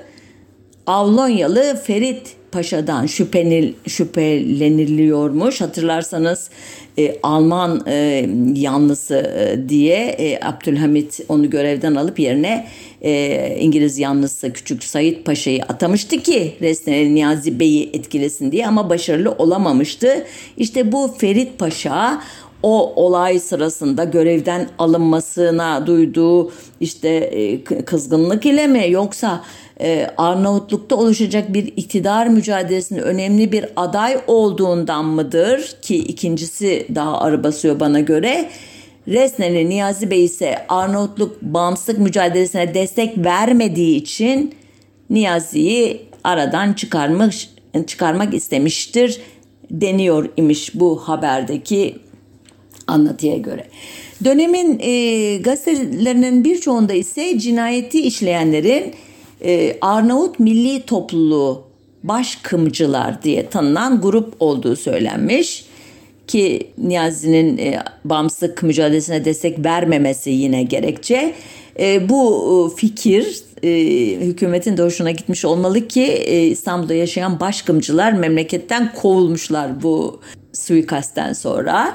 Avlonyalı 0.86 1.76
Ferit 1.84 2.35
Paşa'dan 2.52 3.06
şüphenil, 3.06 3.72
şüpheleniliyormuş. 3.86 5.60
Hatırlarsanız 5.60 6.50
e, 6.98 7.16
Alman 7.22 7.82
e, 7.86 8.28
yanlısı 8.54 9.16
e, 9.16 9.68
diye 9.68 9.96
e, 9.96 10.46
Abdülhamit 10.46 11.20
onu 11.28 11.50
görevden 11.50 11.94
alıp 11.94 12.18
yerine 12.18 12.66
e, 13.02 13.56
İngiliz 13.60 13.98
yanlısı 13.98 14.52
Küçük 14.52 14.84
Sayit 14.84 15.24
Paşa'yı 15.24 15.62
atamıştı 15.62 16.16
ki 16.16 16.52
Resneli 16.60 17.14
Niyazi 17.14 17.60
Bey'i 17.60 17.90
etkilesin 17.92 18.52
diye 18.52 18.66
ama 18.66 18.90
başarılı 18.90 19.32
olamamıştı. 19.32 20.24
İşte 20.56 20.92
bu 20.92 21.14
Ferit 21.18 21.58
Paşa 21.58 22.22
o 22.62 23.04
olay 23.04 23.38
sırasında 23.38 24.04
görevden 24.04 24.68
alınmasına 24.78 25.86
duyduğu 25.86 26.52
işte 26.80 27.08
e, 27.08 27.64
kızgınlık 27.64 28.46
ile 28.46 28.66
mi 28.66 28.86
yoksa 28.90 29.44
e, 29.80 30.10
Arnavutluk'ta 30.16 30.96
oluşacak 30.96 31.52
bir 31.52 31.64
iktidar 31.76 32.26
mücadelesinin 32.26 33.00
önemli 33.00 33.52
bir 33.52 33.66
aday 33.76 34.18
olduğundan 34.26 35.04
mıdır 35.04 35.76
ki 35.82 35.96
ikincisi 35.96 36.86
daha 36.94 37.20
ağır 37.20 37.44
basıyor 37.44 37.80
bana 37.80 38.00
göre. 38.00 38.50
Resneli 39.08 39.68
Niyazi 39.68 40.10
Bey 40.10 40.24
ise 40.24 40.66
Arnavutluk 40.68 41.42
bağımsızlık 41.42 41.98
mücadelesine 41.98 42.74
destek 42.74 43.18
vermediği 43.18 43.96
için 43.96 44.54
Niyazi'yi 45.10 46.02
aradan 46.24 46.72
çıkarmış 46.72 47.50
çıkarmak 47.86 48.34
istemiştir 48.34 49.20
deniyor 49.70 50.28
imiş 50.36 50.74
bu 50.74 51.08
haberdeki 51.08 51.96
anlatıya 52.86 53.36
göre. 53.36 53.64
Dönemin 54.24 54.78
e, 54.78 55.36
gazetelerinin 55.36 56.44
birçoğunda 56.44 56.92
ise 56.92 57.38
cinayeti 57.38 58.00
işleyenlerin 58.00 58.94
e, 59.44 59.76
Arnavut 59.80 60.38
Milli 60.38 60.82
Topluluğu 60.82 61.66
Başkımcılar 62.04 63.22
diye 63.22 63.48
tanınan 63.48 64.00
grup 64.00 64.34
olduğu 64.40 64.76
söylenmiş 64.76 65.64
ki 66.26 66.70
Niyazi'nin 66.78 67.58
e, 67.58 67.82
bağımsızlık 68.04 68.62
mücadelesine 68.62 69.24
destek 69.24 69.64
vermemesi 69.64 70.30
yine 70.30 70.62
gerekçe. 70.62 71.34
E, 71.78 72.08
bu 72.08 72.72
e, 72.72 72.76
fikir 72.76 73.42
e, 73.62 73.70
hükümetin 74.26 74.76
de 74.76 74.82
hoşuna 74.82 75.10
gitmiş 75.10 75.44
olmalı 75.44 75.88
ki 75.88 76.04
e, 76.04 76.46
İstanbul'da 76.46 76.94
yaşayan 76.94 77.40
başkımcılar 77.40 78.12
memleketten 78.12 78.92
kovulmuşlar 78.94 79.82
bu 79.82 80.20
suikastten 80.52 81.32
sonra. 81.32 81.94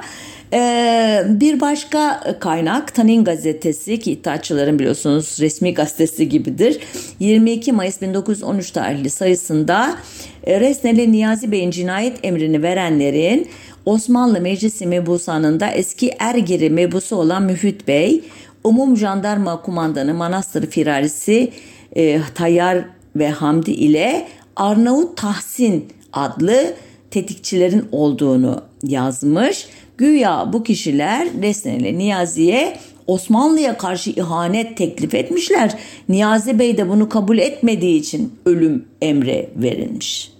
Ee, 0.54 1.22
bir 1.26 1.60
başka 1.60 2.20
kaynak 2.40 2.94
Tanin 2.94 3.24
gazetesi 3.24 4.00
ki 4.00 4.12
İttihatçıların 4.12 4.78
biliyorsunuz 4.78 5.36
resmi 5.40 5.74
gazetesi 5.74 6.28
gibidir. 6.28 6.78
22 7.20 7.72
Mayıs 7.72 8.02
1913 8.02 8.70
tarihli 8.70 9.10
sayısında 9.10 9.96
e, 10.44 10.60
Resneli 10.60 11.12
Niyazi 11.12 11.52
Bey'in 11.52 11.70
cinayet 11.70 12.18
emrini 12.22 12.62
verenlerin 12.62 13.48
Osmanlı 13.86 14.40
Meclisi 14.40 14.86
Mebusanı'nda 14.86 15.70
eski 15.70 16.10
Ergiri 16.18 16.70
mebusu 16.70 17.16
olan 17.16 17.42
Mühüt 17.42 17.88
Bey, 17.88 18.24
Umum 18.64 18.96
Jandarma 18.96 19.62
Kumandanı 19.62 20.14
Manastır 20.14 20.66
Firarisi 20.66 21.52
e, 21.96 22.20
Tayyar 22.34 22.84
ve 23.16 23.30
Hamdi 23.30 23.70
ile 23.70 24.28
Arnavut 24.56 25.16
Tahsin 25.16 25.88
adlı 26.12 26.74
tetikçilerin 27.10 27.88
olduğunu 27.92 28.62
yazmış. 28.82 29.66
Güya 30.02 30.52
bu 30.52 30.62
kişiler 30.62 31.28
Resneli 31.42 31.98
Niyazi'ye 31.98 32.76
Osmanlı'ya 33.06 33.78
karşı 33.78 34.10
ihanet 34.10 34.76
teklif 34.76 35.14
etmişler. 35.14 35.74
Niyazi 36.08 36.58
Bey 36.58 36.76
de 36.76 36.88
bunu 36.88 37.08
kabul 37.08 37.38
etmediği 37.38 38.00
için 38.00 38.32
ölüm 38.46 38.84
emri 39.02 39.50
verilmiş. 39.56 40.32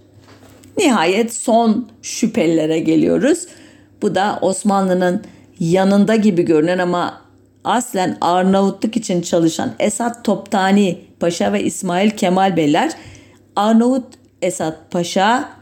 Nihayet 0.78 1.34
son 1.34 1.88
şüphelilere 2.02 2.78
geliyoruz. 2.78 3.46
Bu 4.02 4.14
da 4.14 4.38
Osmanlı'nın 4.40 5.22
yanında 5.60 6.16
gibi 6.16 6.42
görünen 6.42 6.78
ama 6.78 7.20
aslen 7.64 8.18
Arnavutluk 8.20 8.96
için 8.96 9.22
çalışan 9.22 9.72
Esat 9.78 10.24
Toptani 10.24 10.98
Paşa 11.20 11.52
ve 11.52 11.64
İsmail 11.64 12.10
Kemal 12.10 12.56
Beyler 12.56 12.92
Arnavut 13.56 14.04
Esat 14.42 14.90
Paşa 14.90 15.61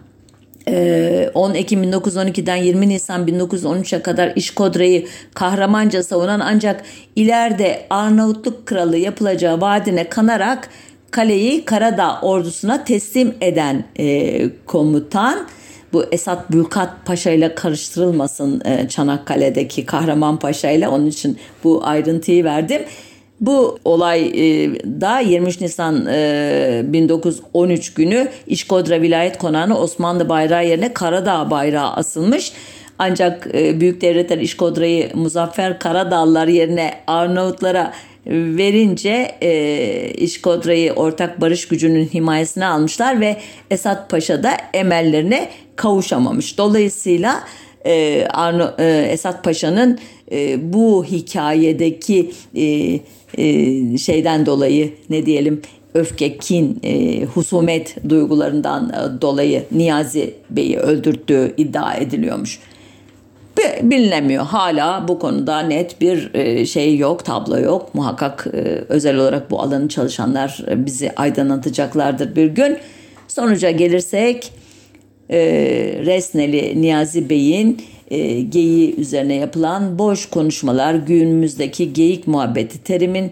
10 0.67 1.55
ee, 1.55 1.59
Ekim 1.59 1.85
1912'den 1.85 2.57
20 2.57 2.89
Nisan 2.89 3.27
1913'e 3.27 4.03
kadar 4.03 4.33
İşkodra'yı 4.37 5.07
kahramanca 5.35 6.03
savunan 6.03 6.41
ancak 6.41 6.83
ileride 7.17 7.87
Arnavutluk 7.91 8.67
kralı 8.67 8.97
yapılacağı 8.97 9.61
vaadine 9.61 10.09
kanarak 10.09 10.69
kaleyi 11.11 11.65
Karadağ 11.65 12.21
ordusuna 12.21 12.85
teslim 12.85 13.35
eden 13.41 13.85
e, 13.99 14.43
komutan 14.67 15.47
bu 15.93 16.05
Esat 16.13 16.53
Bülkat 16.53 16.91
Paşa 17.07 17.31
ile 17.31 17.55
karıştırılmasın 17.55 18.63
e, 18.65 18.89
Çanakkale'deki 18.89 19.87
Kahraman 19.87 20.39
Paşa 20.39 20.71
ile 20.71 20.89
onun 20.89 21.07
için 21.07 21.39
bu 21.65 21.87
ayrıntıyı 21.87 22.45
verdim. 22.45 22.83
Bu 23.41 23.79
olay 23.85 24.27
e, 24.27 24.71
da 25.01 25.19
23 25.19 25.61
Nisan 25.61 26.07
1913 26.93 27.89
e, 27.89 27.93
günü 27.95 28.29
İşkodra 28.47 29.03
Vilayet 29.03 29.39
Konağı'na 29.39 29.79
Osmanlı 29.79 30.29
bayrağı 30.29 30.67
yerine 30.67 30.93
Karadağ 30.93 31.51
bayrağı 31.51 31.93
asılmış. 31.93 32.53
Ancak 32.99 33.49
e, 33.55 33.81
büyük 33.81 34.01
devletler 34.01 34.39
İşkodra'yı 34.39 35.11
Muzaffer 35.15 35.79
Karadağlılar 35.79 36.49
yerine 36.49 36.95
Arnavutlara 37.07 37.93
verince 38.27 39.35
e, 39.43 40.11
İşkodra'yı 40.11 40.93
ortak 40.93 41.41
barış 41.41 41.69
gücünün 41.69 42.07
himayesine 42.07 42.67
almışlar 42.67 43.21
ve 43.21 43.37
Esat 43.71 44.11
Paşa 44.11 44.43
da 44.43 44.57
emellerine 44.73 45.49
kavuşamamış. 45.77 46.59
Dolayısıyla 46.59 47.45
e, 47.87 48.27
Arno, 48.31 48.71
e, 48.79 49.09
Esat 49.13 49.45
Paşa'nın 49.45 49.99
e, 50.33 50.73
bu 50.73 51.05
hikayedeki 51.05 52.33
e, 52.57 53.01
şeyden 53.99 54.47
dolayı 54.47 54.93
ne 55.11 55.27
diyelim 55.27 55.63
öfke, 55.95 56.37
kin, 56.37 56.81
e, 56.83 57.25
husumet 57.25 57.97
duygularından 58.09 58.89
e, 58.89 59.23
dolayı 59.23 59.65
Niyazi 59.73 60.35
Bey'i 60.51 60.79
öldürttüğü 60.79 61.55
iddia 61.57 61.95
ediliyormuş. 61.95 62.59
Bilinemiyor. 63.83 64.45
Hala 64.45 65.09
bu 65.09 65.19
konuda 65.19 65.61
net 65.61 66.01
bir 66.01 66.35
e, 66.35 66.67
şey 66.67 66.97
yok, 66.97 67.25
tablo 67.25 67.59
yok. 67.59 67.95
Muhakkak 67.95 68.47
özel 68.89 69.17
olarak 69.17 69.51
bu 69.51 69.61
alanı 69.61 69.89
çalışanlar 69.89 70.65
bizi 70.77 71.13
aydınlatacaklardır 71.17 72.37
bir 72.37 72.47
gün. 72.47 72.79
Sonuca 73.29 73.71
gelirsek 73.71 74.53
Resneli 76.07 76.83
Niyazi 76.83 77.31
Bey'in 77.31 77.83
e, 78.11 78.41
geyiği 78.41 78.97
üzerine 78.97 79.35
yapılan 79.35 79.99
boş 79.99 80.27
konuşmalar 80.27 80.95
günümüzdeki 80.95 81.93
geyik 81.93 82.27
muhabbeti 82.27 82.85
terimin 82.85 83.31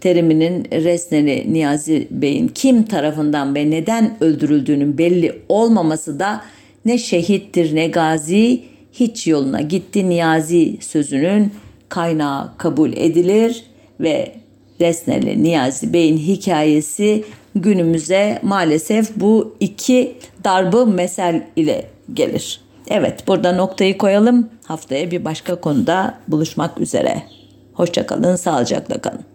teriminin 0.00 0.64
Resneli 0.72 1.52
Niyazi 1.52 2.08
Bey'in 2.10 2.48
kim 2.48 2.82
tarafından 2.82 3.54
ve 3.54 3.70
neden 3.70 4.16
öldürüldüğünün 4.20 4.98
belli 4.98 5.38
olmaması 5.48 6.20
da 6.20 6.40
ne 6.84 6.98
şehittir 6.98 7.74
ne 7.74 7.86
gazi 7.86 8.62
hiç 8.92 9.26
yoluna 9.26 9.60
gitti 9.60 10.08
Niyazi 10.08 10.76
sözünün 10.80 11.52
kaynağı 11.88 12.50
kabul 12.58 12.92
edilir 12.92 13.64
ve 14.00 14.32
Resneli 14.80 15.42
Niyazi 15.42 15.92
Bey'in 15.92 16.18
hikayesi 16.18 17.24
günümüze 17.54 18.38
maalesef 18.42 19.16
bu 19.16 19.54
iki 19.60 20.16
darbı 20.44 20.86
mesel 20.86 21.46
ile 21.56 21.86
gelir. 22.14 22.63
Evet 22.88 23.28
burada 23.28 23.52
noktayı 23.52 23.98
koyalım. 23.98 24.50
Haftaya 24.64 25.10
bir 25.10 25.24
başka 25.24 25.60
konuda 25.60 26.14
buluşmak 26.28 26.80
üzere. 26.80 27.22
Hoşçakalın, 27.74 28.36
sağlıcakla 28.36 29.00
kalın. 29.00 29.33